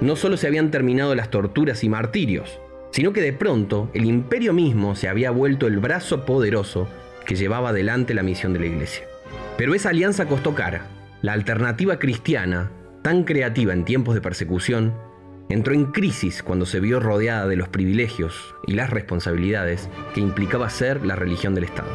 No 0.00 0.16
solo 0.16 0.38
se 0.38 0.46
habían 0.46 0.70
terminado 0.70 1.14
las 1.14 1.28
torturas 1.28 1.84
y 1.84 1.90
martirios, 1.90 2.60
sino 2.92 3.12
que 3.12 3.20
de 3.20 3.34
pronto 3.34 3.90
el 3.92 4.06
imperio 4.06 4.54
mismo 4.54 4.96
se 4.96 5.08
había 5.08 5.30
vuelto 5.30 5.66
el 5.66 5.78
brazo 5.80 6.24
poderoso 6.24 6.88
que 7.26 7.36
llevaba 7.36 7.68
adelante 7.68 8.14
la 8.14 8.22
misión 8.22 8.54
de 8.54 8.60
la 8.60 8.66
iglesia. 8.66 9.04
Pero 9.58 9.74
esa 9.74 9.90
alianza 9.90 10.24
costó 10.24 10.54
cara. 10.54 10.86
La 11.20 11.34
alternativa 11.34 11.98
cristiana, 11.98 12.70
tan 13.02 13.24
creativa 13.24 13.74
en 13.74 13.84
tiempos 13.84 14.14
de 14.14 14.22
persecución, 14.22 14.94
entró 15.48 15.74
en 15.74 15.86
crisis 15.86 16.42
cuando 16.42 16.66
se 16.66 16.80
vio 16.80 17.00
rodeada 17.00 17.46
de 17.46 17.56
los 17.56 17.68
privilegios 17.68 18.54
y 18.66 18.72
las 18.72 18.90
responsabilidades 18.90 19.88
que 20.14 20.20
implicaba 20.20 20.70
ser 20.70 21.04
la 21.04 21.16
religión 21.16 21.54
del 21.54 21.64
Estado. 21.64 21.90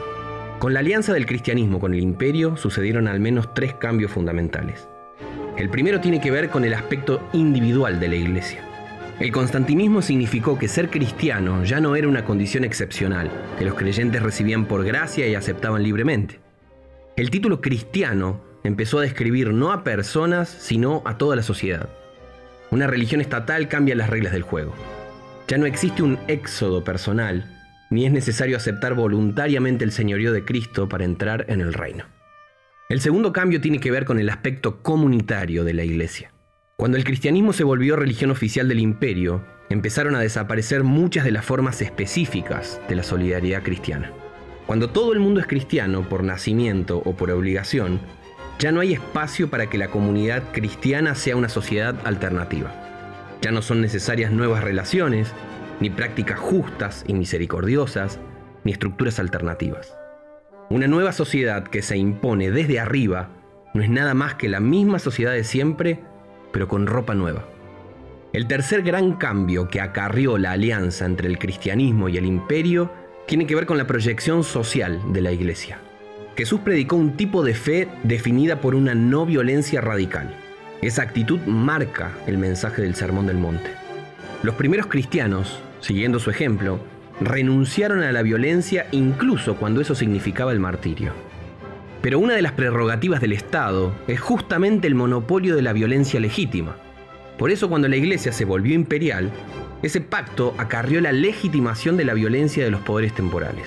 Con 0.59 0.73
la 0.73 0.81
alianza 0.81 1.13
del 1.13 1.25
cristianismo 1.25 1.79
con 1.79 1.93
el 1.93 2.01
imperio 2.01 2.57
sucedieron 2.57 3.07
al 3.07 3.19
menos 3.19 3.53
tres 3.53 3.73
cambios 3.75 4.11
fundamentales. 4.11 4.87
El 5.57 5.69
primero 5.69 5.99
tiene 5.99 6.21
que 6.21 6.31
ver 6.31 6.49
con 6.49 6.63
el 6.65 6.73
aspecto 6.73 7.21
individual 7.33 7.99
de 7.99 8.07
la 8.09 8.15
iglesia. 8.15 8.61
El 9.19 9.33
constantinismo 9.33 10.01
significó 10.01 10.57
que 10.57 10.69
ser 10.69 10.89
cristiano 10.89 11.65
ya 11.65 11.81
no 11.81 11.97
era 11.97 12.07
una 12.07 12.23
condición 12.23 12.63
excepcional, 12.63 13.29
que 13.57 13.65
los 13.65 13.75
creyentes 13.75 14.23
recibían 14.23 14.65
por 14.65 14.85
gracia 14.85 15.27
y 15.27 15.35
aceptaban 15.35 15.83
libremente. 15.83 16.39
El 17.17 17.29
título 17.29 17.59
cristiano 17.59 18.41
empezó 18.63 18.99
a 18.99 19.01
describir 19.01 19.51
no 19.51 19.73
a 19.73 19.83
personas, 19.83 20.47
sino 20.47 21.01
a 21.05 21.17
toda 21.17 21.35
la 21.35 21.43
sociedad. 21.43 21.89
Una 22.71 22.87
religión 22.87 23.19
estatal 23.19 23.67
cambia 23.67 23.95
las 23.95 24.09
reglas 24.09 24.31
del 24.31 24.43
juego. 24.43 24.75
Ya 25.47 25.57
no 25.57 25.65
existe 25.65 26.03
un 26.03 26.19
éxodo 26.27 26.83
personal, 26.83 27.49
ni 27.89 28.05
es 28.05 28.11
necesario 28.11 28.57
aceptar 28.57 28.93
voluntariamente 28.93 29.83
el 29.83 29.91
señorío 29.91 30.31
de 30.31 30.45
Cristo 30.45 30.87
para 30.87 31.05
entrar 31.05 31.45
en 31.49 31.61
el 31.61 31.73
reino. 31.73 32.05
El 32.89 33.01
segundo 33.01 33.33
cambio 33.33 33.59
tiene 33.61 33.79
que 33.79 33.91
ver 33.91 34.05
con 34.05 34.19
el 34.19 34.29
aspecto 34.29 34.83
comunitario 34.83 35.63
de 35.63 35.73
la 35.73 35.83
iglesia. 35.83 36.31
Cuando 36.75 36.97
el 36.97 37.03
cristianismo 37.03 37.53
se 37.53 37.63
volvió 37.63 37.95
religión 37.95 38.31
oficial 38.31 38.67
del 38.67 38.79
imperio, 38.79 39.43
empezaron 39.69 40.15
a 40.15 40.19
desaparecer 40.19 40.83
muchas 40.83 41.25
de 41.25 41.31
las 41.31 41.45
formas 41.45 41.81
específicas 41.81 42.79
de 42.87 42.95
la 42.95 43.03
solidaridad 43.03 43.63
cristiana. 43.63 44.11
Cuando 44.65 44.91
todo 44.91 45.13
el 45.13 45.19
mundo 45.19 45.39
es 45.39 45.47
cristiano 45.47 46.07
por 46.07 46.23
nacimiento 46.23 47.01
o 47.03 47.15
por 47.15 47.31
obligación, 47.31 47.99
ya 48.59 48.73
no 48.73 48.81
hay 48.81 48.93
espacio 48.93 49.49
para 49.49 49.67
que 49.67 49.77
la 49.77 49.87
comunidad 49.87 50.43
cristiana 50.51 51.15
sea 51.15 51.37
una 51.37 51.47
sociedad 51.47 51.95
alternativa. 52.03 52.73
Ya 53.41 53.51
no 53.51 53.61
son 53.61 53.79
necesarias 53.79 54.33
nuevas 54.33 54.63
relaciones, 54.63 55.33
ni 55.79 55.89
prácticas 55.89 56.37
justas 56.37 57.05
y 57.07 57.13
misericordiosas, 57.13 58.19
ni 58.65 58.73
estructuras 58.73 59.17
alternativas. 59.17 59.95
Una 60.69 60.87
nueva 60.87 61.13
sociedad 61.13 61.63
que 61.63 61.81
se 61.81 61.97
impone 61.97 62.51
desde 62.51 62.81
arriba 62.81 63.29
no 63.73 63.81
es 63.81 63.89
nada 63.89 64.13
más 64.13 64.35
que 64.35 64.49
la 64.49 64.59
misma 64.59 64.99
sociedad 64.99 65.31
de 65.31 65.45
siempre, 65.45 66.01
pero 66.51 66.67
con 66.67 66.85
ropa 66.85 67.15
nueva. 67.15 67.45
El 68.33 68.45
tercer 68.45 68.83
gran 68.83 69.13
cambio 69.13 69.69
que 69.69 69.79
acarrió 69.79 70.37
la 70.37 70.51
alianza 70.51 71.05
entre 71.05 71.29
el 71.29 71.39
cristianismo 71.39 72.09
y 72.09 72.17
el 72.17 72.25
imperio 72.25 72.91
tiene 73.25 73.47
que 73.47 73.55
ver 73.55 73.65
con 73.65 73.77
la 73.77 73.87
proyección 73.87 74.43
social 74.43 75.01
de 75.13 75.21
la 75.21 75.31
iglesia. 75.31 75.79
Jesús 76.39 76.61
predicó 76.61 76.95
un 76.95 77.17
tipo 77.17 77.43
de 77.43 77.53
fe 77.53 77.89
definida 78.03 78.61
por 78.61 78.73
una 78.73 78.95
no 78.95 79.25
violencia 79.25 79.81
radical. 79.81 80.33
Esa 80.81 81.01
actitud 81.01 81.37
marca 81.41 82.13
el 82.27 82.37
mensaje 82.37 82.81
del 82.81 82.95
Sermón 82.95 83.27
del 83.27 83.35
Monte. 83.35 83.69
Los 84.41 84.55
primeros 84.55 84.87
cristianos, 84.87 85.59
siguiendo 85.81 86.17
su 86.17 86.29
ejemplo, 86.29 86.79
renunciaron 87.19 88.03
a 88.03 88.13
la 88.13 88.21
violencia 88.21 88.87
incluso 88.93 89.57
cuando 89.57 89.81
eso 89.81 89.95
significaba 89.95 90.53
el 90.53 90.61
martirio. 90.61 91.11
Pero 92.01 92.19
una 92.19 92.35
de 92.35 92.41
las 92.41 92.53
prerrogativas 92.53 93.19
del 93.19 93.33
Estado 93.33 93.93
es 94.07 94.21
justamente 94.21 94.87
el 94.87 94.95
monopolio 94.95 95.57
de 95.57 95.61
la 95.61 95.73
violencia 95.73 96.21
legítima. 96.21 96.77
Por 97.37 97.51
eso 97.51 97.67
cuando 97.67 97.89
la 97.89 97.97
Iglesia 97.97 98.31
se 98.31 98.45
volvió 98.45 98.75
imperial, 98.75 99.29
ese 99.83 99.99
pacto 99.99 100.55
acarrió 100.57 101.01
la 101.01 101.11
legitimación 101.11 101.97
de 101.97 102.05
la 102.05 102.13
violencia 102.13 102.63
de 102.63 102.71
los 102.71 102.79
poderes 102.79 103.13
temporales. 103.13 103.65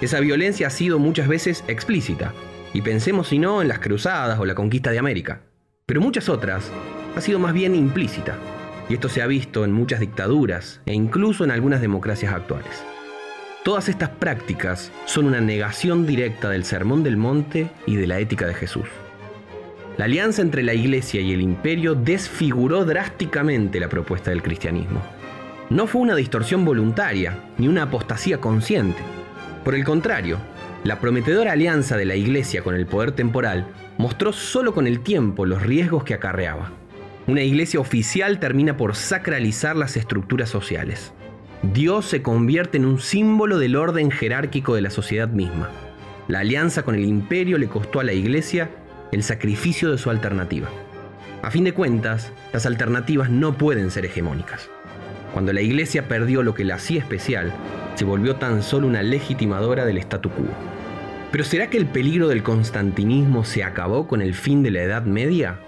Esa 0.00 0.20
violencia 0.20 0.68
ha 0.68 0.70
sido 0.70 0.98
muchas 0.98 1.28
veces 1.28 1.62
explícita, 1.68 2.32
y 2.72 2.80
pensemos 2.80 3.28
si 3.28 3.38
no 3.38 3.60
en 3.60 3.68
las 3.68 3.80
cruzadas 3.80 4.38
o 4.38 4.46
la 4.46 4.54
conquista 4.54 4.90
de 4.90 4.98
América, 4.98 5.42
pero 5.84 6.00
muchas 6.00 6.28
otras 6.28 6.70
ha 7.16 7.20
sido 7.20 7.38
más 7.38 7.52
bien 7.52 7.74
implícita, 7.74 8.38
y 8.88 8.94
esto 8.94 9.08
se 9.10 9.20
ha 9.20 9.26
visto 9.26 9.64
en 9.64 9.72
muchas 9.72 10.00
dictaduras 10.00 10.80
e 10.86 10.94
incluso 10.94 11.44
en 11.44 11.50
algunas 11.50 11.82
democracias 11.82 12.32
actuales. 12.32 12.82
Todas 13.62 13.90
estas 13.90 14.08
prácticas 14.08 14.90
son 15.04 15.26
una 15.26 15.42
negación 15.42 16.06
directa 16.06 16.48
del 16.48 16.64
Sermón 16.64 17.02
del 17.02 17.18
Monte 17.18 17.68
y 17.84 17.96
de 17.96 18.06
la 18.06 18.18
ética 18.20 18.46
de 18.46 18.54
Jesús. 18.54 18.86
La 19.98 20.06
alianza 20.06 20.40
entre 20.40 20.62
la 20.62 20.72
Iglesia 20.72 21.20
y 21.20 21.34
el 21.34 21.42
imperio 21.42 21.94
desfiguró 21.94 22.86
drásticamente 22.86 23.78
la 23.78 23.90
propuesta 23.90 24.30
del 24.30 24.42
cristianismo. 24.42 25.02
No 25.68 25.86
fue 25.86 26.00
una 26.00 26.16
distorsión 26.16 26.64
voluntaria, 26.64 27.38
ni 27.58 27.68
una 27.68 27.82
apostasía 27.82 28.38
consciente. 28.38 29.02
Por 29.64 29.74
el 29.74 29.84
contrario, 29.84 30.38
la 30.84 30.98
prometedora 30.98 31.52
alianza 31.52 31.96
de 31.96 32.06
la 32.06 32.16
Iglesia 32.16 32.62
con 32.62 32.74
el 32.74 32.86
poder 32.86 33.12
temporal 33.12 33.66
mostró 33.98 34.32
solo 34.32 34.72
con 34.72 34.86
el 34.86 35.00
tiempo 35.00 35.44
los 35.44 35.62
riesgos 35.62 36.04
que 36.04 36.14
acarreaba. 36.14 36.72
Una 37.26 37.42
iglesia 37.42 37.78
oficial 37.78 38.40
termina 38.40 38.76
por 38.76 38.96
sacralizar 38.96 39.76
las 39.76 39.96
estructuras 39.96 40.48
sociales. 40.48 41.12
Dios 41.62 42.06
se 42.06 42.22
convierte 42.22 42.78
en 42.78 42.86
un 42.86 42.98
símbolo 42.98 43.58
del 43.58 43.76
orden 43.76 44.10
jerárquico 44.10 44.74
de 44.74 44.80
la 44.80 44.90
sociedad 44.90 45.28
misma. 45.28 45.68
La 46.26 46.40
alianza 46.40 46.82
con 46.82 46.94
el 46.94 47.04
imperio 47.04 47.58
le 47.58 47.68
costó 47.68 48.00
a 48.00 48.04
la 48.04 48.14
iglesia 48.14 48.70
el 49.12 49.22
sacrificio 49.22 49.90
de 49.90 49.98
su 49.98 50.08
alternativa. 50.08 50.68
A 51.42 51.50
fin 51.50 51.64
de 51.64 51.74
cuentas, 51.74 52.32
las 52.52 52.64
alternativas 52.64 53.28
no 53.28 53.58
pueden 53.58 53.90
ser 53.90 54.06
hegemónicas. 54.06 54.70
Cuando 55.32 55.52
la 55.52 55.60
iglesia 55.60 56.08
perdió 56.08 56.42
lo 56.42 56.54
que 56.54 56.64
la 56.64 56.74
hacía 56.76 57.00
especial, 57.00 57.52
se 57.94 58.04
volvió 58.04 58.36
tan 58.36 58.62
solo 58.62 58.86
una 58.86 59.02
legitimadora 59.02 59.84
del 59.84 59.98
statu 59.98 60.30
quo. 60.30 60.46
Pero 61.30 61.44
¿será 61.44 61.70
que 61.70 61.76
el 61.76 61.86
peligro 61.86 62.28
del 62.28 62.42
constantinismo 62.42 63.44
se 63.44 63.62
acabó 63.62 64.08
con 64.08 64.22
el 64.22 64.34
fin 64.34 64.62
de 64.62 64.72
la 64.72 64.82
Edad 64.82 65.04
Media? 65.04 65.60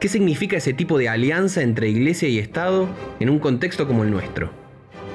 ¿Qué 0.00 0.08
significa 0.08 0.56
ese 0.56 0.72
tipo 0.72 0.98
de 0.98 1.08
alianza 1.08 1.62
entre 1.62 1.88
iglesia 1.88 2.28
y 2.28 2.38
Estado 2.38 2.88
en 3.20 3.28
un 3.28 3.38
contexto 3.38 3.86
como 3.86 4.04
el 4.04 4.10
nuestro? 4.10 4.50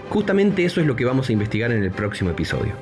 Justamente 0.10 0.66
eso 0.66 0.82
es 0.82 0.88
lo 0.88 0.96
que 0.96 1.06
vamos 1.06 1.30
a 1.30 1.34
investigar 1.34 1.72
en 1.72 1.84
el 1.84 1.92
próximo 1.92 2.32
episodio. 2.32 2.74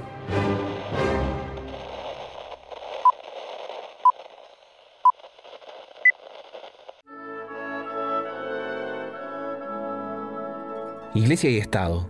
Iglesia 11.17 11.49
y 11.49 11.57
Estado, 11.57 12.07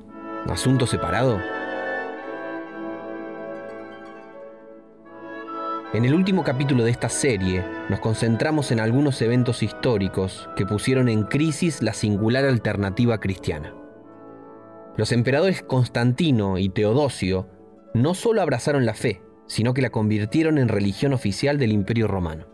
asunto 0.50 0.86
separado. 0.86 1.39
En 5.93 6.04
el 6.04 6.13
último 6.13 6.43
capítulo 6.43 6.84
de 6.84 6.91
esta 6.91 7.08
serie 7.08 7.63
nos 7.88 8.02
concentramos 8.02 8.70
en 8.74 8.82
algunos 8.82 9.22
eventos 9.22 9.63
históricos 9.63 10.50
que 10.58 10.65
pusieron 10.65 11.08
en 11.08 11.24
crisis 11.24 11.82
la 11.82 11.93
singular 11.93 12.43
alternativa 12.43 13.17
cristiana. 13.22 13.74
Los 14.98 15.13
emperadores 15.13 15.63
Constantino 15.63 16.58
y 16.58 16.67
Teodosio 16.67 17.48
no 17.93 18.13
solo 18.13 18.41
abrazaron 18.41 18.86
la 18.86 18.93
fe, 18.93 19.22
sino 19.46 19.74
que 19.74 19.82
la 19.82 19.89
convirtieron 19.89 20.58
en 20.58 20.67
religión 20.67 21.13
oficial 21.13 21.58
del 21.58 21.72
Imperio 21.72 22.10
Romano. 22.10 22.46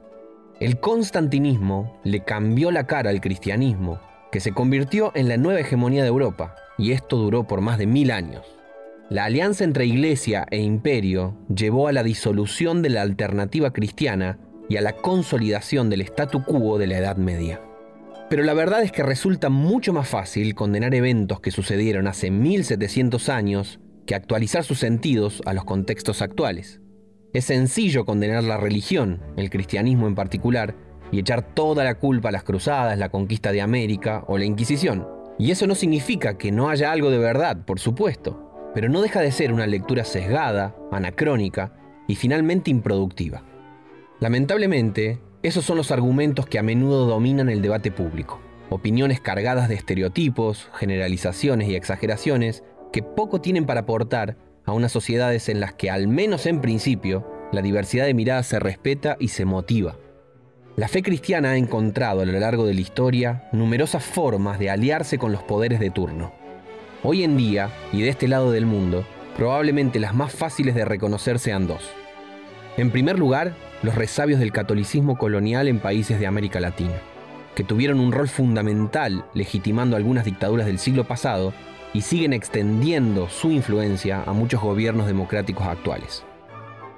El 0.59 0.79
constantinismo 0.79 1.99
le 2.03 2.23
cambió 2.23 2.69
la 2.69 2.85
cara 2.85 3.09
al 3.09 3.21
cristianismo 3.21 3.99
que 4.33 4.39
se 4.39 4.51
convirtió 4.51 5.11
en 5.13 5.29
la 5.29 5.37
nueva 5.37 5.59
hegemonía 5.59 6.01
de 6.01 6.07
Europa, 6.07 6.55
y 6.79 6.91
esto 6.91 7.17
duró 7.17 7.45
por 7.45 7.61
más 7.61 7.77
de 7.77 7.85
mil 7.85 8.09
años. 8.09 8.43
La 9.11 9.25
alianza 9.25 9.63
entre 9.63 9.85
iglesia 9.85 10.47
e 10.49 10.59
imperio 10.59 11.37
llevó 11.55 11.87
a 11.87 11.91
la 11.91 12.01
disolución 12.01 12.81
de 12.81 12.89
la 12.89 13.03
alternativa 13.03 13.71
cristiana 13.73 14.39
y 14.67 14.77
a 14.77 14.81
la 14.81 14.93
consolidación 14.93 15.91
del 15.91 16.01
statu 16.01 16.43
quo 16.43 16.79
de 16.79 16.87
la 16.87 16.97
Edad 16.97 17.17
Media. 17.17 17.61
Pero 18.27 18.41
la 18.41 18.55
verdad 18.55 18.81
es 18.81 18.91
que 18.91 19.03
resulta 19.03 19.49
mucho 19.49 19.93
más 19.93 20.09
fácil 20.09 20.55
condenar 20.55 20.95
eventos 20.95 21.39
que 21.39 21.51
sucedieron 21.51 22.07
hace 22.07 22.31
1700 22.31 23.29
años 23.29 23.79
que 24.07 24.15
actualizar 24.15 24.63
sus 24.63 24.79
sentidos 24.79 25.43
a 25.45 25.53
los 25.53 25.63
contextos 25.63 26.23
actuales. 26.23 26.81
Es 27.33 27.45
sencillo 27.45 28.03
condenar 28.03 28.43
la 28.43 28.57
religión, 28.57 29.21
el 29.37 29.51
cristianismo 29.51 30.07
en 30.07 30.15
particular, 30.15 30.75
y 31.13 31.19
echar 31.19 31.43
toda 31.43 31.83
la 31.83 31.95
culpa 31.95 32.29
a 32.29 32.31
las 32.31 32.43
cruzadas, 32.43 32.97
la 32.97 33.09
conquista 33.09 33.51
de 33.51 33.61
América 33.61 34.23
o 34.27 34.39
la 34.39 34.45
Inquisición. 34.45 35.07
Y 35.37 35.51
eso 35.51 35.67
no 35.67 35.75
significa 35.75 36.39
que 36.39 36.51
no 36.51 36.69
haya 36.69 36.91
algo 36.91 37.11
de 37.11 37.19
verdad, 37.19 37.65
por 37.65 37.79
supuesto, 37.79 38.71
pero 38.73 38.89
no 38.89 38.99
deja 38.99 39.21
de 39.21 39.31
ser 39.31 39.53
una 39.53 39.67
lectura 39.67 40.05
sesgada, 40.05 40.75
anacrónica 40.91 41.73
y 42.07 42.15
finalmente 42.15 42.71
improductiva. 42.71 43.43
Lamentablemente, 44.19 45.19
esos 45.43 45.63
son 45.63 45.77
los 45.77 45.91
argumentos 45.91 46.47
que 46.47 46.57
a 46.57 46.63
menudo 46.63 47.05
dominan 47.05 47.49
el 47.49 47.61
debate 47.61 47.91
público. 47.91 48.41
Opiniones 48.71 49.21
cargadas 49.21 49.69
de 49.69 49.75
estereotipos, 49.75 50.69
generalizaciones 50.73 51.69
y 51.69 51.75
exageraciones 51.75 52.63
que 52.91 53.03
poco 53.03 53.39
tienen 53.39 53.67
para 53.67 53.81
aportar 53.81 54.37
a 54.65 54.71
unas 54.71 54.91
sociedades 54.91 55.47
en 55.47 55.59
las 55.59 55.73
que, 55.75 55.91
al 55.91 56.07
menos 56.07 56.47
en 56.47 56.59
principio, 56.59 57.27
la 57.51 57.61
diversidad 57.61 58.05
de 58.05 58.15
miradas 58.15 58.47
se 58.47 58.59
respeta 58.59 59.15
y 59.19 59.27
se 59.27 59.45
motiva. 59.45 59.95
La 60.75 60.87
fe 60.87 61.03
cristiana 61.03 61.51
ha 61.51 61.57
encontrado 61.57 62.21
a 62.21 62.25
lo 62.25 62.39
largo 62.39 62.65
de 62.65 62.73
la 62.73 62.81
historia 62.81 63.43
numerosas 63.51 64.03
formas 64.03 64.57
de 64.57 64.71
aliarse 64.71 65.19
con 65.19 65.31
los 65.31 65.43
poderes 65.43 65.79
de 65.79 65.91
turno. 65.91 66.33
Hoy 67.03 67.23
en 67.23 67.37
día, 67.37 67.69
y 67.91 68.01
de 68.01 68.09
este 68.09 68.27
lado 68.27 68.51
del 68.51 68.65
mundo, 68.65 69.05
probablemente 69.37 69.99
las 69.99 70.15
más 70.15 70.33
fáciles 70.33 70.73
de 70.73 70.83
reconocer 70.83 71.37
sean 71.37 71.67
dos. 71.67 71.91
En 72.75 72.89
primer 72.89 73.19
lugar, 73.19 73.53
los 73.83 73.93
resabios 73.93 74.39
del 74.39 74.51
catolicismo 74.51 75.15
colonial 75.15 75.67
en 75.67 75.79
países 75.79 76.19
de 76.19 76.25
América 76.25 76.59
Latina, 76.59 76.95
que 77.53 77.63
tuvieron 77.63 77.99
un 77.99 78.11
rol 78.11 78.27
fundamental 78.27 79.25
legitimando 79.35 79.95
algunas 79.95 80.25
dictaduras 80.25 80.65
del 80.65 80.79
siglo 80.79 81.03
pasado 81.03 81.53
y 81.93 82.01
siguen 82.01 82.33
extendiendo 82.33 83.29
su 83.29 83.51
influencia 83.51 84.23
a 84.25 84.33
muchos 84.33 84.59
gobiernos 84.59 85.05
democráticos 85.05 85.67
actuales. 85.67 86.23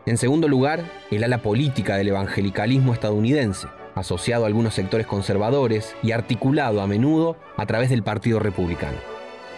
En 0.05 0.17
segundo 0.17 0.47
lugar, 0.47 0.83
el 1.09 1.23
ala 1.23 1.39
política 1.39 1.97
del 1.97 2.09
evangelicalismo 2.09 2.93
estadounidense, 2.93 3.67
asociado 3.95 4.43
a 4.43 4.47
algunos 4.47 4.75
sectores 4.75 5.07
conservadores 5.07 5.95
y 6.03 6.11
articulado 6.11 6.81
a 6.81 6.87
menudo 6.87 7.37
a 7.57 7.65
través 7.65 7.89
del 7.89 8.03
Partido 8.03 8.37
Republicano. 8.37 8.97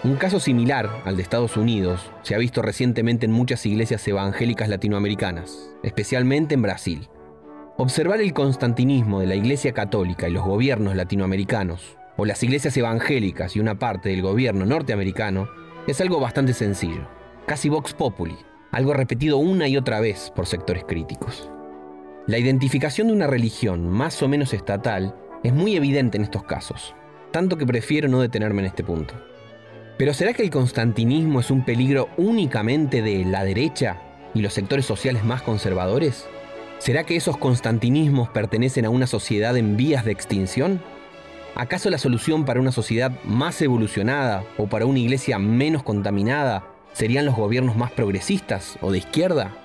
Un 0.06 0.16
caso 0.16 0.40
similar 0.40 0.90
al 1.04 1.18
de 1.18 1.24
Estados 1.24 1.58
Unidos 1.58 2.12
se 2.22 2.34
ha 2.34 2.38
visto 2.38 2.62
recientemente 2.62 3.26
en 3.26 3.34
muchas 3.34 3.66
iglesias 3.66 4.08
evangélicas 4.08 4.70
latinoamericanas, 4.70 5.76
especialmente 5.84 6.54
en 6.54 6.62
Brasil. 6.62 7.10
Observar 7.76 8.22
el 8.22 8.32
constantinismo 8.32 9.20
de 9.20 9.28
la 9.28 9.36
Iglesia 9.36 9.74
Católica 9.74 10.30
y 10.30 10.32
los 10.32 10.46
gobiernos 10.46 10.96
latinoamericanos 10.96 11.98
o 12.16 12.26
las 12.26 12.42
iglesias 12.42 12.78
evangélicas 12.78 13.58
y 13.58 13.60
una 13.60 13.80
parte 13.80 14.10
del 14.10 14.22
gobierno 14.22 14.66
norteamericano 14.66 15.50
es 15.88 16.00
algo 16.00 16.22
bastante 16.22 16.54
sencillo, 16.54 17.06
casi 17.48 17.68
vox 17.68 17.94
populi, 17.94 18.38
algo 18.78 18.94
repetido 18.94 19.38
una 19.38 19.68
y 19.68 19.76
otra 19.76 20.00
vez 20.00 20.32
por 20.36 20.46
sectores 20.46 20.84
críticos. 20.88 21.50
La 22.28 22.38
identificación 22.38 23.08
de 23.08 23.14
una 23.14 23.26
religión 23.26 23.90
más 23.90 24.22
o 24.22 24.28
menos 24.28 24.54
estatal 24.54 25.16
es 25.44 25.52
muy 25.52 25.76
evidente 25.76 26.18
en 26.18 26.24
estos 26.24 26.44
casos, 26.44 26.94
tanto 27.32 27.58
que 27.58 27.66
prefiero 27.66 28.08
no 28.08 28.22
detenerme 28.22 28.62
en 28.62 28.68
este 28.68 28.84
punto. 28.84 29.16
Pero 29.98 30.14
¿será 30.14 30.34
que 30.34 30.44
el 30.44 30.52
constantinismo 30.52 31.40
es 31.40 31.50
un 31.50 31.66
peligro 31.66 32.10
únicamente 32.18 33.02
de 33.02 33.26
la 33.26 33.44
derecha 33.44 34.00
y 34.36 34.44
los 34.44 34.54
sectores 34.54 34.86
sociales 34.86 35.24
más 35.24 35.42
conservadores? 35.42 36.28
¿Será 36.78 37.04
que 37.04 37.16
esos 37.16 37.36
constantinismos 37.38 38.30
pertenecen 38.30 38.86
a 38.86 38.92
una 38.92 39.08
sociedad 39.08 39.58
en 39.58 39.76
vías 39.76 40.06
de 40.06 40.12
extinción? 40.12 40.84
¿Acaso 41.56 41.90
la 41.90 41.98
solución 41.98 42.46
para 42.46 42.62
una 42.62 42.72
sociedad 42.72 43.12
más 43.24 43.60
evolucionada 43.60 44.44
o 44.56 44.68
para 44.68 44.86
una 44.86 45.00
iglesia 45.00 45.40
menos 45.40 45.82
contaminada 45.82 46.77
serían 46.98 47.28
los 47.28 47.36
gobiernos 47.36 47.76
más 47.76 47.92
progresistas 47.92 48.80
o 48.82 48.92
de 48.92 48.98
izquierda? 48.98 49.56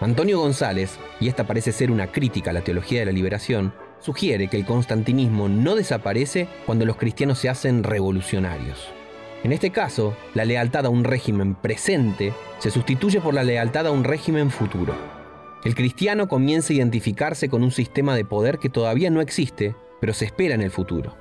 Antonio 0.00 0.38
González, 0.38 0.98
y 1.18 1.26
esta 1.26 1.44
parece 1.44 1.72
ser 1.72 1.90
una 1.90 2.12
crítica 2.12 2.50
a 2.50 2.54
la 2.54 2.60
teología 2.60 3.00
de 3.00 3.06
la 3.06 3.12
liberación, 3.12 3.74
sugiere 3.98 4.46
que 4.46 4.56
el 4.56 4.64
constantinismo 4.64 5.48
no 5.48 5.74
desaparece 5.74 6.46
cuando 6.64 6.84
los 6.84 6.96
cristianos 6.96 7.40
se 7.40 7.48
hacen 7.48 7.82
revolucionarios. 7.82 8.88
En 9.42 9.50
este 9.52 9.70
caso, 9.70 10.16
la 10.34 10.44
lealtad 10.44 10.86
a 10.86 10.90
un 10.90 11.02
régimen 11.02 11.56
presente 11.56 12.32
se 12.60 12.70
sustituye 12.70 13.20
por 13.20 13.34
la 13.34 13.42
lealtad 13.42 13.88
a 13.88 13.90
un 13.90 14.04
régimen 14.04 14.52
futuro. 14.52 14.94
El 15.64 15.74
cristiano 15.74 16.28
comienza 16.28 16.72
a 16.72 16.76
identificarse 16.76 17.48
con 17.48 17.64
un 17.64 17.72
sistema 17.72 18.14
de 18.14 18.24
poder 18.24 18.58
que 18.60 18.68
todavía 18.68 19.10
no 19.10 19.20
existe, 19.20 19.74
pero 20.00 20.14
se 20.14 20.26
espera 20.26 20.54
en 20.54 20.62
el 20.62 20.70
futuro. 20.70 21.16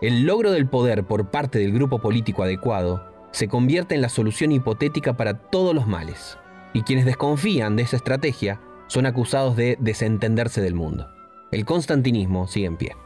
El 0.00 0.22
logro 0.22 0.50
del 0.50 0.66
poder 0.66 1.04
por 1.04 1.30
parte 1.30 1.58
del 1.58 1.72
grupo 1.72 1.98
político 1.98 2.42
adecuado 2.42 3.09
se 3.32 3.48
convierte 3.48 3.94
en 3.94 4.02
la 4.02 4.08
solución 4.08 4.52
hipotética 4.52 5.16
para 5.16 5.34
todos 5.34 5.74
los 5.74 5.86
males, 5.86 6.38
y 6.72 6.82
quienes 6.82 7.04
desconfían 7.04 7.76
de 7.76 7.82
esa 7.82 7.96
estrategia 7.96 8.60
son 8.86 9.06
acusados 9.06 9.56
de 9.56 9.76
desentenderse 9.80 10.60
del 10.60 10.74
mundo. 10.74 11.08
El 11.52 11.64
constantinismo 11.64 12.46
sigue 12.46 12.66
en 12.66 12.76
pie. 12.76 12.96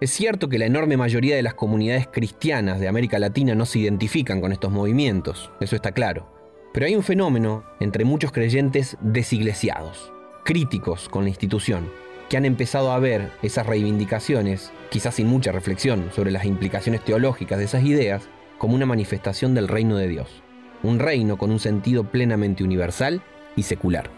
Es 0.00 0.10
cierto 0.10 0.48
que 0.48 0.58
la 0.58 0.66
enorme 0.66 0.96
mayoría 0.96 1.34
de 1.34 1.42
las 1.42 1.54
comunidades 1.54 2.06
cristianas 2.06 2.78
de 2.78 2.86
América 2.86 3.18
Latina 3.18 3.56
no 3.56 3.66
se 3.66 3.80
identifican 3.80 4.40
con 4.40 4.52
estos 4.52 4.70
movimientos, 4.70 5.50
eso 5.60 5.74
está 5.74 5.90
claro, 5.90 6.32
pero 6.72 6.86
hay 6.86 6.94
un 6.94 7.02
fenómeno 7.02 7.64
entre 7.80 8.04
muchos 8.04 8.30
creyentes 8.30 8.96
desiglesiados, 9.00 10.12
críticos 10.44 11.08
con 11.08 11.24
la 11.24 11.30
institución, 11.30 11.90
que 12.28 12.36
han 12.36 12.44
empezado 12.44 12.92
a 12.92 12.98
ver 13.00 13.32
esas 13.42 13.66
reivindicaciones, 13.66 14.70
quizás 14.90 15.16
sin 15.16 15.26
mucha 15.26 15.50
reflexión 15.50 16.10
sobre 16.14 16.30
las 16.30 16.44
implicaciones 16.44 17.04
teológicas 17.04 17.58
de 17.58 17.64
esas 17.64 17.82
ideas, 17.82 18.28
como 18.58 18.74
una 18.74 18.86
manifestación 18.86 19.54
del 19.54 19.68
reino 19.68 19.96
de 19.96 20.08
Dios, 20.08 20.42
un 20.82 20.98
reino 20.98 21.38
con 21.38 21.50
un 21.50 21.60
sentido 21.60 22.04
plenamente 22.04 22.64
universal 22.64 23.22
y 23.56 23.62
secular. 23.62 24.10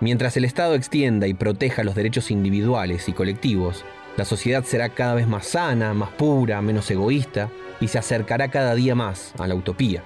Mientras 0.00 0.36
el 0.36 0.44
Estado 0.44 0.74
extienda 0.74 1.26
y 1.26 1.34
proteja 1.34 1.82
los 1.82 1.94
derechos 1.94 2.30
individuales 2.30 3.08
y 3.08 3.12
colectivos, 3.12 3.84
la 4.16 4.24
sociedad 4.24 4.64
será 4.64 4.90
cada 4.90 5.14
vez 5.14 5.26
más 5.26 5.46
sana, 5.46 5.94
más 5.94 6.10
pura, 6.10 6.60
menos 6.62 6.90
egoísta 6.90 7.50
y 7.80 7.88
se 7.88 7.98
acercará 7.98 8.48
cada 8.48 8.74
día 8.74 8.94
más 8.94 9.34
a 9.38 9.46
la 9.46 9.54
utopía. 9.54 10.02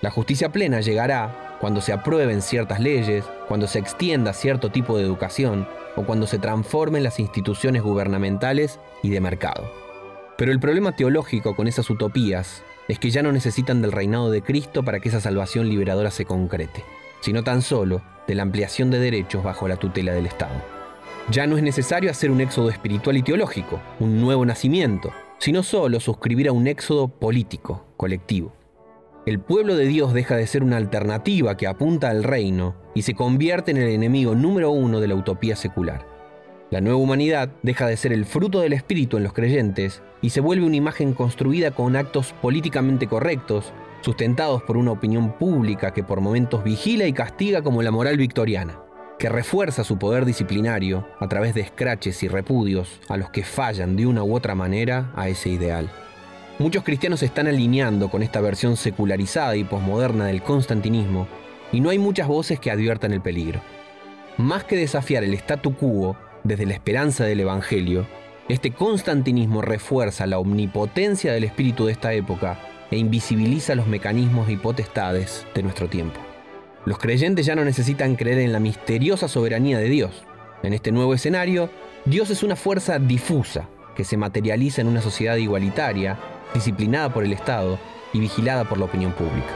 La 0.00 0.10
justicia 0.10 0.50
plena 0.50 0.80
llegará 0.80 1.56
cuando 1.60 1.80
se 1.80 1.92
aprueben 1.92 2.42
ciertas 2.42 2.80
leyes, 2.80 3.24
cuando 3.46 3.68
se 3.68 3.78
extienda 3.78 4.32
cierto 4.32 4.70
tipo 4.70 4.96
de 4.96 5.04
educación, 5.04 5.68
o 5.94 6.04
cuando 6.04 6.26
se 6.26 6.38
transformen 6.38 7.04
las 7.04 7.20
instituciones 7.20 7.82
gubernamentales 7.82 8.80
y 9.02 9.10
de 9.10 9.20
mercado. 9.20 9.70
Pero 10.36 10.50
el 10.50 10.58
problema 10.58 10.96
teológico 10.96 11.54
con 11.54 11.68
esas 11.68 11.88
utopías 11.90 12.64
es 12.92 12.98
que 12.98 13.10
ya 13.10 13.22
no 13.22 13.32
necesitan 13.32 13.80
del 13.80 13.90
reinado 13.90 14.30
de 14.30 14.42
Cristo 14.42 14.84
para 14.84 15.00
que 15.00 15.08
esa 15.08 15.18
salvación 15.18 15.66
liberadora 15.66 16.10
se 16.10 16.26
concrete, 16.26 16.84
sino 17.22 17.42
tan 17.42 17.62
solo 17.62 18.02
de 18.28 18.34
la 18.34 18.42
ampliación 18.42 18.90
de 18.90 18.98
derechos 18.98 19.42
bajo 19.42 19.66
la 19.66 19.76
tutela 19.76 20.12
del 20.12 20.26
Estado. 20.26 20.62
Ya 21.30 21.46
no 21.46 21.56
es 21.56 21.62
necesario 21.62 22.10
hacer 22.10 22.30
un 22.30 22.42
éxodo 22.42 22.68
espiritual 22.68 23.16
y 23.16 23.22
teológico, 23.22 23.80
un 23.98 24.20
nuevo 24.20 24.44
nacimiento, 24.44 25.10
sino 25.38 25.62
solo 25.62 26.00
suscribir 26.00 26.48
a 26.48 26.52
un 26.52 26.66
éxodo 26.66 27.08
político, 27.08 27.86
colectivo. 27.96 28.52
El 29.24 29.40
pueblo 29.40 29.74
de 29.74 29.86
Dios 29.86 30.12
deja 30.12 30.36
de 30.36 30.46
ser 30.46 30.62
una 30.62 30.76
alternativa 30.76 31.56
que 31.56 31.68
apunta 31.68 32.10
al 32.10 32.22
reino 32.22 32.74
y 32.94 33.02
se 33.02 33.14
convierte 33.14 33.70
en 33.70 33.78
el 33.78 33.88
enemigo 33.88 34.34
número 34.34 34.70
uno 34.70 35.00
de 35.00 35.08
la 35.08 35.14
utopía 35.14 35.56
secular. 35.56 36.11
La 36.72 36.80
nueva 36.80 36.96
humanidad 36.96 37.50
deja 37.62 37.86
de 37.86 37.98
ser 37.98 38.14
el 38.14 38.24
fruto 38.24 38.60
del 38.60 38.72
espíritu 38.72 39.18
en 39.18 39.24
los 39.24 39.34
creyentes 39.34 40.00
y 40.22 40.30
se 40.30 40.40
vuelve 40.40 40.64
una 40.64 40.76
imagen 40.76 41.12
construida 41.12 41.72
con 41.72 41.96
actos 41.96 42.34
políticamente 42.40 43.06
correctos, 43.06 43.74
sustentados 44.00 44.62
por 44.62 44.78
una 44.78 44.92
opinión 44.92 45.36
pública 45.36 45.92
que 45.92 46.02
por 46.02 46.22
momentos 46.22 46.64
vigila 46.64 47.04
y 47.04 47.12
castiga 47.12 47.60
como 47.60 47.82
la 47.82 47.90
moral 47.90 48.16
victoriana, 48.16 48.80
que 49.18 49.28
refuerza 49.28 49.84
su 49.84 49.98
poder 49.98 50.24
disciplinario 50.24 51.06
a 51.20 51.28
través 51.28 51.52
de 51.52 51.60
escraches 51.60 52.22
y 52.22 52.28
repudios 52.28 53.00
a 53.10 53.18
los 53.18 53.28
que 53.28 53.44
fallan 53.44 53.94
de 53.94 54.06
una 54.06 54.24
u 54.24 54.34
otra 54.34 54.54
manera 54.54 55.12
a 55.14 55.28
ese 55.28 55.50
ideal. 55.50 55.90
Muchos 56.58 56.84
cristianos 56.84 57.20
se 57.20 57.26
están 57.26 57.48
alineando 57.48 58.08
con 58.10 58.22
esta 58.22 58.40
versión 58.40 58.78
secularizada 58.78 59.56
y 59.56 59.64
posmoderna 59.64 60.24
del 60.24 60.42
constantinismo, 60.42 61.28
y 61.70 61.80
no 61.80 61.90
hay 61.90 61.98
muchas 61.98 62.28
voces 62.28 62.58
que 62.58 62.70
adviertan 62.70 63.12
el 63.12 63.20
peligro. 63.20 63.60
Más 64.38 64.64
que 64.64 64.76
desafiar 64.76 65.22
el 65.22 65.34
statu 65.34 65.76
quo 65.76 66.16
desde 66.44 66.66
la 66.66 66.74
esperanza 66.74 67.24
del 67.24 67.40
Evangelio, 67.40 68.06
este 68.48 68.72
constantinismo 68.72 69.62
refuerza 69.62 70.26
la 70.26 70.38
omnipotencia 70.38 71.32
del 71.32 71.44
espíritu 71.44 71.86
de 71.86 71.92
esta 71.92 72.12
época 72.12 72.58
e 72.90 72.98
invisibiliza 72.98 73.74
los 73.74 73.86
mecanismos 73.86 74.50
y 74.50 74.56
potestades 74.56 75.46
de 75.54 75.62
nuestro 75.62 75.88
tiempo. 75.88 76.20
Los 76.84 76.98
creyentes 76.98 77.46
ya 77.46 77.54
no 77.54 77.64
necesitan 77.64 78.16
creer 78.16 78.40
en 78.40 78.52
la 78.52 78.60
misteriosa 78.60 79.28
soberanía 79.28 79.78
de 79.78 79.88
Dios. 79.88 80.24
En 80.62 80.72
este 80.72 80.90
nuevo 80.90 81.14
escenario, 81.14 81.70
Dios 82.04 82.30
es 82.30 82.42
una 82.42 82.56
fuerza 82.56 82.98
difusa 82.98 83.68
que 83.96 84.04
se 84.04 84.16
materializa 84.16 84.80
en 84.80 84.88
una 84.88 85.00
sociedad 85.00 85.36
igualitaria, 85.36 86.18
disciplinada 86.52 87.12
por 87.12 87.24
el 87.24 87.32
Estado 87.32 87.78
y 88.12 88.18
vigilada 88.18 88.64
por 88.64 88.78
la 88.78 88.86
opinión 88.86 89.12
pública. 89.12 89.54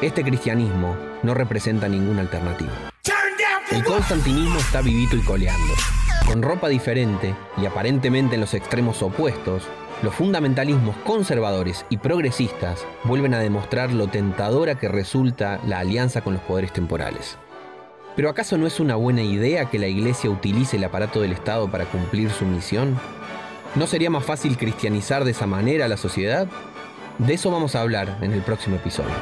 Este 0.00 0.24
cristianismo 0.24 0.96
no 1.22 1.34
representa 1.34 1.88
ninguna 1.88 2.22
alternativa. 2.22 2.72
El 3.70 3.84
constantinismo 3.84 4.58
está 4.58 4.80
vivito 4.80 5.16
y 5.16 5.20
coleando. 5.20 5.74
Con 6.26 6.42
ropa 6.42 6.68
diferente 6.68 7.34
y 7.60 7.66
aparentemente 7.66 8.34
en 8.34 8.40
los 8.40 8.54
extremos 8.54 9.02
opuestos, 9.02 9.64
los 10.02 10.14
fundamentalismos 10.14 10.96
conservadores 11.04 11.84
y 11.90 11.98
progresistas 11.98 12.84
vuelven 13.04 13.34
a 13.34 13.38
demostrar 13.38 13.92
lo 13.92 14.08
tentadora 14.08 14.74
que 14.74 14.88
resulta 14.88 15.60
la 15.66 15.80
alianza 15.80 16.22
con 16.22 16.34
los 16.34 16.42
poderes 16.42 16.72
temporales. 16.72 17.36
¿Pero 18.16 18.30
acaso 18.30 18.56
no 18.56 18.66
es 18.66 18.80
una 18.80 18.96
buena 18.96 19.22
idea 19.22 19.66
que 19.66 19.78
la 19.78 19.86
Iglesia 19.86 20.30
utilice 20.30 20.76
el 20.76 20.84
aparato 20.84 21.20
del 21.20 21.32
Estado 21.32 21.70
para 21.70 21.84
cumplir 21.84 22.30
su 22.30 22.46
misión? 22.46 22.98
¿No 23.74 23.86
sería 23.86 24.08
más 24.08 24.24
fácil 24.24 24.56
cristianizar 24.56 25.24
de 25.24 25.32
esa 25.32 25.46
manera 25.46 25.84
a 25.84 25.88
la 25.88 25.96
sociedad? 25.96 26.48
De 27.18 27.34
eso 27.34 27.50
vamos 27.50 27.74
a 27.74 27.82
hablar 27.82 28.18
en 28.22 28.32
el 28.32 28.42
próximo 28.42 28.76
episodio. 28.76 29.14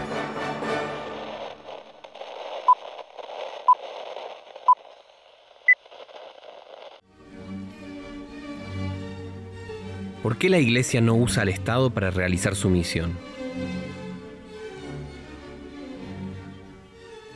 ¿Por 10.22 10.36
qué 10.36 10.48
la 10.48 10.60
Iglesia 10.60 11.00
no 11.00 11.14
usa 11.16 11.42
al 11.42 11.48
Estado 11.48 11.90
para 11.90 12.12
realizar 12.12 12.54
su 12.54 12.70
misión? 12.70 13.10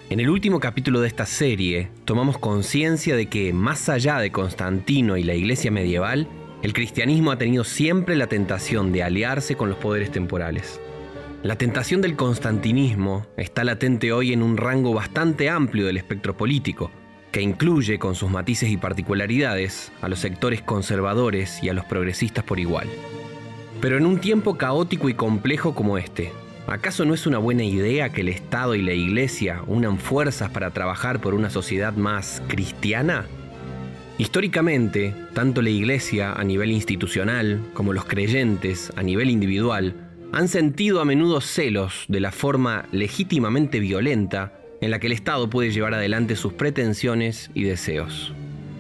En 0.09 0.21
el 0.21 0.31
último 0.31 0.61
capítulo 0.61 1.01
de 1.01 1.09
esta 1.09 1.27
serie, 1.27 1.89
tomamos 2.05 2.39
conciencia 2.39 3.17
de 3.17 3.27
que, 3.27 3.53
más 3.53 3.89
allá 3.89 4.19
de 4.19 4.31
Constantino 4.31 5.17
y 5.17 5.25
la 5.25 5.35
Iglesia 5.35 5.73
medieval, 5.73 6.29
el 6.63 6.73
cristianismo 6.73 7.33
ha 7.33 7.39
tenido 7.39 7.65
siempre 7.65 8.15
la 8.15 8.29
tentación 8.29 8.93
de 8.93 9.03
aliarse 9.03 9.57
con 9.57 9.69
los 9.69 9.79
poderes 9.79 10.13
temporales. 10.13 10.81
La 11.43 11.59
tentación 11.59 12.01
del 12.01 12.15
constantinismo 12.15 13.27
está 13.37 13.65
latente 13.65 14.13
hoy 14.13 14.33
en 14.33 14.45
un 14.45 14.57
rango 14.57 14.95
bastante 14.95 15.51
amplio 15.51 15.87
del 15.87 15.97
espectro 15.97 16.37
político, 16.37 16.93
que 17.37 17.43
incluye 17.43 17.99
con 17.99 18.15
sus 18.15 18.31
matices 18.31 18.71
y 18.71 18.79
particularidades 18.79 19.93
a 20.01 20.09
los 20.09 20.21
sectores 20.21 20.63
conservadores 20.63 21.63
y 21.63 21.69
a 21.69 21.75
los 21.75 21.85
progresistas 21.85 22.45
por 22.45 22.59
igual. 22.59 22.89
Pero 23.83 23.99
en 23.99 24.07
un 24.07 24.21
tiempo 24.21 24.57
caótico 24.57 25.11
y 25.11 25.13
complejo 25.13 25.75
como 25.75 25.99
este, 25.99 26.33
¿acaso 26.67 27.05
no 27.05 27.13
es 27.13 27.27
una 27.27 27.37
buena 27.37 27.63
idea 27.63 28.09
que 28.09 28.23
el 28.23 28.31
Estado 28.31 28.75
y 28.75 28.81
la 28.81 28.95
Iglesia 28.95 29.61
unan 29.67 29.99
fuerzas 29.99 30.49
para 30.49 30.71
trabajar 30.71 31.21
por 31.21 31.35
una 31.35 31.51
sociedad 31.51 31.93
más 31.93 32.43
cristiana? 32.49 33.27
Históricamente, 34.17 35.15
tanto 35.35 35.61
la 35.61 35.69
Iglesia 35.69 36.33
a 36.33 36.43
nivel 36.43 36.71
institucional 36.71 37.61
como 37.75 37.93
los 37.93 38.07
creyentes 38.07 38.95
a 38.97 39.03
nivel 39.03 39.29
individual 39.29 39.95
han 40.33 40.49
sentido 40.49 41.03
a 41.03 41.05
menudo 41.05 41.43
celos 41.43 42.07
de 42.09 42.21
la 42.21 42.33
forma 42.33 42.87
legítimamente 42.93 43.79
violenta 43.79 44.55
en 44.87 44.93
la 44.93 45.01
que 45.01 45.09
el 45.09 45.13
Estado 45.13 45.51
puede 45.51 45.73
llevar 45.73 45.95
adelante 45.95 46.37
sus 46.37 46.53
pretensiones 46.53 47.51
y 47.55 47.65
deseos. 47.65 48.33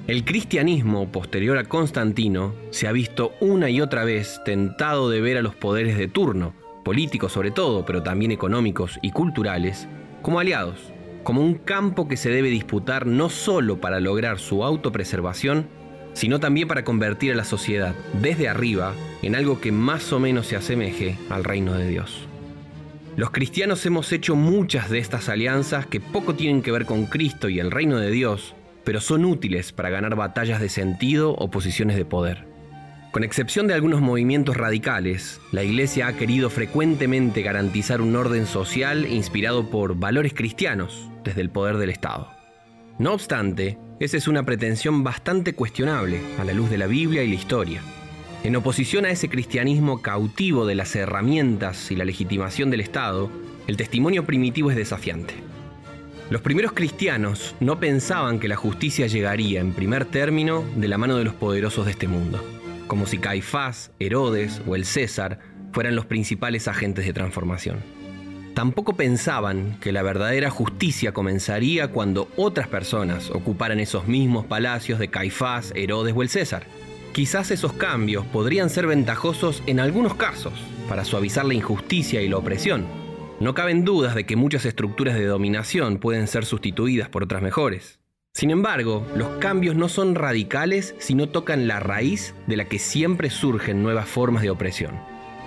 El 0.06 0.24
cristianismo, 0.24 1.10
posterior 1.10 1.58
a 1.58 1.64
Constantino, 1.64 2.54
se 2.70 2.86
ha 2.86 2.92
visto 2.92 3.32
una 3.40 3.70
y 3.70 3.80
otra 3.80 4.04
vez 4.04 4.40
tentado 4.44 5.10
de 5.10 5.20
ver 5.20 5.36
a 5.36 5.42
los 5.42 5.56
poderes 5.56 5.98
de 5.98 6.06
turno, 6.06 6.54
políticos 6.84 7.32
sobre 7.32 7.50
todo, 7.50 7.84
pero 7.84 8.04
también 8.04 8.30
económicos 8.30 9.00
y 9.02 9.10
culturales, 9.10 9.88
como 10.22 10.38
aliados, 10.38 10.92
como 11.24 11.42
un 11.42 11.54
campo 11.54 12.06
que 12.06 12.16
se 12.16 12.30
debe 12.30 12.50
disputar 12.50 13.04
no 13.04 13.28
solo 13.28 13.80
para 13.80 13.98
lograr 13.98 14.38
su 14.38 14.62
autopreservación, 14.62 15.66
sino 16.12 16.38
también 16.38 16.68
para 16.68 16.84
convertir 16.84 17.32
a 17.32 17.36
la 17.36 17.42
sociedad 17.42 17.96
desde 18.22 18.48
arriba 18.48 18.94
en 19.22 19.34
algo 19.34 19.60
que 19.60 19.72
más 19.72 20.12
o 20.12 20.20
menos 20.20 20.46
se 20.46 20.54
asemeje 20.54 21.18
al 21.30 21.42
reino 21.42 21.74
de 21.74 21.88
Dios. 21.88 22.28
Los 23.16 23.30
cristianos 23.30 23.86
hemos 23.86 24.12
hecho 24.12 24.36
muchas 24.36 24.90
de 24.90 24.98
estas 24.98 25.30
alianzas 25.30 25.86
que 25.86 26.00
poco 26.00 26.34
tienen 26.34 26.60
que 26.60 26.70
ver 26.70 26.84
con 26.84 27.06
Cristo 27.06 27.48
y 27.48 27.58
el 27.58 27.70
reino 27.70 27.98
de 27.98 28.10
Dios, 28.10 28.54
pero 28.84 29.00
son 29.00 29.24
útiles 29.24 29.72
para 29.72 29.88
ganar 29.88 30.16
batallas 30.16 30.60
de 30.60 30.68
sentido 30.68 31.32
o 31.32 31.50
posiciones 31.50 31.96
de 31.96 32.04
poder. 32.04 32.46
Con 33.12 33.24
excepción 33.24 33.68
de 33.68 33.72
algunos 33.72 34.02
movimientos 34.02 34.54
radicales, 34.54 35.40
la 35.50 35.64
Iglesia 35.64 36.08
ha 36.08 36.12
querido 36.12 36.50
frecuentemente 36.50 37.40
garantizar 37.40 38.02
un 38.02 38.14
orden 38.16 38.44
social 38.44 39.06
inspirado 39.06 39.70
por 39.70 39.98
valores 39.98 40.34
cristianos 40.34 41.10
desde 41.24 41.40
el 41.40 41.48
poder 41.48 41.78
del 41.78 41.88
Estado. 41.88 42.28
No 42.98 43.14
obstante, 43.14 43.78
esa 43.98 44.18
es 44.18 44.28
una 44.28 44.44
pretensión 44.44 45.04
bastante 45.04 45.54
cuestionable 45.54 46.20
a 46.38 46.44
la 46.44 46.52
luz 46.52 46.68
de 46.68 46.76
la 46.76 46.86
Biblia 46.86 47.22
y 47.22 47.28
la 47.28 47.34
historia. 47.34 47.80
En 48.46 48.54
oposición 48.54 49.06
a 49.06 49.10
ese 49.10 49.28
cristianismo 49.28 50.02
cautivo 50.02 50.66
de 50.66 50.76
las 50.76 50.94
herramientas 50.94 51.90
y 51.90 51.96
la 51.96 52.04
legitimación 52.04 52.70
del 52.70 52.80
Estado, 52.80 53.28
el 53.66 53.76
testimonio 53.76 54.24
primitivo 54.24 54.70
es 54.70 54.76
desafiante. 54.76 55.34
Los 56.30 56.42
primeros 56.42 56.70
cristianos 56.70 57.56
no 57.58 57.80
pensaban 57.80 58.38
que 58.38 58.46
la 58.46 58.54
justicia 58.54 59.08
llegaría 59.08 59.58
en 59.58 59.72
primer 59.72 60.04
término 60.04 60.62
de 60.76 60.86
la 60.86 60.96
mano 60.96 61.16
de 61.16 61.24
los 61.24 61.34
poderosos 61.34 61.86
de 61.86 61.90
este 61.90 62.06
mundo, 62.06 62.40
como 62.86 63.06
si 63.06 63.18
Caifás, 63.18 63.90
Herodes 63.98 64.62
o 64.64 64.76
el 64.76 64.84
César 64.84 65.40
fueran 65.72 65.96
los 65.96 66.06
principales 66.06 66.68
agentes 66.68 67.04
de 67.04 67.12
transformación. 67.12 67.78
Tampoco 68.54 68.94
pensaban 68.94 69.76
que 69.80 69.90
la 69.90 70.02
verdadera 70.02 70.50
justicia 70.50 71.10
comenzaría 71.10 71.88
cuando 71.88 72.28
otras 72.36 72.68
personas 72.68 73.28
ocuparan 73.30 73.80
esos 73.80 74.06
mismos 74.06 74.46
palacios 74.46 75.00
de 75.00 75.08
Caifás, 75.08 75.72
Herodes 75.74 76.14
o 76.16 76.22
el 76.22 76.28
César. 76.28 76.64
Quizás 77.16 77.50
esos 77.50 77.72
cambios 77.72 78.26
podrían 78.26 78.68
ser 78.68 78.86
ventajosos 78.86 79.62
en 79.66 79.80
algunos 79.80 80.16
casos 80.16 80.52
para 80.86 81.02
suavizar 81.02 81.46
la 81.46 81.54
injusticia 81.54 82.20
y 82.20 82.28
la 82.28 82.36
opresión. 82.36 82.84
No 83.40 83.54
caben 83.54 83.86
dudas 83.86 84.14
de 84.14 84.26
que 84.26 84.36
muchas 84.36 84.66
estructuras 84.66 85.14
de 85.14 85.24
dominación 85.24 85.96
pueden 85.96 86.26
ser 86.26 86.44
sustituidas 86.44 87.08
por 87.08 87.24
otras 87.24 87.40
mejores. 87.40 88.00
Sin 88.34 88.50
embargo, 88.50 89.06
los 89.16 89.28
cambios 89.38 89.76
no 89.76 89.88
son 89.88 90.14
radicales 90.14 90.94
si 90.98 91.14
no 91.14 91.30
tocan 91.30 91.66
la 91.66 91.80
raíz 91.80 92.34
de 92.46 92.58
la 92.58 92.66
que 92.66 92.78
siempre 92.78 93.30
surgen 93.30 93.82
nuevas 93.82 94.06
formas 94.06 94.42
de 94.42 94.50
opresión. 94.50 95.00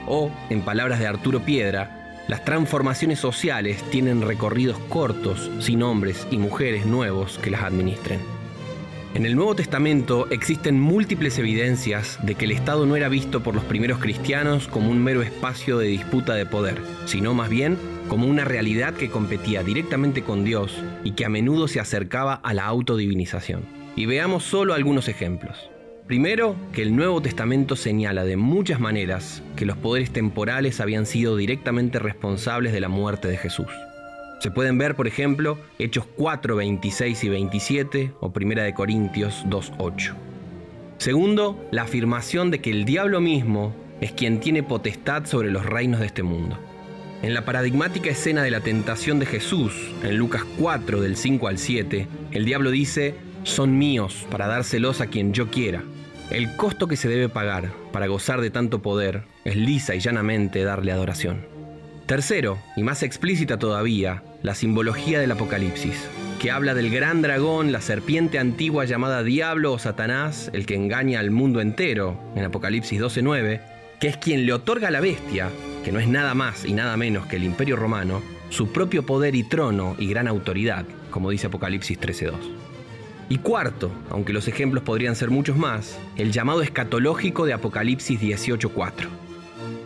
O, 0.07 0.31
en 0.49 0.63
palabras 0.63 0.97
de 0.97 1.05
Arturo 1.05 1.41
Piedra, 1.41 2.23
las 2.27 2.43
transformaciones 2.45 3.19
sociales 3.19 3.83
tienen 3.91 4.23
recorridos 4.23 4.79
cortos 4.89 5.51
sin 5.59 5.83
hombres 5.83 6.25
y 6.31 6.39
mujeres 6.39 6.87
nuevos 6.87 7.37
que 7.37 7.51
las 7.51 7.61
administren. 7.61 8.38
En 9.15 9.25
el 9.25 9.35
Nuevo 9.35 9.55
Testamento 9.55 10.27
existen 10.29 10.79
múltiples 10.79 11.39
evidencias 11.39 12.19
de 12.21 12.35
que 12.35 12.45
el 12.45 12.51
Estado 12.51 12.85
no 12.85 12.95
era 12.95 13.09
visto 13.09 13.41
por 13.41 13.55
los 13.55 13.63
primeros 13.63 13.97
cristianos 13.97 14.67
como 14.67 14.91
un 14.91 15.03
mero 15.03 15.23
espacio 15.23 15.79
de 15.79 15.87
disputa 15.87 16.35
de 16.35 16.45
poder, 16.45 16.79
sino 17.05 17.33
más 17.33 17.49
bien 17.49 17.75
como 18.07 18.27
una 18.27 18.45
realidad 18.45 18.93
que 18.93 19.09
competía 19.09 19.63
directamente 19.63 20.21
con 20.21 20.43
Dios 20.43 20.77
y 21.03 21.13
que 21.13 21.25
a 21.25 21.29
menudo 21.29 21.67
se 21.67 21.79
acercaba 21.79 22.35
a 22.35 22.53
la 22.53 22.65
autodivinización. 22.65 23.63
Y 23.95 24.05
veamos 24.05 24.43
solo 24.43 24.75
algunos 24.75 25.07
ejemplos. 25.07 25.71
Primero, 26.05 26.55
que 26.71 26.83
el 26.83 26.95
Nuevo 26.95 27.19
Testamento 27.19 27.75
señala 27.75 28.25
de 28.25 28.37
muchas 28.37 28.79
maneras 28.79 29.41
que 29.55 29.65
los 29.65 29.77
poderes 29.77 30.11
temporales 30.11 30.79
habían 30.79 31.07
sido 31.07 31.35
directamente 31.35 31.97
responsables 31.97 32.73
de 32.73 32.79
la 32.79 32.89
muerte 32.89 33.27
de 33.27 33.37
Jesús. 33.37 33.71
Se 34.39 34.51
pueden 34.51 34.77
ver, 34.77 34.95
por 34.95 35.05
ejemplo, 35.05 35.57
Hechos 35.79 36.05
4, 36.15 36.55
26 36.55 37.23
y 37.25 37.29
27 37.29 38.13
o 38.21 38.31
Primera 38.31 38.63
de 38.63 38.73
Corintios 38.73 39.43
2, 39.47 39.73
8. 39.77 40.15
Segundo, 40.97 41.67
la 41.71 41.83
afirmación 41.83 42.49
de 42.49 42.59
que 42.59 42.71
el 42.71 42.85
diablo 42.85 43.19
mismo 43.19 43.75
es 43.99 44.13
quien 44.13 44.39
tiene 44.39 44.63
potestad 44.63 45.25
sobre 45.25 45.51
los 45.51 45.65
reinos 45.65 45.99
de 45.99 46.05
este 46.05 46.23
mundo. 46.23 46.57
En 47.21 47.33
la 47.33 47.43
paradigmática 47.43 48.09
escena 48.09 48.41
de 48.41 48.51
la 48.51 48.61
tentación 48.61 49.19
de 49.19 49.25
Jesús, 49.25 49.73
en 50.03 50.15
Lucas 50.15 50.43
4 50.57 51.01
del 51.01 51.17
5 51.17 51.47
al 51.49 51.57
7, 51.57 52.07
el 52.31 52.45
diablo 52.45 52.71
dice, 52.71 53.15
son 53.43 53.77
míos 53.77 54.25
para 54.31 54.47
dárselos 54.47 55.01
a 55.01 55.07
quien 55.07 55.33
yo 55.33 55.49
quiera. 55.51 55.83
El 56.31 56.55
costo 56.55 56.87
que 56.87 56.95
se 56.95 57.09
debe 57.09 57.27
pagar 57.27 57.71
para 57.91 58.07
gozar 58.07 58.39
de 58.39 58.51
tanto 58.51 58.81
poder 58.81 59.23
es 59.43 59.57
lisa 59.57 59.95
y 59.95 59.99
llanamente 59.99 60.63
darle 60.63 60.93
adoración. 60.93 61.58
Tercero, 62.09 62.57
y 62.75 62.81
más 62.81 63.03
explícita 63.03 63.59
todavía, 63.59 64.23
la 64.41 64.55
simbología 64.55 65.19
del 65.19 65.31
Apocalipsis, 65.31 66.09
que 66.41 66.49
habla 66.49 66.73
del 66.73 66.89
gran 66.89 67.21
dragón, 67.21 67.71
la 67.71 67.81
serpiente 67.81 68.39
antigua 68.39 68.85
llamada 68.85 69.21
Diablo 69.21 69.73
o 69.73 69.77
Satanás, 69.77 70.49
el 70.53 70.65
que 70.65 70.73
engaña 70.73 71.19
al 71.19 71.29
mundo 71.29 71.61
entero, 71.61 72.19
en 72.35 72.45
Apocalipsis 72.45 72.99
12.9, 72.99 73.61
que 73.99 74.07
es 74.07 74.17
quien 74.17 74.47
le 74.47 74.53
otorga 74.53 74.87
a 74.87 74.91
la 74.91 75.01
bestia, 75.01 75.51
que 75.85 75.91
no 75.91 75.99
es 75.99 76.07
nada 76.07 76.33
más 76.33 76.65
y 76.65 76.73
nada 76.73 76.97
menos 76.97 77.27
que 77.27 77.35
el 77.35 77.43
imperio 77.43 77.75
romano, 77.75 78.23
su 78.49 78.71
propio 78.71 79.05
poder 79.05 79.35
y 79.35 79.43
trono 79.43 79.95
y 79.99 80.07
gran 80.07 80.27
autoridad, 80.27 80.85
como 81.11 81.29
dice 81.29 81.45
Apocalipsis 81.45 81.99
13.2. 81.99 82.33
Y 83.29 83.37
cuarto, 83.37 83.91
aunque 84.09 84.33
los 84.33 84.47
ejemplos 84.47 84.83
podrían 84.83 85.15
ser 85.15 85.29
muchos 85.29 85.57
más, 85.57 85.99
el 86.15 86.31
llamado 86.31 86.63
escatológico 86.63 87.45
de 87.45 87.53
Apocalipsis 87.53 88.19
18.4. 88.19 89.28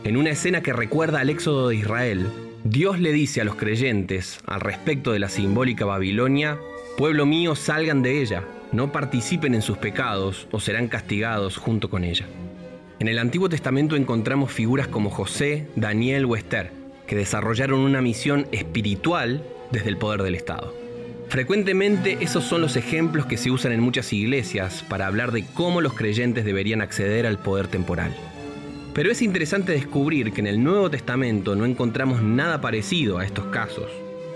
En 0.03 0.17
una 0.17 0.31
escena 0.31 0.61
que 0.61 0.73
recuerda 0.73 1.21
al 1.21 1.29
éxodo 1.29 1.69
de 1.69 1.77
Israel, 1.77 2.27
Dios 2.65 2.99
le 2.99 3.13
dice 3.13 3.39
a 3.39 3.45
los 3.45 3.55
creyentes, 3.55 4.39
al 4.45 4.59
respecto 4.59 5.13
de 5.13 5.19
la 5.19 5.29
simbólica 5.29 5.85
Babilonia, 5.85 6.59
Pueblo 6.97 7.25
mío, 7.25 7.55
salgan 7.55 8.01
de 8.01 8.21
ella, 8.21 8.43
no 8.73 8.91
participen 8.91 9.55
en 9.55 9.61
sus 9.61 9.77
pecados 9.77 10.49
o 10.51 10.59
serán 10.59 10.89
castigados 10.89 11.55
junto 11.55 11.89
con 11.89 12.03
ella. 12.03 12.25
En 12.99 13.07
el 13.07 13.17
Antiguo 13.17 13.47
Testamento 13.47 13.95
encontramos 13.95 14.51
figuras 14.51 14.89
como 14.89 15.09
José, 15.09 15.67
Daniel 15.77 16.25
o 16.25 16.35
Esther, 16.35 16.71
que 17.07 17.15
desarrollaron 17.15 17.79
una 17.79 18.01
misión 18.01 18.45
espiritual 18.51 19.41
desde 19.71 19.87
el 19.87 19.97
poder 19.97 20.21
del 20.21 20.35
Estado. 20.35 20.75
Frecuentemente 21.29 22.17
esos 22.19 22.43
son 22.43 22.59
los 22.59 22.75
ejemplos 22.75 23.25
que 23.25 23.37
se 23.37 23.51
usan 23.51 23.71
en 23.71 23.79
muchas 23.79 24.11
iglesias 24.11 24.83
para 24.89 25.07
hablar 25.07 25.31
de 25.31 25.45
cómo 25.53 25.79
los 25.79 25.93
creyentes 25.93 26.43
deberían 26.43 26.81
acceder 26.81 27.25
al 27.25 27.39
poder 27.39 27.67
temporal. 27.67 28.13
Pero 28.93 29.11
es 29.11 29.21
interesante 29.21 29.71
descubrir 29.71 30.31
que 30.31 30.41
en 30.41 30.47
el 30.47 30.63
Nuevo 30.63 30.89
Testamento 30.89 31.55
no 31.55 31.65
encontramos 31.65 32.21
nada 32.21 32.61
parecido 32.61 33.17
a 33.17 33.25
estos 33.25 33.45
casos. 33.45 33.89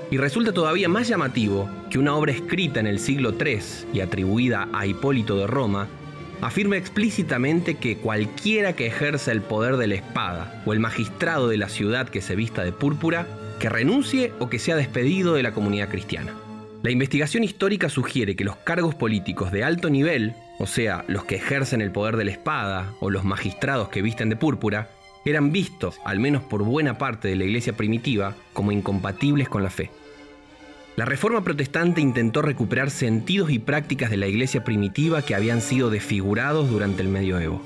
Y 0.10 0.18
resulta 0.18 0.52
todavía 0.52 0.90
más 0.90 1.08
llamativo 1.08 1.70
que 1.92 2.00
una 2.00 2.16
obra 2.16 2.32
escrita 2.32 2.80
en 2.80 2.88
el 2.88 3.00
siglo 3.00 3.36
III 3.40 3.60
y 3.94 4.00
atribuida 4.00 4.68
a 4.74 4.88
Hipólito 4.88 5.38
de 5.38 5.48
Roma 5.48 5.88
afirma 6.42 6.78
explícitamente 6.78 7.76
que 7.76 7.98
cualquiera 7.98 8.74
que 8.74 8.88
ejerza 8.88 9.32
el 9.32 9.42
poder 9.42 9.78
de 9.78 9.88
la 9.88 9.96
espada 9.96 10.62
o 10.66 10.74
el 10.74 10.80
magistrado 10.80 11.48
de 11.48 11.58
la 11.58 11.70
ciudad 11.70 12.10
que 12.10 12.22
se 12.22 12.36
vista 12.36 12.64
de 12.64 12.72
púrpura, 12.72 13.28
que 13.60 13.70
renuncie 13.70 14.34
o 14.40 14.50
que 14.50 14.60
sea 14.60 14.76
despedido 14.76 15.34
de 15.34 15.44
la 15.44 15.54
comunidad 15.54 15.90
cristiana. 15.90 16.34
La 16.84 16.92
investigación 16.92 17.44
histórica 17.44 17.90
sugiere 17.90 18.36
que 18.36 18.44
los 18.44 18.56
cargos 18.58 18.96
políticos 18.96 19.52
de 19.52 19.64
alto 19.64 19.90
nivel, 19.90 20.36
o 20.60 20.66
sea, 20.66 21.06
los 21.08 21.26
que 21.26 21.36
ejercen 21.36 21.82
el 21.82 21.92
poder 21.92 22.18
de 22.18 22.26
la 22.26 22.32
espada 22.32 22.94
o 23.00 23.10
los 23.10 23.24
magistrados 23.24 23.90
que 23.90 24.02
visten 24.02 24.30
de 24.30 24.36
púrpura, 24.36 24.90
eran 25.26 25.52
vistos, 25.52 26.00
al 26.06 26.20
menos 26.20 26.44
por 26.44 26.64
buena 26.64 26.98
parte 26.98 27.28
de 27.28 27.36
la 27.36 27.44
iglesia 27.44 27.74
primitiva, 27.74 28.36
como 28.54 28.72
incompatibles 28.72 29.50
con 29.50 29.62
la 29.62 29.70
fe. 29.70 29.92
La 30.96 31.06
reforma 31.06 31.44
protestante 31.44 32.02
intentó 32.02 32.42
recuperar 32.42 32.90
sentidos 32.90 33.52
y 33.52 33.60
prácticas 33.60 34.10
de 34.10 34.18
la 34.18 34.28
iglesia 34.28 34.64
primitiva 34.64 35.22
que 35.22 35.36
habían 35.36 35.62
sido 35.62 35.92
desfigurados 35.92 36.72
durante 36.72 37.04
el 37.04 37.10
medioevo. 37.10 37.62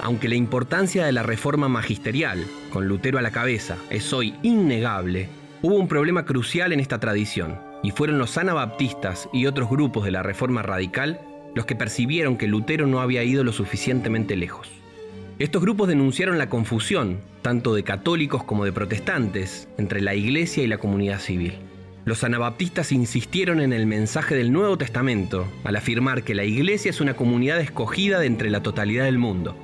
Aunque 0.00 0.28
la 0.28 0.36
importancia 0.36 1.04
de 1.04 1.10
la 1.10 1.24
reforma 1.24 1.68
magisterial, 1.68 2.46
con 2.70 2.86
Lutero 2.86 3.18
a 3.18 3.22
la 3.22 3.32
cabeza, 3.32 3.76
es 3.90 4.12
hoy 4.12 4.36
innegable, 4.44 5.28
hubo 5.60 5.74
un 5.74 5.88
problema 5.88 6.24
crucial 6.24 6.72
en 6.72 6.78
esta 6.78 7.00
tradición, 7.00 7.58
y 7.82 7.90
fueron 7.90 8.18
los 8.18 8.38
anabaptistas 8.38 9.28
y 9.32 9.46
otros 9.46 9.68
grupos 9.68 10.04
de 10.04 10.12
la 10.12 10.22
Reforma 10.22 10.62
Radical 10.62 11.20
los 11.58 11.66
que 11.66 11.74
percibieron 11.74 12.36
que 12.36 12.46
Lutero 12.46 12.86
no 12.86 13.00
había 13.00 13.24
ido 13.24 13.42
lo 13.42 13.52
suficientemente 13.52 14.36
lejos. 14.36 14.68
Estos 15.40 15.60
grupos 15.60 15.88
denunciaron 15.88 16.38
la 16.38 16.48
confusión, 16.48 17.18
tanto 17.42 17.74
de 17.74 17.82
católicos 17.82 18.44
como 18.44 18.64
de 18.64 18.70
protestantes, 18.70 19.68
entre 19.76 20.00
la 20.00 20.14
Iglesia 20.14 20.62
y 20.62 20.68
la 20.68 20.78
comunidad 20.78 21.18
civil. 21.18 21.54
Los 22.04 22.22
anabaptistas 22.22 22.92
insistieron 22.92 23.60
en 23.60 23.72
el 23.72 23.86
mensaje 23.86 24.36
del 24.36 24.52
Nuevo 24.52 24.78
Testamento 24.78 25.48
al 25.64 25.74
afirmar 25.74 26.22
que 26.22 26.36
la 26.36 26.44
Iglesia 26.44 26.90
es 26.90 27.00
una 27.00 27.14
comunidad 27.14 27.60
escogida 27.60 28.20
de 28.20 28.26
entre 28.26 28.50
la 28.50 28.62
totalidad 28.62 29.06
del 29.06 29.18
mundo. 29.18 29.56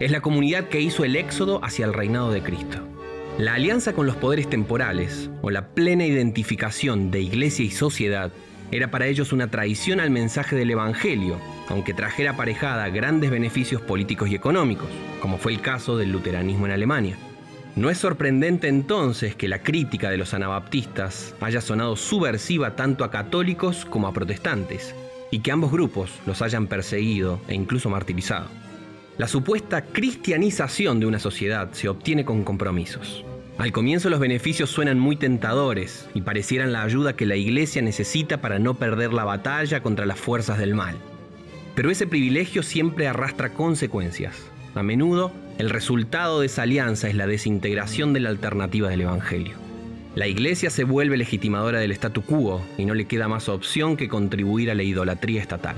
Es 0.00 0.10
la 0.10 0.22
comunidad 0.22 0.68
que 0.68 0.80
hizo 0.80 1.04
el 1.04 1.16
éxodo 1.16 1.62
hacia 1.62 1.84
el 1.84 1.92
reinado 1.92 2.32
de 2.32 2.42
Cristo. 2.42 2.78
La 3.36 3.52
alianza 3.52 3.92
con 3.92 4.06
los 4.06 4.16
poderes 4.16 4.48
temporales, 4.48 5.28
o 5.42 5.50
la 5.50 5.68
plena 5.74 6.06
identificación 6.06 7.10
de 7.10 7.20
iglesia 7.20 7.66
y 7.66 7.70
sociedad, 7.70 8.32
era 8.72 8.90
para 8.90 9.06
ellos 9.06 9.32
una 9.32 9.48
traición 9.48 10.00
al 10.00 10.10
mensaje 10.10 10.56
del 10.56 10.70
Evangelio, 10.70 11.38
aunque 11.68 11.92
trajera 11.92 12.32
aparejada 12.32 12.88
grandes 12.88 13.30
beneficios 13.30 13.82
políticos 13.82 14.30
y 14.30 14.34
económicos, 14.34 14.88
como 15.20 15.36
fue 15.36 15.52
el 15.52 15.60
caso 15.60 15.98
del 15.98 16.10
luteranismo 16.10 16.64
en 16.66 16.72
Alemania. 16.72 17.16
No 17.76 17.90
es 17.90 17.98
sorprendente 17.98 18.68
entonces 18.68 19.36
que 19.36 19.48
la 19.48 19.62
crítica 19.62 20.10
de 20.10 20.16
los 20.16 20.32
anabaptistas 20.32 21.34
haya 21.40 21.60
sonado 21.60 21.96
subversiva 21.96 22.74
tanto 22.74 23.04
a 23.04 23.10
católicos 23.10 23.84
como 23.84 24.08
a 24.08 24.14
protestantes, 24.14 24.94
y 25.30 25.40
que 25.40 25.52
ambos 25.52 25.70
grupos 25.70 26.10
los 26.26 26.40
hayan 26.40 26.66
perseguido 26.66 27.40
e 27.48 27.54
incluso 27.54 27.90
martirizado. 27.90 28.48
La 29.18 29.28
supuesta 29.28 29.84
cristianización 29.84 30.98
de 30.98 31.06
una 31.06 31.18
sociedad 31.18 31.70
se 31.72 31.88
obtiene 31.88 32.24
con 32.24 32.42
compromisos. 32.42 33.24
Al 33.62 33.70
comienzo 33.70 34.10
los 34.10 34.18
beneficios 34.18 34.70
suenan 34.70 34.98
muy 34.98 35.14
tentadores 35.14 36.08
y 36.14 36.22
parecieran 36.22 36.72
la 36.72 36.82
ayuda 36.82 37.14
que 37.14 37.26
la 37.26 37.36
iglesia 37.36 37.80
necesita 37.80 38.40
para 38.40 38.58
no 38.58 38.74
perder 38.74 39.12
la 39.12 39.22
batalla 39.22 39.84
contra 39.84 40.04
las 40.04 40.18
fuerzas 40.18 40.58
del 40.58 40.74
mal. 40.74 40.96
Pero 41.76 41.88
ese 41.88 42.08
privilegio 42.08 42.64
siempre 42.64 43.06
arrastra 43.06 43.54
consecuencias. 43.54 44.50
A 44.74 44.82
menudo, 44.82 45.30
el 45.58 45.70
resultado 45.70 46.40
de 46.40 46.46
esa 46.46 46.62
alianza 46.62 47.08
es 47.08 47.14
la 47.14 47.28
desintegración 47.28 48.12
de 48.12 48.18
la 48.18 48.30
alternativa 48.30 48.88
del 48.88 49.02
Evangelio. 49.02 49.54
La 50.16 50.26
iglesia 50.26 50.68
se 50.68 50.82
vuelve 50.82 51.16
legitimadora 51.16 51.78
del 51.78 51.92
statu 51.92 52.22
quo 52.22 52.60
y 52.78 52.84
no 52.84 52.94
le 52.94 53.04
queda 53.04 53.28
más 53.28 53.48
opción 53.48 53.96
que 53.96 54.08
contribuir 54.08 54.72
a 54.72 54.74
la 54.74 54.82
idolatría 54.82 55.40
estatal. 55.40 55.76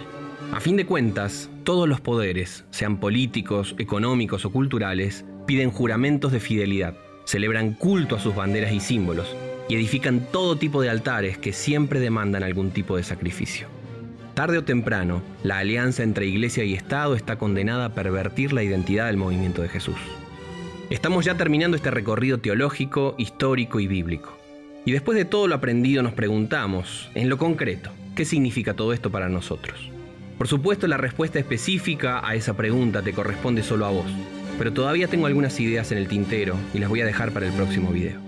A 0.52 0.60
fin 0.60 0.78
de 0.78 0.86
cuentas, 0.86 1.50
todos 1.64 1.86
los 1.86 2.00
poderes, 2.00 2.64
sean 2.70 2.98
políticos, 2.98 3.74
económicos 3.76 4.46
o 4.46 4.52
culturales, 4.52 5.26
piden 5.46 5.70
juramentos 5.70 6.32
de 6.32 6.40
fidelidad, 6.40 6.94
celebran 7.24 7.74
culto 7.74 8.16
a 8.16 8.20
sus 8.20 8.34
banderas 8.34 8.72
y 8.72 8.80
símbolos, 8.80 9.34
y 9.68 9.74
edifican 9.74 10.20
todo 10.30 10.56
tipo 10.56 10.82
de 10.82 10.90
altares 10.90 11.38
que 11.38 11.52
siempre 11.52 12.00
demandan 12.00 12.42
algún 12.42 12.70
tipo 12.70 12.96
de 12.96 13.02
sacrificio. 13.02 13.66
Tarde 14.34 14.58
o 14.58 14.64
temprano, 14.64 15.22
la 15.42 15.58
alianza 15.58 16.02
entre 16.02 16.26
Iglesia 16.26 16.64
y 16.64 16.74
Estado 16.74 17.14
está 17.14 17.36
condenada 17.36 17.86
a 17.86 17.94
pervertir 17.94 18.52
la 18.52 18.62
identidad 18.62 19.06
del 19.06 19.16
movimiento 19.16 19.62
de 19.62 19.68
Jesús. 19.68 19.96
Estamos 20.90 21.24
ya 21.24 21.36
terminando 21.36 21.76
este 21.76 21.90
recorrido 21.90 22.38
teológico, 22.38 23.14
histórico 23.16 23.80
y 23.80 23.86
bíblico. 23.86 24.36
Y 24.84 24.92
después 24.92 25.16
de 25.16 25.24
todo 25.24 25.46
lo 25.48 25.54
aprendido 25.54 26.02
nos 26.02 26.12
preguntamos, 26.12 27.10
en 27.14 27.28
lo 27.28 27.38
concreto, 27.38 27.90
¿qué 28.14 28.24
significa 28.24 28.74
todo 28.74 28.92
esto 28.92 29.10
para 29.10 29.28
nosotros? 29.28 29.90
Por 30.36 30.48
supuesto, 30.48 30.86
la 30.88 30.96
respuesta 30.96 31.38
específica 31.38 32.26
a 32.26 32.34
esa 32.34 32.54
pregunta 32.56 33.02
te 33.02 33.12
corresponde 33.12 33.62
solo 33.62 33.86
a 33.86 33.90
vos, 33.90 34.06
pero 34.58 34.72
todavía 34.72 35.08
tengo 35.08 35.26
algunas 35.26 35.58
ideas 35.60 35.90
en 35.92 35.98
el 35.98 36.08
tintero 36.08 36.56
y 36.72 36.78
las 36.78 36.88
voy 36.88 37.00
a 37.00 37.06
dejar 37.06 37.32
para 37.32 37.46
el 37.46 37.52
próximo 37.52 37.90
video. 37.90 38.20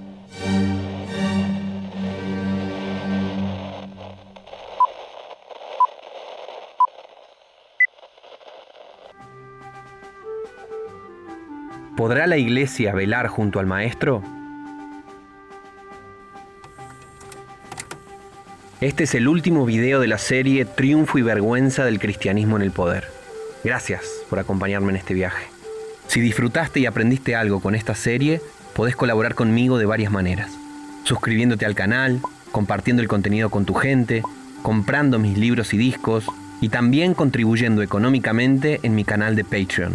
¿Podrá 11.96 12.26
la 12.26 12.36
iglesia 12.36 12.92
velar 12.92 13.26
junto 13.28 13.58
al 13.58 13.66
maestro? 13.66 14.22
Este 18.82 19.04
es 19.04 19.14
el 19.14 19.26
último 19.26 19.64
video 19.64 19.98
de 19.98 20.06
la 20.06 20.18
serie 20.18 20.66
Triunfo 20.66 21.16
y 21.16 21.22
Vergüenza 21.22 21.86
del 21.86 21.98
Cristianismo 21.98 22.56
en 22.56 22.62
el 22.62 22.70
Poder. 22.70 23.04
Gracias 23.64 24.04
por 24.28 24.38
acompañarme 24.38 24.90
en 24.90 24.96
este 24.96 25.14
viaje. 25.14 25.55
Si 26.08 26.20
disfrutaste 26.20 26.80
y 26.80 26.86
aprendiste 26.86 27.36
algo 27.36 27.60
con 27.60 27.74
esta 27.74 27.94
serie, 27.94 28.40
podés 28.74 28.96
colaborar 28.96 29.34
conmigo 29.34 29.78
de 29.78 29.86
varias 29.86 30.12
maneras. 30.12 30.50
Suscribiéndote 31.04 31.66
al 31.66 31.74
canal, 31.74 32.20
compartiendo 32.52 33.02
el 33.02 33.08
contenido 33.08 33.50
con 33.50 33.64
tu 33.64 33.74
gente, 33.74 34.22
comprando 34.62 35.18
mis 35.18 35.36
libros 35.38 35.74
y 35.74 35.78
discos 35.78 36.26
y 36.60 36.68
también 36.68 37.14
contribuyendo 37.14 37.82
económicamente 37.82 38.80
en 38.82 38.94
mi 38.94 39.04
canal 39.04 39.36
de 39.36 39.44
Patreon. 39.44 39.94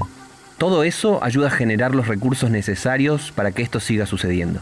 Todo 0.58 0.84
eso 0.84 1.24
ayuda 1.24 1.48
a 1.48 1.52
generar 1.52 1.96
los 1.96 2.08
recursos 2.08 2.52
necesarios 2.52 3.32
para 3.32 3.52
que 3.52 3.64
esto 3.64 3.80
siga 3.80 4.06
sucediendo. 4.06 4.62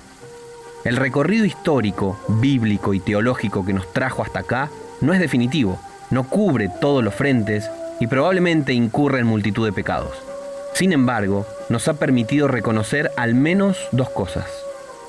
El 0.85 0.95
recorrido 0.95 1.43
histórico, 1.43 2.17
bíblico 2.39 2.93
y 2.93 3.01
teológico 3.01 3.65
que 3.65 3.73
nos 3.73 3.91
trajo 3.91 4.23
hasta 4.23 4.39
acá 4.39 4.69
no 5.01 5.13
es 5.13 5.19
definitivo, 5.19 5.77
no 6.09 6.23
cubre 6.23 6.69
todos 6.79 7.03
los 7.03 7.13
frentes 7.13 7.69
y 7.99 8.07
probablemente 8.07 8.73
incurre 8.73 9.19
en 9.19 9.27
multitud 9.27 9.65
de 9.65 9.73
pecados. 9.73 10.28
Sin 10.73 10.93
embargo, 10.93 11.45
nos 11.69 11.87
ha 11.87 11.95
permitido 11.95 12.47
reconocer 12.47 13.11
al 13.17 13.35
menos 13.35 13.87
dos 13.91 14.09
cosas. 14.09 14.45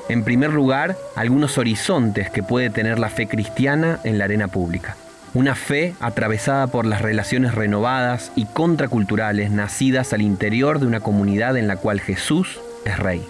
En 0.08 0.24
primer 0.24 0.50
lugar, 0.52 0.96
algunos 1.14 1.56
horizontes 1.58 2.30
que 2.30 2.42
puede 2.42 2.70
tener 2.70 2.98
la 2.98 3.10
fe 3.10 3.28
cristiana 3.28 4.00
en 4.02 4.18
la 4.18 4.24
arena 4.24 4.48
pública. 4.48 4.96
Una 5.32 5.54
fe 5.54 5.94
atravesada 6.00 6.66
por 6.66 6.84
las 6.84 7.00
relaciones 7.00 7.54
renovadas 7.54 8.32
y 8.34 8.46
contraculturales 8.46 9.52
nacidas 9.52 10.12
al 10.12 10.22
interior 10.22 10.80
de 10.80 10.86
una 10.86 10.98
comunidad 10.98 11.56
en 11.56 11.68
la 11.68 11.76
cual 11.76 12.00
Jesús 12.00 12.58
es 12.84 12.98
rey. 12.98 13.24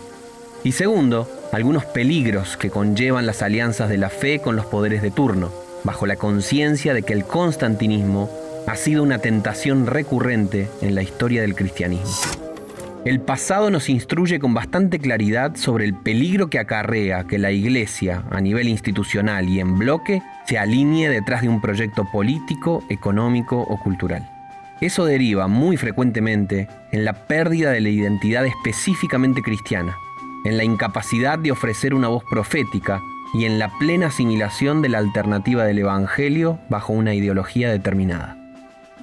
Y 0.65 0.73
segundo, 0.73 1.29
algunos 1.53 1.85
peligros 1.85 2.57
que 2.57 2.71
conllevan 2.71 3.27
las 3.27 3.43
alianzas 3.43 3.91
de 3.91 3.99
la 3.99 4.09
fe 4.09 4.41
con 4.41 4.57
los 4.57 4.65
poderes 4.65 5.03
de 5.03 5.11
turno, 5.11 5.53
bajo 5.85 6.07
la 6.07 6.17
conciencia 6.17 6.95
de 6.95 7.03
que 7.03 7.13
el 7.13 7.25
constantinismo 7.25 8.31
ha 8.67 8.77
sido 8.77 9.03
una 9.03 9.19
tentación 9.19 9.87
recurrente 9.87 10.69
en 10.83 10.95
la 10.95 11.03
historia 11.03 11.43
del 11.43 11.55
cristianismo. 11.55 12.33
El 13.05 13.21
pasado 13.21 13.71
nos 13.71 13.89
instruye 13.89 14.39
con 14.39 14.53
bastante 14.53 14.99
claridad 14.99 15.57
sobre 15.57 15.87
el 15.87 15.95
peligro 15.95 16.51
que 16.51 16.59
acarrea 16.59 17.25
que 17.25 17.39
la 17.39 17.51
Iglesia, 17.51 18.25
a 18.31 18.43
nivel 18.43 18.69
institucional 18.69 19.49
y 19.49 19.59
en 19.59 19.79
bloque, 19.79 20.23
se 20.47 20.59
alinee 20.59 21.09
detrás 21.09 21.41
de 21.41 21.49
un 21.49 21.63
proyecto 21.63 22.05
político, 22.13 22.85
económico 22.91 23.59
o 23.59 23.81
cultural. 23.81 24.29
Eso 24.83 25.07
deriva 25.07 25.47
muy 25.47 25.79
frecuentemente 25.79 26.69
en 26.93 27.07
la 27.07 27.27
pérdida 27.27 27.71
de 27.71 27.81
la 27.81 27.89
identidad 27.89 28.45
específicamente 28.45 29.41
cristiana, 29.41 29.97
en 30.45 30.59
la 30.59 30.65
incapacidad 30.65 31.39
de 31.39 31.53
ofrecer 31.53 31.95
una 31.95 32.09
voz 32.09 32.25
profética 32.31 33.01
y 33.33 33.47
en 33.47 33.59
la 33.59 33.71
plena 33.79 34.09
asimilación 34.09 34.83
de 34.83 34.91
la 34.91 34.99
alternativa 34.99 35.65
del 35.65 35.79
Evangelio 35.79 36.59
bajo 36.69 36.93
una 36.93 37.15
ideología 37.15 37.71
determinada. 37.71 38.40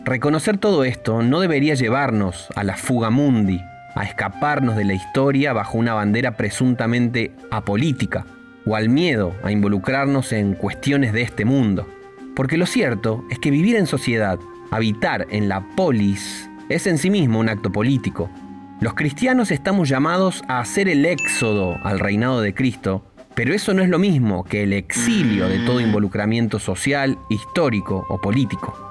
Reconocer 0.07 0.57
todo 0.57 0.85
esto 0.85 1.21
no 1.21 1.41
debería 1.41 1.73
llevarnos 1.73 2.47
a 2.55 2.63
la 2.63 2.77
fuga 2.77 3.09
mundi, 3.09 3.59
a 3.93 4.05
escaparnos 4.05 4.77
de 4.77 4.85
la 4.85 4.93
historia 4.93 5.51
bajo 5.51 5.77
una 5.77 5.95
bandera 5.95 6.37
presuntamente 6.37 7.33
apolítica, 7.51 8.25
o 8.65 8.77
al 8.77 8.87
miedo 8.87 9.35
a 9.43 9.51
involucrarnos 9.51 10.31
en 10.31 10.53
cuestiones 10.53 11.11
de 11.11 11.23
este 11.23 11.43
mundo. 11.43 11.89
Porque 12.37 12.55
lo 12.55 12.65
cierto 12.65 13.25
es 13.29 13.37
que 13.37 13.51
vivir 13.51 13.75
en 13.75 13.85
sociedad, 13.85 14.39
habitar 14.71 15.27
en 15.29 15.49
la 15.49 15.67
polis, 15.75 16.49
es 16.69 16.87
en 16.87 16.99
sí 16.99 17.09
mismo 17.09 17.39
un 17.39 17.49
acto 17.49 17.69
político. 17.69 18.29
Los 18.79 18.93
cristianos 18.93 19.51
estamos 19.51 19.89
llamados 19.89 20.41
a 20.47 20.61
hacer 20.61 20.87
el 20.87 21.05
éxodo 21.05 21.79
al 21.83 21.99
reinado 21.99 22.39
de 22.39 22.53
Cristo, 22.53 23.03
pero 23.35 23.53
eso 23.53 23.73
no 23.73 23.83
es 23.83 23.89
lo 23.89 23.99
mismo 23.99 24.45
que 24.45 24.63
el 24.63 24.71
exilio 24.71 25.49
de 25.49 25.59
todo 25.65 25.81
involucramiento 25.81 26.59
social, 26.59 27.17
histórico 27.29 28.05
o 28.07 28.21
político. 28.21 28.86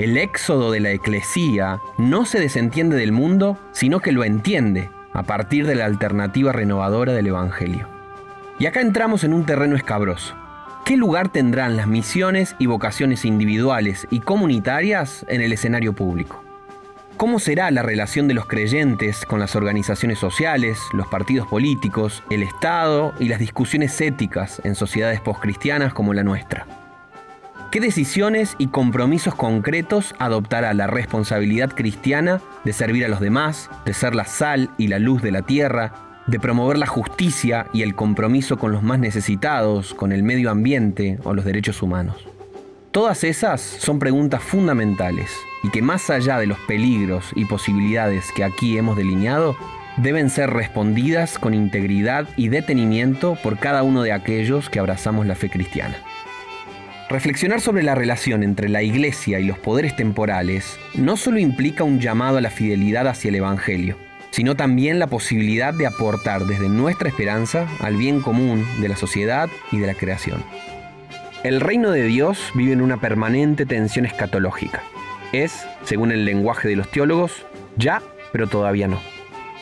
El 0.00 0.16
éxodo 0.16 0.70
de 0.70 0.80
la 0.80 0.92
eclesía 0.92 1.78
no 1.98 2.24
se 2.24 2.40
desentiende 2.40 2.96
del 2.96 3.12
mundo, 3.12 3.58
sino 3.72 4.00
que 4.00 4.12
lo 4.12 4.24
entiende 4.24 4.88
a 5.12 5.24
partir 5.24 5.66
de 5.66 5.74
la 5.74 5.84
alternativa 5.84 6.52
renovadora 6.52 7.12
del 7.12 7.26
Evangelio. 7.26 7.86
Y 8.58 8.64
acá 8.64 8.80
entramos 8.80 9.24
en 9.24 9.34
un 9.34 9.44
terreno 9.44 9.76
escabroso. 9.76 10.34
¿Qué 10.86 10.96
lugar 10.96 11.28
tendrán 11.28 11.76
las 11.76 11.86
misiones 11.86 12.56
y 12.58 12.64
vocaciones 12.64 13.26
individuales 13.26 14.06
y 14.08 14.20
comunitarias 14.20 15.26
en 15.28 15.42
el 15.42 15.52
escenario 15.52 15.92
público? 15.92 16.42
¿Cómo 17.18 17.38
será 17.38 17.70
la 17.70 17.82
relación 17.82 18.26
de 18.26 18.32
los 18.32 18.46
creyentes 18.46 19.26
con 19.26 19.38
las 19.38 19.54
organizaciones 19.54 20.18
sociales, 20.18 20.80
los 20.94 21.08
partidos 21.08 21.46
políticos, 21.46 22.22
el 22.30 22.42
Estado 22.42 23.12
y 23.18 23.28
las 23.28 23.38
discusiones 23.38 24.00
éticas 24.00 24.62
en 24.64 24.76
sociedades 24.76 25.20
postcristianas 25.20 25.92
como 25.92 26.14
la 26.14 26.24
nuestra? 26.24 26.66
¿Qué 27.70 27.78
decisiones 27.78 28.56
y 28.58 28.66
compromisos 28.66 29.36
concretos 29.36 30.16
adoptará 30.18 30.74
la 30.74 30.88
responsabilidad 30.88 31.70
cristiana 31.70 32.40
de 32.64 32.72
servir 32.72 33.04
a 33.04 33.08
los 33.08 33.20
demás, 33.20 33.70
de 33.84 33.94
ser 33.94 34.16
la 34.16 34.24
sal 34.24 34.70
y 34.76 34.88
la 34.88 34.98
luz 34.98 35.22
de 35.22 35.30
la 35.30 35.42
tierra, 35.42 35.92
de 36.26 36.40
promover 36.40 36.78
la 36.78 36.88
justicia 36.88 37.68
y 37.72 37.82
el 37.82 37.94
compromiso 37.94 38.58
con 38.58 38.72
los 38.72 38.82
más 38.82 38.98
necesitados, 38.98 39.94
con 39.94 40.10
el 40.10 40.24
medio 40.24 40.50
ambiente 40.50 41.20
o 41.22 41.32
los 41.32 41.44
derechos 41.44 41.80
humanos? 41.80 42.16
Todas 42.90 43.22
esas 43.22 43.60
son 43.60 44.00
preguntas 44.00 44.42
fundamentales 44.42 45.30
y 45.62 45.68
que 45.68 45.80
más 45.80 46.10
allá 46.10 46.40
de 46.40 46.48
los 46.48 46.58
peligros 46.58 47.30
y 47.36 47.44
posibilidades 47.44 48.32
que 48.32 48.42
aquí 48.42 48.78
hemos 48.78 48.96
delineado, 48.96 49.56
deben 49.96 50.28
ser 50.28 50.50
respondidas 50.50 51.38
con 51.38 51.54
integridad 51.54 52.26
y 52.36 52.48
detenimiento 52.48 53.38
por 53.44 53.58
cada 53.60 53.84
uno 53.84 54.02
de 54.02 54.10
aquellos 54.10 54.68
que 54.68 54.80
abrazamos 54.80 55.24
la 55.24 55.36
fe 55.36 55.50
cristiana. 55.50 55.96
Reflexionar 57.10 57.60
sobre 57.60 57.82
la 57.82 57.96
relación 57.96 58.44
entre 58.44 58.68
la 58.68 58.84
Iglesia 58.84 59.40
y 59.40 59.44
los 59.44 59.58
poderes 59.58 59.96
temporales 59.96 60.78
no 60.94 61.16
solo 61.16 61.40
implica 61.40 61.82
un 61.82 61.98
llamado 61.98 62.38
a 62.38 62.40
la 62.40 62.50
fidelidad 62.50 63.08
hacia 63.08 63.30
el 63.30 63.34
Evangelio, 63.34 63.96
sino 64.30 64.54
también 64.54 65.00
la 65.00 65.08
posibilidad 65.08 65.74
de 65.74 65.88
aportar 65.88 66.44
desde 66.44 66.68
nuestra 66.68 67.08
esperanza 67.08 67.66
al 67.80 67.96
bien 67.96 68.20
común 68.20 68.64
de 68.80 68.88
la 68.88 68.94
sociedad 68.94 69.48
y 69.72 69.78
de 69.78 69.88
la 69.88 69.94
creación. 69.94 70.44
El 71.42 71.60
reino 71.60 71.90
de 71.90 72.04
Dios 72.04 72.52
vive 72.54 72.74
en 72.74 72.80
una 72.80 73.00
permanente 73.00 73.66
tensión 73.66 74.06
escatológica. 74.06 74.80
Es, 75.32 75.66
según 75.82 76.12
el 76.12 76.24
lenguaje 76.24 76.68
de 76.68 76.76
los 76.76 76.88
teólogos, 76.92 77.44
ya, 77.76 78.02
pero 78.30 78.46
todavía 78.46 78.86
no. 78.86 79.00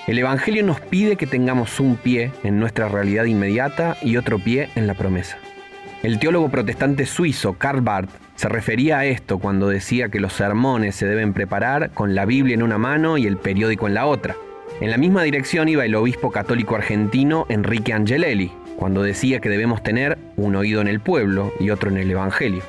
El 0.07 0.19
Evangelio 0.19 0.63
nos 0.65 0.83
pide 0.83 1.17
que 1.17 1.27
tengamos 1.27 1.81
un 1.81 1.97
pie 1.97 2.31
en 2.45 2.61
nuestra 2.61 2.91
realidad 2.91 3.25
inmediata 3.25 3.97
y 4.03 4.19
otro 4.19 4.39
pie 4.39 4.69
en 4.75 4.87
la 4.87 4.93
promesa. 4.93 5.39
El 6.03 6.21
teólogo 6.21 6.49
protestante 6.49 7.07
suizo 7.07 7.55
Karl 7.55 7.81
Barth 7.81 8.11
se 8.37 8.49
refería 8.49 9.01
a 9.01 9.05
esto 9.07 9.41
cuando 9.41 9.69
decía 9.69 10.11
que 10.11 10.21
los 10.21 10.33
sermones 10.33 10.95
se 10.95 11.07
deben 11.07 11.33
preparar 11.33 11.91
con 11.91 12.15
la 12.15 12.25
Biblia 12.25 12.55
en 12.55 12.63
una 12.63 12.79
mano 12.79 13.19
y 13.19 13.27
el 13.27 13.37
periódico 13.37 13.89
en 13.89 13.95
la 13.95 14.07
otra. 14.07 14.37
En 14.81 14.93
la 14.93 14.97
misma 14.97 15.25
dirección 15.25 15.69
iba 15.69 15.85
el 15.85 15.97
obispo 15.97 16.31
católico 16.31 16.77
argentino 16.77 17.47
Enrique 17.49 17.93
Angelelli, 17.93 18.53
cuando 18.77 19.03
decía 19.03 19.41
que 19.41 19.49
debemos 19.49 19.83
tener 19.83 20.19
un 20.37 20.55
oído 20.55 20.81
en 20.81 20.87
el 20.87 21.01
pueblo 21.01 21.53
y 21.59 21.71
otro 21.71 21.91
en 21.91 21.97
el 21.97 22.13
Evangelio. 22.13 22.63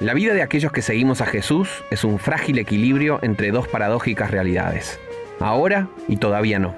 La 0.00 0.14
vida 0.14 0.32
de 0.32 0.40
aquellos 0.40 0.72
que 0.72 0.80
seguimos 0.80 1.20
a 1.20 1.26
Jesús 1.26 1.68
es 1.90 2.02
un 2.02 2.18
frágil 2.18 2.58
equilibrio 2.58 3.18
entre 3.20 3.50
dos 3.50 3.68
paradójicas 3.68 4.30
realidades, 4.30 4.98
ahora 5.38 5.88
y 6.08 6.16
todavía 6.16 6.58
no. 6.58 6.74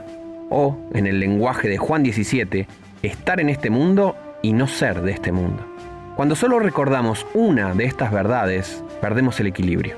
O, 0.50 0.76
en 0.94 1.06
el 1.06 1.20
lenguaje 1.20 1.68
de 1.68 1.78
Juan 1.78 2.02
17, 2.02 2.66
estar 3.04 3.38
en 3.38 3.50
este 3.50 3.70
mundo 3.70 4.16
y 4.42 4.52
no 4.52 4.66
ser 4.66 5.02
de 5.02 5.12
este 5.12 5.30
mundo. 5.30 5.71
Cuando 6.22 6.36
solo 6.36 6.60
recordamos 6.60 7.26
una 7.34 7.74
de 7.74 7.84
estas 7.84 8.12
verdades, 8.12 8.84
perdemos 9.00 9.40
el 9.40 9.48
equilibrio. 9.48 9.96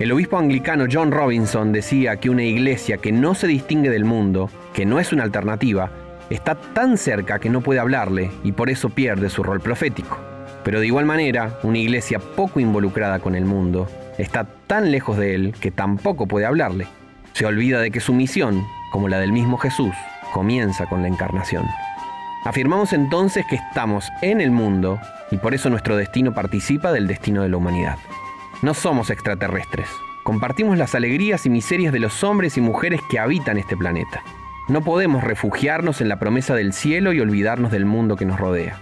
El 0.00 0.10
obispo 0.10 0.36
anglicano 0.36 0.86
John 0.90 1.12
Robinson 1.12 1.70
decía 1.70 2.16
que 2.16 2.28
una 2.28 2.42
iglesia 2.42 2.96
que 2.96 3.12
no 3.12 3.36
se 3.36 3.46
distingue 3.46 3.88
del 3.88 4.04
mundo, 4.04 4.50
que 4.74 4.84
no 4.84 4.98
es 4.98 5.12
una 5.12 5.22
alternativa, 5.22 5.92
está 6.28 6.56
tan 6.56 6.98
cerca 6.98 7.38
que 7.38 7.50
no 7.50 7.60
puede 7.60 7.78
hablarle 7.78 8.32
y 8.42 8.50
por 8.50 8.68
eso 8.68 8.90
pierde 8.90 9.30
su 9.30 9.44
rol 9.44 9.60
profético. 9.60 10.18
Pero 10.64 10.80
de 10.80 10.88
igual 10.88 11.04
manera, 11.04 11.60
una 11.62 11.78
iglesia 11.78 12.18
poco 12.18 12.58
involucrada 12.58 13.20
con 13.20 13.36
el 13.36 13.44
mundo 13.44 13.86
está 14.18 14.48
tan 14.66 14.90
lejos 14.90 15.18
de 15.18 15.36
él 15.36 15.54
que 15.60 15.70
tampoco 15.70 16.26
puede 16.26 16.46
hablarle. 16.46 16.88
Se 17.32 17.46
olvida 17.46 17.80
de 17.80 17.92
que 17.92 18.00
su 18.00 18.12
misión, 18.12 18.66
como 18.90 19.06
la 19.06 19.20
del 19.20 19.30
mismo 19.30 19.56
Jesús, 19.56 19.94
comienza 20.32 20.86
con 20.86 21.02
la 21.02 21.06
encarnación. 21.06 21.64
Afirmamos 22.44 22.92
entonces 22.92 23.46
que 23.48 23.54
estamos 23.54 24.08
en 24.20 24.40
el 24.40 24.50
mundo 24.50 24.98
y 25.30 25.36
por 25.36 25.54
eso 25.54 25.70
nuestro 25.70 25.96
destino 25.96 26.34
participa 26.34 26.92
del 26.92 27.06
destino 27.06 27.42
de 27.42 27.48
la 27.48 27.56
humanidad. 27.56 27.96
No 28.62 28.74
somos 28.74 29.10
extraterrestres, 29.10 29.88
compartimos 30.24 30.76
las 30.76 30.94
alegrías 30.94 31.46
y 31.46 31.50
miserias 31.50 31.92
de 31.92 32.00
los 32.00 32.22
hombres 32.24 32.56
y 32.56 32.60
mujeres 32.60 33.00
que 33.10 33.18
habitan 33.18 33.58
este 33.58 33.76
planeta. 33.76 34.22
No 34.68 34.82
podemos 34.82 35.24
refugiarnos 35.24 36.00
en 36.00 36.08
la 36.08 36.18
promesa 36.18 36.54
del 36.54 36.72
cielo 36.72 37.12
y 37.12 37.20
olvidarnos 37.20 37.72
del 37.72 37.86
mundo 37.86 38.16
que 38.16 38.24
nos 38.24 38.38
rodea. 38.38 38.78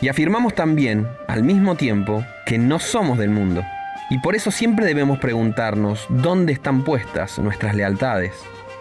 Y 0.00 0.08
afirmamos 0.08 0.54
también, 0.54 1.08
al 1.28 1.44
mismo 1.44 1.76
tiempo, 1.76 2.24
que 2.44 2.58
no 2.58 2.78
somos 2.78 3.16
del 3.16 3.30
mundo. 3.30 3.62
Y 4.10 4.18
por 4.18 4.34
eso 4.34 4.50
siempre 4.50 4.84
debemos 4.84 5.18
preguntarnos 5.18 6.06
dónde 6.10 6.52
están 6.52 6.84
puestas 6.84 7.38
nuestras 7.38 7.74
lealtades. 7.74 8.34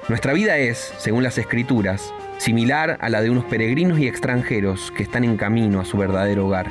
Nuestra 0.09 0.33
vida 0.33 0.57
es, 0.57 0.93
según 0.97 1.23
las 1.23 1.37
escrituras, 1.37 2.13
similar 2.39 2.97
a 2.99 3.07
la 3.07 3.21
de 3.21 3.29
unos 3.29 3.45
peregrinos 3.45 3.99
y 3.99 4.07
extranjeros 4.07 4.91
que 4.91 5.03
están 5.03 5.23
en 5.23 5.37
camino 5.37 5.79
a 5.79 5.85
su 5.85 5.97
verdadero 5.97 6.47
hogar. 6.47 6.67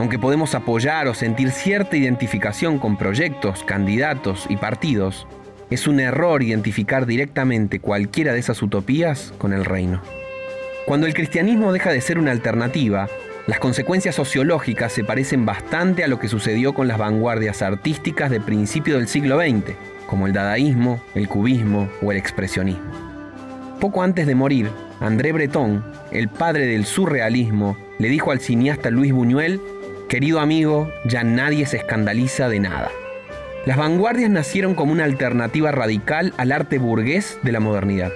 Aunque 0.00 0.18
podemos 0.18 0.54
apoyar 0.54 1.08
o 1.08 1.14
sentir 1.14 1.50
cierta 1.50 1.94
identificación 1.94 2.78
con 2.78 2.96
proyectos, 2.96 3.62
candidatos 3.64 4.46
y 4.48 4.56
partidos, 4.56 5.26
es 5.68 5.86
un 5.86 6.00
error 6.00 6.42
identificar 6.42 7.04
directamente 7.04 7.80
cualquiera 7.80 8.32
de 8.32 8.38
esas 8.38 8.62
utopías 8.62 9.34
con 9.36 9.52
el 9.52 9.66
reino. 9.66 10.00
Cuando 10.86 11.06
el 11.06 11.12
cristianismo 11.12 11.70
deja 11.70 11.92
de 11.92 12.00
ser 12.00 12.18
una 12.18 12.30
alternativa, 12.30 13.08
las 13.46 13.58
consecuencias 13.58 14.14
sociológicas 14.14 14.90
se 14.90 15.04
parecen 15.04 15.44
bastante 15.44 16.02
a 16.02 16.08
lo 16.08 16.18
que 16.18 16.28
sucedió 16.28 16.72
con 16.72 16.88
las 16.88 16.96
vanguardias 16.96 17.60
artísticas 17.60 18.30
de 18.30 18.40
principio 18.40 18.96
del 18.96 19.06
siglo 19.06 19.38
XX, 19.38 19.74
como 20.06 20.26
el 20.26 20.32
dadaísmo, 20.32 21.02
el 21.14 21.28
cubismo 21.28 21.90
o 22.00 22.10
el 22.10 22.16
expresionismo. 22.16 23.10
Poco 23.78 24.02
antes 24.02 24.26
de 24.26 24.34
morir, 24.34 24.70
André 24.98 25.32
Breton, 25.32 25.84
el 26.10 26.30
padre 26.30 26.64
del 26.64 26.86
surrealismo, 26.86 27.76
le 27.98 28.08
dijo 28.08 28.30
al 28.30 28.40
cineasta 28.40 28.88
Luis 28.88 29.12
Buñuel, 29.12 29.60
querido 30.10 30.40
amigo, 30.40 30.92
ya 31.04 31.22
nadie 31.22 31.66
se 31.66 31.76
escandaliza 31.76 32.48
de 32.48 32.58
nada. 32.58 32.90
Las 33.64 33.76
vanguardias 33.76 34.28
nacieron 34.28 34.74
como 34.74 34.90
una 34.90 35.04
alternativa 35.04 35.70
radical 35.70 36.34
al 36.36 36.50
arte 36.50 36.78
burgués 36.78 37.38
de 37.44 37.52
la 37.52 37.60
modernidad. 37.60 38.10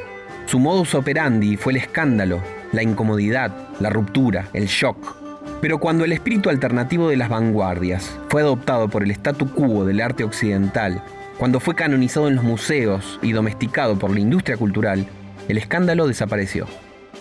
Su 0.46 0.58
modus 0.58 0.96
operandi 0.96 1.56
fue 1.56 1.72
el 1.72 1.76
escándalo, 1.76 2.42
la 2.72 2.82
incomodidad, 2.82 3.52
la 3.78 3.90
ruptura, 3.90 4.48
el 4.54 4.66
shock. 4.66 5.16
Pero 5.60 5.78
cuando 5.78 6.04
el 6.04 6.10
espíritu 6.10 6.50
alternativo 6.50 7.08
de 7.08 7.16
las 7.16 7.28
vanguardias 7.28 8.18
fue 8.28 8.42
adoptado 8.42 8.88
por 8.88 9.04
el 9.04 9.12
statu 9.12 9.54
quo 9.54 9.84
del 9.84 10.00
arte 10.00 10.24
occidental, 10.24 11.00
cuando 11.38 11.60
fue 11.60 11.76
canonizado 11.76 12.26
en 12.26 12.34
los 12.34 12.44
museos 12.44 13.20
y 13.22 13.30
domesticado 13.30 13.96
por 14.00 14.10
la 14.10 14.18
industria 14.18 14.56
cultural, 14.56 15.06
el 15.48 15.58
escándalo 15.58 16.08
desapareció. 16.08 16.66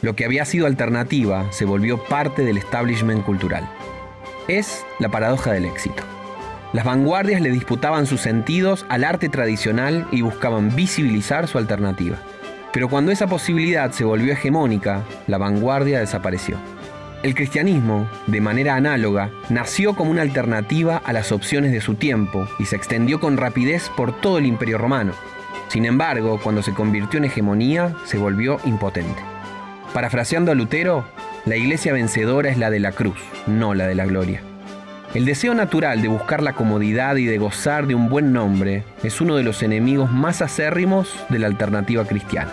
Lo 0.01 0.15
que 0.15 0.25
había 0.25 0.45
sido 0.45 0.65
alternativa 0.65 1.45
se 1.51 1.65
volvió 1.65 2.03
parte 2.03 2.43
del 2.43 2.57
establishment 2.57 3.23
cultural. 3.23 3.69
Es 4.49 4.85
la 4.99 5.07
paradoja 5.07 5.53
del 5.53 5.63
éxito. 5.63 6.03
Las 6.73 6.83
vanguardias 6.83 7.39
le 7.39 7.49
disputaban 7.49 8.05
sus 8.05 8.19
sentidos 8.19 8.85
al 8.89 9.05
arte 9.05 9.29
tradicional 9.29 10.05
y 10.11 10.21
buscaban 10.21 10.75
visibilizar 10.75 11.47
su 11.47 11.57
alternativa. 11.57 12.17
Pero 12.73 12.89
cuando 12.89 13.13
esa 13.13 13.27
posibilidad 13.27 13.91
se 13.91 14.03
volvió 14.03 14.33
hegemónica, 14.33 15.03
la 15.27 15.37
vanguardia 15.37 15.99
desapareció. 15.99 16.57
El 17.21 17.35
cristianismo, 17.35 18.09
de 18.27 18.41
manera 18.41 18.75
análoga, 18.75 19.29
nació 19.47 19.95
como 19.95 20.11
una 20.11 20.23
alternativa 20.23 21.01
a 21.05 21.13
las 21.13 21.31
opciones 21.31 21.71
de 21.71 21.79
su 21.79 21.95
tiempo 21.95 22.45
y 22.59 22.65
se 22.65 22.75
extendió 22.75 23.21
con 23.21 23.37
rapidez 23.37 23.89
por 23.95 24.19
todo 24.19 24.39
el 24.39 24.45
imperio 24.45 24.77
romano. 24.77 25.13
Sin 25.69 25.85
embargo, 25.85 26.37
cuando 26.43 26.61
se 26.63 26.73
convirtió 26.73 27.19
en 27.19 27.25
hegemonía, 27.25 27.95
se 28.03 28.17
volvió 28.17 28.59
impotente. 28.65 29.21
Parafraseando 29.93 30.51
a 30.51 30.55
Lutero, 30.55 31.05
la 31.45 31.57
iglesia 31.57 31.91
vencedora 31.91 32.49
es 32.49 32.57
la 32.57 32.69
de 32.69 32.79
la 32.79 32.93
cruz, 32.93 33.17
no 33.47 33.73
la 33.73 33.85
de 33.85 33.95
la 33.95 34.05
gloria. 34.05 34.41
El 35.13 35.25
deseo 35.25 35.53
natural 35.53 36.01
de 36.01 36.07
buscar 36.07 36.41
la 36.41 36.53
comodidad 36.53 37.17
y 37.17 37.25
de 37.25 37.37
gozar 37.37 37.85
de 37.85 37.95
un 37.95 38.07
buen 38.07 38.31
nombre 38.31 38.83
es 39.03 39.19
uno 39.19 39.35
de 39.35 39.43
los 39.43 39.61
enemigos 39.61 40.09
más 40.09 40.41
acérrimos 40.41 41.13
de 41.27 41.39
la 41.39 41.47
alternativa 41.47 42.05
cristiana. 42.05 42.51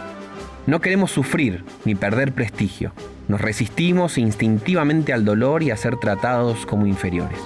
No 0.66 0.80
queremos 0.80 1.12
sufrir 1.12 1.64
ni 1.84 1.94
perder 1.94 2.32
prestigio. 2.32 2.92
Nos 3.28 3.40
resistimos 3.40 4.18
instintivamente 4.18 5.12
al 5.12 5.24
dolor 5.24 5.62
y 5.62 5.70
a 5.70 5.76
ser 5.76 5.96
tratados 5.96 6.66
como 6.66 6.86
inferiores. 6.86 7.38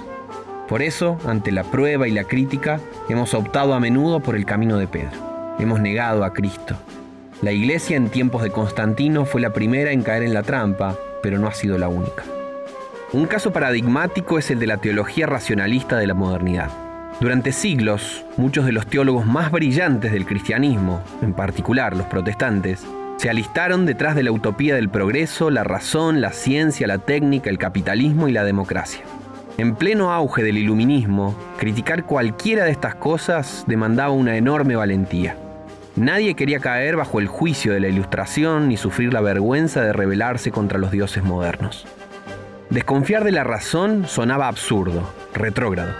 Por 0.67 0.81
eso, 0.81 1.19
ante 1.27 1.53
la 1.53 1.65
prueba 1.65 2.09
y 2.09 2.11
la 2.11 2.25
crítica, 2.25 2.81
hemos 3.11 3.35
optado 3.35 3.75
a 3.75 3.81
menudo 3.81 4.21
por 4.21 4.35
el 4.35 4.47
camino 4.47 4.79
de 4.79 4.89
Pedro. 4.89 5.57
Hemos 5.59 5.79
negado 5.79 6.25
a 6.25 6.33
Cristo. 6.33 6.75
La 7.43 7.53
iglesia 7.53 7.99
en 7.99 8.09
tiempos 8.09 8.43
de 8.43 8.51
Constantino 8.51 9.27
fue 9.27 9.43
la 9.43 9.53
primera 9.53 9.93
en 9.93 10.03
caer 10.03 10.23
en 10.23 10.33
la 10.33 10.43
trampa, 10.43 10.97
pero 11.25 11.39
no 11.39 11.47
ha 11.47 11.55
sido 11.55 11.79
la 11.79 11.89
única. 11.89 12.22
Un 13.14 13.25
caso 13.25 13.51
paradigmático 13.51 14.39
es 14.39 14.51
el 14.51 14.59
de 14.59 14.66
la 14.66 14.77
teología 14.77 15.27
racionalista 15.27 15.97
de 15.97 16.07
la 16.07 16.12
modernidad. 16.12 16.68
Durante 17.18 17.51
siglos, 17.51 18.27
muchos 18.37 18.66
de 18.66 18.72
los 18.72 18.87
teólogos 18.87 19.25
más 19.25 19.51
brillantes 19.51 20.12
del 20.12 20.27
cristianismo, 20.27 21.03
en 21.22 21.33
particular 21.33 21.97
los 21.97 22.07
protestantes, 22.09 22.85
se 23.16 23.31
alistaron 23.31 23.87
detrás 23.87 24.16
de 24.16 24.22
la 24.22 24.33
utopía 24.33 24.75
del 24.75 24.91
progreso, 24.91 25.49
la 25.49 25.64
razón, 25.64 26.20
la 26.20 26.33
ciencia, 26.33 26.87
la 26.87 26.99
técnica, 26.99 27.49
el 27.49 27.57
capitalismo 27.57 28.29
y 28.29 28.33
la 28.33 28.45
democracia. 28.45 29.01
En 29.57 29.77
pleno 29.77 30.12
auge 30.12 30.43
del 30.43 30.59
iluminismo, 30.59 31.35
criticar 31.57 32.05
cualquiera 32.05 32.64
de 32.64 32.70
estas 32.70 32.97
cosas 32.97 33.64
demandaba 33.66 34.11
una 34.11 34.37
enorme 34.37 34.77
valentía. 34.77 35.39
Nadie 35.97 36.35
quería 36.35 36.61
caer 36.61 36.97
bajo 36.97 37.21
el 37.21 37.29
juicio 37.29 37.73
de 37.73 37.81
la 37.81 37.89
ilustración 37.89 38.69
ni 38.69 38.77
sufrir 38.77 39.13
la 39.13 39.21
vergüenza 39.21 39.83
de 39.83 39.93
rebelarse 39.93 40.51
contra 40.51 40.79
los 40.79 40.91
dioses 40.91 41.23
modernos. 41.23 41.87
Desconfiar 42.71 43.25
de 43.25 43.33
la 43.33 43.45
razón 43.45 44.07
sonaba 44.07 44.49
absurdo, 44.49 45.13
retrógrado. 45.35 45.95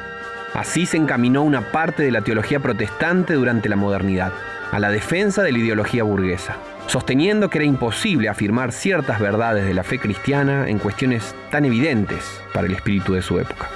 Así 0.53 0.87
se 0.87 0.97
encaminó 0.97 1.43
una 1.43 1.73
parte 1.73 2.03
de 2.03 2.11
la 2.11 2.23
teología 2.23 2.61
protestante 2.61 3.35
durante 3.35 3.69
la 3.69 3.77
modernidad, 3.77 4.33
a 4.73 4.79
la 4.79 4.91
defensa 4.91 5.43
de 5.43 5.53
la 5.53 5.59
ideología 5.59 6.03
burguesa 6.03 6.57
sosteniendo 6.87 7.49
que 7.49 7.59
era 7.59 7.65
imposible 7.65 8.29
afirmar 8.29 8.73
ciertas 8.73 9.21
verdades 9.21 9.67
de 9.67 9.75
la 9.75 9.85
fe 9.85 9.99
cristiana 9.99 10.69
en 10.69 10.79
cuestiones 10.79 11.35
tan 11.51 11.65
evidentes 11.65 12.41
para 12.53 12.67
el 12.67 12.75
espíritu 12.75 13.15
de 13.15 13.23
su 13.23 13.39
época. 13.41 13.69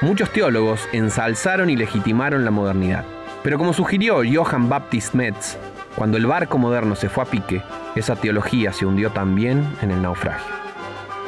Muchos 0.00 0.30
teólogos 0.30 0.88
ensalzaron 0.92 1.68
y 1.68 1.76
legitimaron 1.76 2.44
la 2.44 2.50
modernidad, 2.50 3.04
pero 3.42 3.58
como 3.58 3.72
sugirió 3.72 4.22
Johann 4.24 4.68
Baptist 4.68 5.14
Metz, 5.14 5.56
cuando 5.96 6.16
el 6.16 6.26
barco 6.26 6.58
moderno 6.58 6.94
se 6.94 7.08
fue 7.08 7.24
a 7.24 7.26
pique, 7.26 7.62
esa 7.94 8.16
teología 8.16 8.72
se 8.72 8.86
hundió 8.86 9.10
también 9.10 9.66
en 9.82 9.90
el 9.90 10.02
naufragio. 10.02 10.60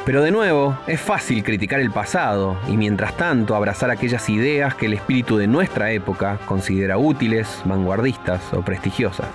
Pero 0.05 0.21
de 0.21 0.31
nuevo, 0.31 0.77
es 0.85 0.99
fácil 0.99 1.43
criticar 1.43 1.79
el 1.79 1.91
pasado 1.91 2.57
y 2.67 2.75
mientras 2.75 3.15
tanto 3.15 3.55
abrazar 3.55 3.89
aquellas 3.89 4.29
ideas 4.29 4.75
que 4.75 4.87
el 4.87 4.93
espíritu 4.93 5.37
de 5.37 5.47
nuestra 5.47 5.91
época 5.91 6.39
considera 6.45 6.97
útiles, 6.97 7.61
vanguardistas 7.63 8.53
o 8.53 8.61
prestigiosas. 8.61 9.27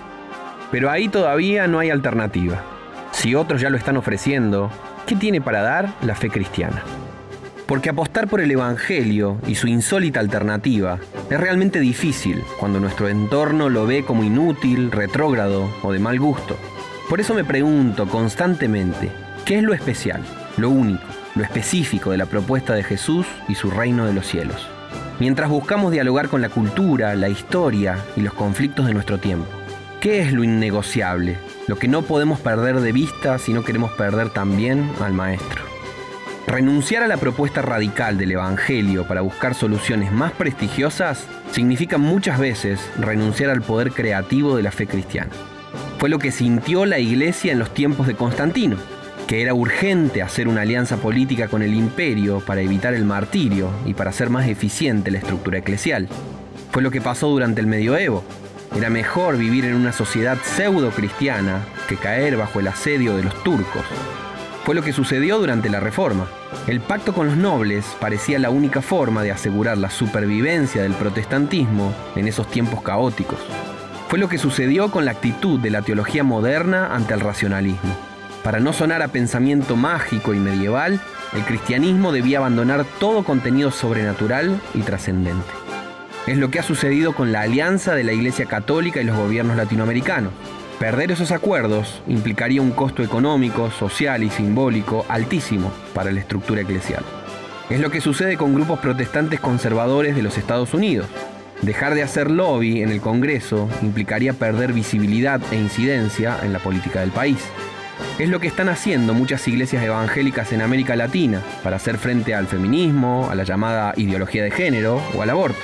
Pero 0.70 0.90
ahí 0.90 1.08
todavía 1.08 1.66
no 1.66 1.78
hay 1.78 1.88
alternativa. 1.88 2.62
Si 3.12 3.34
otros 3.34 3.62
ya 3.62 3.70
lo 3.70 3.78
están 3.78 3.96
ofreciendo, 3.96 4.70
¿qué 5.06 5.16
tiene 5.16 5.40
para 5.40 5.62
dar 5.62 5.88
la 6.02 6.14
fe 6.14 6.28
cristiana? 6.28 6.82
Porque 7.68 7.90
apostar 7.90 8.28
por 8.28 8.40
el 8.40 8.50
Evangelio 8.50 9.36
y 9.46 9.54
su 9.54 9.68
insólita 9.68 10.20
alternativa 10.20 10.98
es 11.28 11.38
realmente 11.38 11.80
difícil 11.80 12.42
cuando 12.58 12.80
nuestro 12.80 13.10
entorno 13.10 13.68
lo 13.68 13.86
ve 13.86 14.06
como 14.06 14.24
inútil, 14.24 14.90
retrógrado 14.90 15.68
o 15.82 15.92
de 15.92 15.98
mal 15.98 16.18
gusto. 16.18 16.56
Por 17.10 17.20
eso 17.20 17.34
me 17.34 17.44
pregunto 17.44 18.08
constantemente, 18.08 19.10
¿qué 19.44 19.58
es 19.58 19.62
lo 19.62 19.74
especial, 19.74 20.22
lo 20.56 20.70
único, 20.70 21.04
lo 21.34 21.44
específico 21.44 22.10
de 22.10 22.16
la 22.16 22.24
propuesta 22.24 22.72
de 22.74 22.84
Jesús 22.84 23.26
y 23.48 23.54
su 23.54 23.70
reino 23.70 24.06
de 24.06 24.14
los 24.14 24.26
cielos? 24.26 24.66
Mientras 25.20 25.50
buscamos 25.50 25.92
dialogar 25.92 26.30
con 26.30 26.40
la 26.40 26.48
cultura, 26.48 27.14
la 27.16 27.28
historia 27.28 27.98
y 28.16 28.22
los 28.22 28.32
conflictos 28.32 28.86
de 28.86 28.94
nuestro 28.94 29.18
tiempo. 29.18 29.46
¿Qué 30.00 30.20
es 30.20 30.32
lo 30.32 30.42
innegociable? 30.42 31.36
Lo 31.66 31.76
que 31.76 31.86
no 31.86 32.00
podemos 32.00 32.40
perder 32.40 32.80
de 32.80 32.92
vista 32.92 33.38
si 33.38 33.52
no 33.52 33.62
queremos 33.62 33.92
perder 33.92 34.30
también 34.30 34.90
al 35.02 35.12
Maestro. 35.12 35.77
Renunciar 36.48 37.02
a 37.02 37.08
la 37.08 37.18
propuesta 37.18 37.60
radical 37.60 38.16
del 38.16 38.32
Evangelio 38.32 39.06
para 39.06 39.20
buscar 39.20 39.54
soluciones 39.54 40.10
más 40.12 40.32
prestigiosas 40.32 41.26
significa 41.52 41.98
muchas 41.98 42.38
veces 42.38 42.80
renunciar 42.98 43.50
al 43.50 43.60
poder 43.60 43.92
creativo 43.92 44.56
de 44.56 44.62
la 44.62 44.70
fe 44.70 44.86
cristiana. 44.86 45.30
Fue 45.98 46.08
lo 46.08 46.18
que 46.18 46.32
sintió 46.32 46.86
la 46.86 47.00
Iglesia 47.00 47.52
en 47.52 47.58
los 47.58 47.74
tiempos 47.74 48.06
de 48.06 48.14
Constantino, 48.14 48.78
que 49.26 49.42
era 49.42 49.52
urgente 49.52 50.22
hacer 50.22 50.48
una 50.48 50.62
alianza 50.62 50.96
política 50.96 51.48
con 51.48 51.60
el 51.62 51.74
imperio 51.74 52.40
para 52.40 52.62
evitar 52.62 52.94
el 52.94 53.04
martirio 53.04 53.68
y 53.84 53.92
para 53.92 54.08
hacer 54.08 54.30
más 54.30 54.48
eficiente 54.48 55.10
la 55.10 55.18
estructura 55.18 55.58
eclesial. 55.58 56.08
Fue 56.70 56.80
lo 56.80 56.90
que 56.90 57.02
pasó 57.02 57.28
durante 57.28 57.60
el 57.60 57.66
medioevo, 57.66 58.24
era 58.74 58.88
mejor 58.88 59.36
vivir 59.36 59.66
en 59.66 59.74
una 59.74 59.92
sociedad 59.92 60.38
pseudo 60.42 60.92
cristiana 60.92 61.60
que 61.90 61.96
caer 61.96 62.38
bajo 62.38 62.60
el 62.60 62.68
asedio 62.68 63.18
de 63.18 63.24
los 63.24 63.44
turcos. 63.44 63.84
Fue 64.68 64.74
lo 64.74 64.82
que 64.82 64.92
sucedió 64.92 65.38
durante 65.38 65.70
la 65.70 65.80
Reforma. 65.80 66.26
El 66.66 66.82
pacto 66.82 67.14
con 67.14 67.28
los 67.28 67.38
nobles 67.38 67.86
parecía 67.98 68.38
la 68.38 68.50
única 68.50 68.82
forma 68.82 69.22
de 69.22 69.32
asegurar 69.32 69.78
la 69.78 69.88
supervivencia 69.88 70.82
del 70.82 70.92
protestantismo 70.92 71.94
en 72.16 72.28
esos 72.28 72.50
tiempos 72.50 72.82
caóticos. 72.82 73.38
Fue 74.08 74.18
lo 74.18 74.28
que 74.28 74.36
sucedió 74.36 74.90
con 74.90 75.06
la 75.06 75.12
actitud 75.12 75.58
de 75.58 75.70
la 75.70 75.80
teología 75.80 76.22
moderna 76.22 76.94
ante 76.94 77.14
el 77.14 77.20
racionalismo. 77.20 77.96
Para 78.44 78.60
no 78.60 78.74
sonar 78.74 79.00
a 79.00 79.08
pensamiento 79.08 79.74
mágico 79.74 80.34
y 80.34 80.38
medieval, 80.38 81.00
el 81.32 81.44
cristianismo 81.46 82.12
debía 82.12 82.36
abandonar 82.36 82.84
todo 83.00 83.24
contenido 83.24 83.70
sobrenatural 83.70 84.60
y 84.74 84.80
trascendente. 84.80 85.48
Es 86.26 86.36
lo 86.36 86.50
que 86.50 86.58
ha 86.58 86.62
sucedido 86.62 87.14
con 87.14 87.32
la 87.32 87.40
alianza 87.40 87.94
de 87.94 88.04
la 88.04 88.12
Iglesia 88.12 88.44
Católica 88.44 89.00
y 89.00 89.04
los 89.04 89.16
gobiernos 89.16 89.56
latinoamericanos. 89.56 90.34
Perder 90.78 91.10
esos 91.10 91.32
acuerdos 91.32 92.02
implicaría 92.06 92.62
un 92.62 92.70
costo 92.70 93.02
económico, 93.02 93.68
social 93.72 94.22
y 94.22 94.30
simbólico 94.30 95.04
altísimo 95.08 95.72
para 95.92 96.12
la 96.12 96.20
estructura 96.20 96.60
eclesial. 96.60 97.04
Es 97.68 97.80
lo 97.80 97.90
que 97.90 98.00
sucede 98.00 98.36
con 98.36 98.54
grupos 98.54 98.78
protestantes 98.78 99.40
conservadores 99.40 100.14
de 100.14 100.22
los 100.22 100.38
Estados 100.38 100.74
Unidos. 100.74 101.08
Dejar 101.62 101.94
de 101.94 102.04
hacer 102.04 102.30
lobby 102.30 102.80
en 102.82 102.90
el 102.90 103.00
Congreso 103.00 103.68
implicaría 103.82 104.34
perder 104.34 104.72
visibilidad 104.72 105.40
e 105.50 105.56
incidencia 105.56 106.38
en 106.44 106.52
la 106.52 106.60
política 106.60 107.00
del 107.00 107.10
país. 107.10 107.40
Es 108.20 108.28
lo 108.28 108.38
que 108.38 108.46
están 108.46 108.68
haciendo 108.68 109.14
muchas 109.14 109.48
iglesias 109.48 109.82
evangélicas 109.82 110.52
en 110.52 110.62
América 110.62 110.94
Latina 110.94 111.42
para 111.64 111.76
hacer 111.76 111.98
frente 111.98 112.36
al 112.36 112.46
feminismo, 112.46 113.28
a 113.28 113.34
la 113.34 113.42
llamada 113.42 113.94
ideología 113.96 114.44
de 114.44 114.52
género 114.52 115.02
o 115.16 115.22
al 115.22 115.30
aborto 115.30 115.58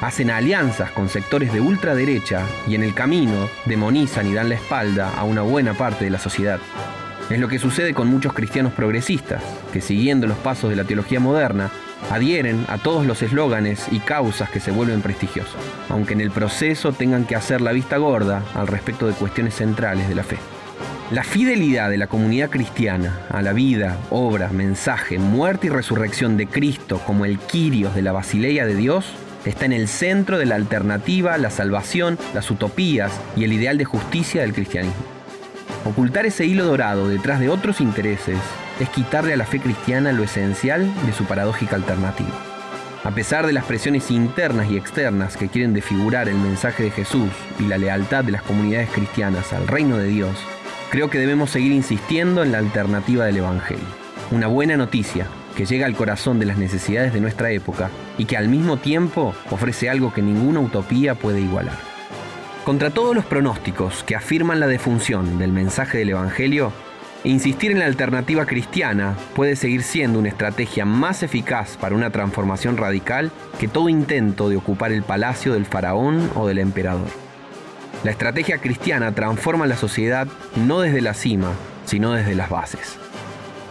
hacen 0.00 0.30
alianzas 0.30 0.90
con 0.90 1.08
sectores 1.08 1.52
de 1.52 1.60
ultraderecha 1.60 2.42
y 2.66 2.74
en 2.74 2.82
el 2.82 2.94
camino 2.94 3.48
demonizan 3.64 4.26
y 4.26 4.34
dan 4.34 4.48
la 4.48 4.56
espalda 4.56 5.12
a 5.16 5.24
una 5.24 5.42
buena 5.42 5.74
parte 5.74 6.04
de 6.04 6.10
la 6.10 6.18
sociedad. 6.18 6.60
Es 7.30 7.40
lo 7.40 7.48
que 7.48 7.58
sucede 7.58 7.92
con 7.92 8.06
muchos 8.06 8.32
cristianos 8.32 8.72
progresistas, 8.72 9.42
que 9.72 9.80
siguiendo 9.80 10.26
los 10.26 10.38
pasos 10.38 10.70
de 10.70 10.76
la 10.76 10.84
teología 10.84 11.18
moderna, 11.18 11.70
adhieren 12.10 12.64
a 12.68 12.78
todos 12.78 13.04
los 13.04 13.20
eslóganes 13.22 13.86
y 13.90 13.98
causas 13.98 14.48
que 14.50 14.60
se 14.60 14.70
vuelven 14.70 15.02
prestigiosos, 15.02 15.56
aunque 15.88 16.12
en 16.12 16.20
el 16.20 16.30
proceso 16.30 16.92
tengan 16.92 17.24
que 17.24 17.34
hacer 17.34 17.60
la 17.60 17.72
vista 17.72 17.96
gorda 17.96 18.42
al 18.54 18.68
respecto 18.68 19.08
de 19.08 19.14
cuestiones 19.14 19.54
centrales 19.54 20.08
de 20.08 20.14
la 20.14 20.22
fe. 20.22 20.36
La 21.10 21.24
fidelidad 21.24 21.90
de 21.90 21.98
la 21.98 22.08
comunidad 22.08 22.50
cristiana 22.50 23.20
a 23.30 23.40
la 23.40 23.52
vida, 23.52 23.96
obra, 24.10 24.48
mensaje, 24.48 25.18
muerte 25.18 25.68
y 25.68 25.70
resurrección 25.70 26.36
de 26.36 26.46
Cristo 26.46 27.00
como 27.06 27.24
el 27.24 27.38
Quirios 27.38 27.94
de 27.94 28.02
la 28.02 28.12
Basileia 28.12 28.66
de 28.66 28.74
Dios 28.74 29.14
está 29.46 29.64
en 29.64 29.72
el 29.72 29.88
centro 29.88 30.38
de 30.38 30.46
la 30.46 30.56
alternativa, 30.56 31.38
la 31.38 31.50
salvación, 31.50 32.18
las 32.34 32.50
utopías 32.50 33.12
y 33.36 33.44
el 33.44 33.52
ideal 33.52 33.78
de 33.78 33.84
justicia 33.84 34.42
del 34.42 34.52
cristianismo. 34.52 35.04
Ocultar 35.84 36.26
ese 36.26 36.46
hilo 36.46 36.64
dorado 36.64 37.08
detrás 37.08 37.38
de 37.38 37.48
otros 37.48 37.80
intereses 37.80 38.38
es 38.80 38.88
quitarle 38.90 39.34
a 39.34 39.36
la 39.36 39.46
fe 39.46 39.60
cristiana 39.60 40.12
lo 40.12 40.24
esencial 40.24 40.92
de 41.06 41.12
su 41.12 41.24
paradójica 41.24 41.76
alternativa. 41.76 42.28
A 43.04 43.12
pesar 43.12 43.46
de 43.46 43.52
las 43.52 43.64
presiones 43.64 44.10
internas 44.10 44.68
y 44.68 44.76
externas 44.76 45.36
que 45.36 45.48
quieren 45.48 45.72
desfigurar 45.72 46.28
el 46.28 46.34
mensaje 46.34 46.82
de 46.82 46.90
Jesús 46.90 47.30
y 47.60 47.64
la 47.64 47.78
lealtad 47.78 48.24
de 48.24 48.32
las 48.32 48.42
comunidades 48.42 48.90
cristianas 48.90 49.52
al 49.52 49.68
reino 49.68 49.96
de 49.96 50.08
Dios, 50.08 50.36
creo 50.90 51.08
que 51.08 51.20
debemos 51.20 51.50
seguir 51.50 51.70
insistiendo 51.70 52.42
en 52.42 52.50
la 52.50 52.58
alternativa 52.58 53.24
del 53.24 53.36
Evangelio. 53.36 53.86
Una 54.32 54.48
buena 54.48 54.76
noticia 54.76 55.28
que 55.56 55.64
llega 55.64 55.86
al 55.86 55.96
corazón 55.96 56.38
de 56.38 56.46
las 56.46 56.58
necesidades 56.58 57.12
de 57.12 57.20
nuestra 57.20 57.50
época 57.50 57.90
y 58.18 58.26
que 58.26 58.36
al 58.36 58.48
mismo 58.48 58.76
tiempo 58.76 59.34
ofrece 59.50 59.88
algo 59.90 60.12
que 60.12 60.22
ninguna 60.22 60.60
utopía 60.60 61.14
puede 61.14 61.40
igualar. 61.40 61.78
Contra 62.64 62.90
todos 62.90 63.14
los 63.14 63.24
pronósticos 63.24 64.04
que 64.04 64.16
afirman 64.16 64.60
la 64.60 64.66
defunción 64.66 65.38
del 65.38 65.52
mensaje 65.52 65.98
del 65.98 66.10
Evangelio, 66.10 66.72
Insistir 67.26 67.72
en 67.72 67.80
la 67.80 67.86
alternativa 67.86 68.46
cristiana 68.46 69.16
puede 69.34 69.56
seguir 69.56 69.82
siendo 69.82 70.20
una 70.20 70.28
estrategia 70.28 70.84
más 70.84 71.24
eficaz 71.24 71.76
para 71.76 71.96
una 71.96 72.10
transformación 72.10 72.76
radical 72.76 73.32
que 73.58 73.66
todo 73.66 73.88
intento 73.88 74.48
de 74.48 74.56
ocupar 74.56 74.92
el 74.92 75.02
palacio 75.02 75.52
del 75.52 75.66
faraón 75.66 76.30
o 76.36 76.46
del 76.46 76.58
emperador. 76.58 77.08
La 78.04 78.12
estrategia 78.12 78.58
cristiana 78.58 79.10
transforma 79.12 79.66
la 79.66 79.76
sociedad 79.76 80.28
no 80.54 80.80
desde 80.80 81.00
la 81.00 81.14
cima, 81.14 81.50
sino 81.84 82.12
desde 82.12 82.36
las 82.36 82.48
bases. 82.48 82.96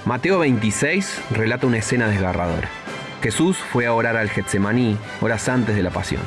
Mateo 0.06 0.38
26 0.38 1.20
relata 1.32 1.66
una 1.66 1.80
escena 1.80 2.08
desgarradora. 2.08 2.70
Jesús 3.24 3.58
fue 3.58 3.88
a 3.88 3.94
orar 3.94 4.18
al 4.18 4.30
Getsemaní 4.30 5.00
horas 5.20 5.50
antes 5.50 5.76
de 5.76 5.82
la 5.82 5.90
pasión. 5.90 6.22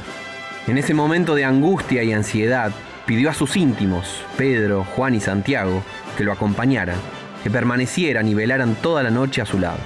En 0.67 0.79
ese 0.79 0.95
momento 0.95 1.37
de 1.37 1.45
angustia 1.45 2.03
y 2.03 2.13
ansiedad, 2.13 2.73
pidió 3.07 3.31
a 3.31 3.35
sus 3.35 3.57
íntimos, 3.57 4.25
Pedro, 4.37 4.83
Juan 4.97 5.15
y 5.15 5.21
Santiago, 5.21 5.85
que 6.17 6.25
lo 6.25 6.33
acompañaran, 6.33 6.97
que 7.45 7.51
permanecieran 7.51 8.27
y 8.27 8.35
velaran 8.35 8.75
toda 8.75 9.05
la 9.05 9.11
noche 9.11 9.43
a 9.43 9.47
su 9.47 9.61
lado. 9.61 9.79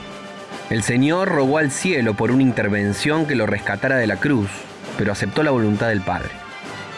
El 0.70 0.82
Señor 0.82 1.28
rogó 1.28 1.58
al 1.58 1.70
cielo 1.70 2.14
por 2.14 2.30
una 2.30 2.42
intervención 2.42 3.26
que 3.26 3.34
lo 3.34 3.44
rescatara 3.44 3.96
de 3.96 4.06
la 4.06 4.16
cruz, 4.16 4.48
pero 4.96 5.12
aceptó 5.12 5.42
la 5.42 5.50
voluntad 5.50 5.88
del 5.88 6.00
Padre. 6.00 6.30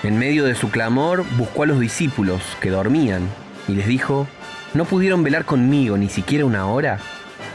En 0.04 0.16
medio 0.16 0.44
de 0.44 0.54
su 0.54 0.70
clamor 0.70 1.24
buscó 1.36 1.64
a 1.64 1.66
los 1.66 1.80
discípulos 1.80 2.40
que 2.60 2.70
dormían 2.70 3.28
y 3.66 3.72
les 3.72 3.88
dijo, 3.88 4.28
¿no 4.74 4.84
pudieron 4.84 5.22
velar 5.22 5.44
conmigo 5.44 5.96
ni 5.96 6.08
siquiera 6.08 6.44
una 6.44 6.66
hora? 6.66 6.98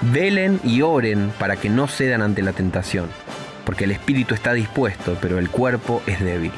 Velen 0.02 0.60
y 0.64 0.82
oren 0.82 1.32
para 1.38 1.58
que 1.58 1.70
no 1.70 1.88
cedan 1.88 2.22
ante 2.22 2.42
la 2.42 2.54
tentación, 2.54 3.08
porque 3.66 3.84
el 3.84 3.92
espíritu 3.92 4.34
está 4.34 4.54
dispuesto, 4.54 5.18
pero 5.22 5.38
el 5.38 5.50
cuerpo 5.50 6.02
es 6.08 6.22
débil. 6.22 6.54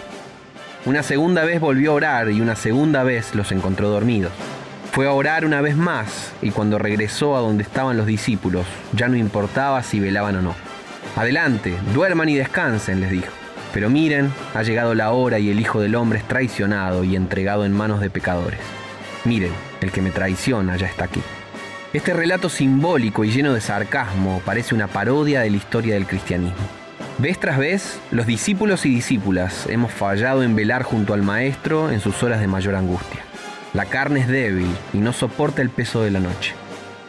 Una 0.85 1.03
segunda 1.03 1.43
vez 1.43 1.59
volvió 1.59 1.91
a 1.91 1.95
orar 1.95 2.31
y 2.31 2.41
una 2.41 2.55
segunda 2.55 3.03
vez 3.03 3.35
los 3.35 3.51
encontró 3.51 3.89
dormidos. 3.89 4.31
Fue 4.91 5.07
a 5.07 5.11
orar 5.11 5.45
una 5.45 5.61
vez 5.61 5.75
más 5.75 6.31
y 6.41 6.51
cuando 6.51 6.77
regresó 6.77 7.35
a 7.35 7.39
donde 7.39 7.63
estaban 7.63 7.97
los 7.97 8.05
discípulos, 8.05 8.65
ya 8.93 9.07
no 9.07 9.15
importaba 9.15 9.81
si 9.83 9.99
velaban 9.99 10.35
o 10.37 10.41
no. 10.41 10.55
Adelante, 11.15 11.75
duerman 11.93 12.29
y 12.29 12.35
descansen, 12.35 12.99
les 12.99 13.11
dijo. 13.11 13.31
Pero 13.73 13.89
miren, 13.89 14.31
ha 14.53 14.63
llegado 14.63 14.93
la 14.95 15.11
hora 15.11 15.39
y 15.39 15.49
el 15.49 15.59
Hijo 15.59 15.79
del 15.79 15.95
Hombre 15.95 16.19
es 16.19 16.27
traicionado 16.27 17.03
y 17.03 17.15
entregado 17.15 17.65
en 17.65 17.71
manos 17.71 18.01
de 18.01 18.09
pecadores. 18.09 18.59
Miren, 19.25 19.53
el 19.81 19.91
que 19.91 20.01
me 20.01 20.11
traiciona 20.11 20.77
ya 20.77 20.87
está 20.87 21.05
aquí. 21.05 21.21
Este 21.93 22.13
relato 22.13 22.49
simbólico 22.49 23.23
y 23.23 23.31
lleno 23.31 23.53
de 23.53 23.61
sarcasmo 23.61 24.41
parece 24.45 24.73
una 24.73 24.87
parodia 24.87 25.41
de 25.41 25.49
la 25.49 25.57
historia 25.57 25.95
del 25.95 26.07
cristianismo. 26.07 26.55
Vez 27.17 27.37
tras 27.39 27.57
vez, 27.57 27.99
los 28.09 28.25
discípulos 28.25 28.85
y 28.85 28.89
discípulas 28.89 29.67
hemos 29.67 29.91
fallado 29.91 30.41
en 30.41 30.55
velar 30.55 30.83
junto 30.83 31.13
al 31.13 31.21
Maestro 31.21 31.91
en 31.91 31.99
sus 31.99 32.23
horas 32.23 32.39
de 32.39 32.47
mayor 32.47 32.75
angustia. 32.75 33.21
La 33.73 33.85
carne 33.85 34.21
es 34.21 34.27
débil 34.27 34.69
y 34.93 34.97
no 34.97 35.13
soporta 35.13 35.61
el 35.61 35.69
peso 35.69 36.01
de 36.01 36.11
la 36.11 36.19
noche. 36.19 36.53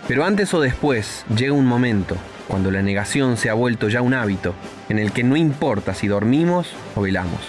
Pero 0.06 0.24
antes 0.24 0.52
o 0.52 0.60
después 0.60 1.24
llega 1.34 1.52
un 1.52 1.66
momento, 1.66 2.16
cuando 2.46 2.70
la 2.70 2.82
negación 2.82 3.36
se 3.36 3.48
ha 3.48 3.54
vuelto 3.54 3.88
ya 3.88 4.02
un 4.02 4.14
hábito, 4.14 4.54
en 4.88 4.98
el 4.98 5.12
que 5.12 5.22
no 5.22 5.36
importa 5.36 5.94
si 5.94 6.08
dormimos 6.08 6.68
o 6.94 7.00
velamos. 7.00 7.40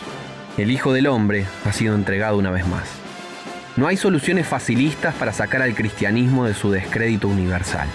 El 0.58 0.72
Hijo 0.72 0.94
del 0.94 1.08
Hombre 1.08 1.46
ha 1.66 1.74
sido 1.74 1.96
entregado 1.96 2.38
una 2.38 2.52
vez 2.52 2.66
más. 2.68 3.03
No 3.76 3.88
hay 3.88 3.98
soluciones 3.98 4.46
facilistas 4.48 5.16
para 5.16 5.34
sacar 5.34 5.64
al 5.64 5.74
cristianismo 5.74 6.46
de 6.46 6.54
su 6.54 6.70
descrédito 6.70 7.28
universal. 7.28 7.88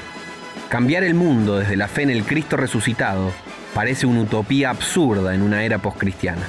Cambiar 0.69 1.05
el 1.05 1.15
mundo 1.15 1.57
desde 1.57 1.77
la 1.77 1.87
fe 1.87 2.03
en 2.03 2.11
el 2.11 2.25
Cristo 2.25 2.57
resucitado 2.57 3.33
parece 3.75 4.05
una 4.05 4.23
utopía 4.23 4.71
absurda 4.71 5.37
en 5.37 5.43
una 5.43 5.63
era 5.63 5.79
postcristiana. 5.79 6.43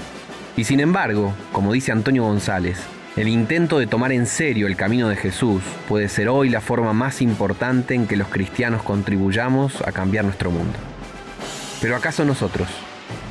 Y 0.58 0.64
sin 0.64 0.80
embargo, 0.80 1.36
como 1.52 1.74
dice 1.74 1.92
Antonio 1.92 2.24
González, 2.24 2.80
el 3.16 3.28
intento 3.28 3.78
de 3.78 3.86
tomar 3.86 4.12
en 4.14 4.26
serio 4.26 4.66
el 4.66 4.76
camino 4.76 5.10
de 5.10 5.16
Jesús 5.16 5.62
puede 5.88 6.10
ser 6.10 6.28
hoy 6.28 6.50
la 6.50 6.60
forma 6.60 6.94
más 6.94 7.22
importante 7.22 7.94
en 7.94 8.08
que 8.08 8.18
los 8.18 8.30
cristianos 8.30 8.82
contribuyamos 8.82 9.82
a 9.82 9.92
cambiar 9.92 10.26
nuestro 10.26 10.50
mundo. 10.50 10.78
Pero 11.82 11.96
¿acaso 11.96 12.26
nosotros 12.26 12.68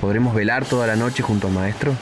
podremos 0.01 0.33
velar 0.33 0.65
toda 0.65 0.87
la 0.87 0.95
noche 0.95 1.25
junto 1.25 1.49
al 1.49 1.55
Maestro? 1.55 1.93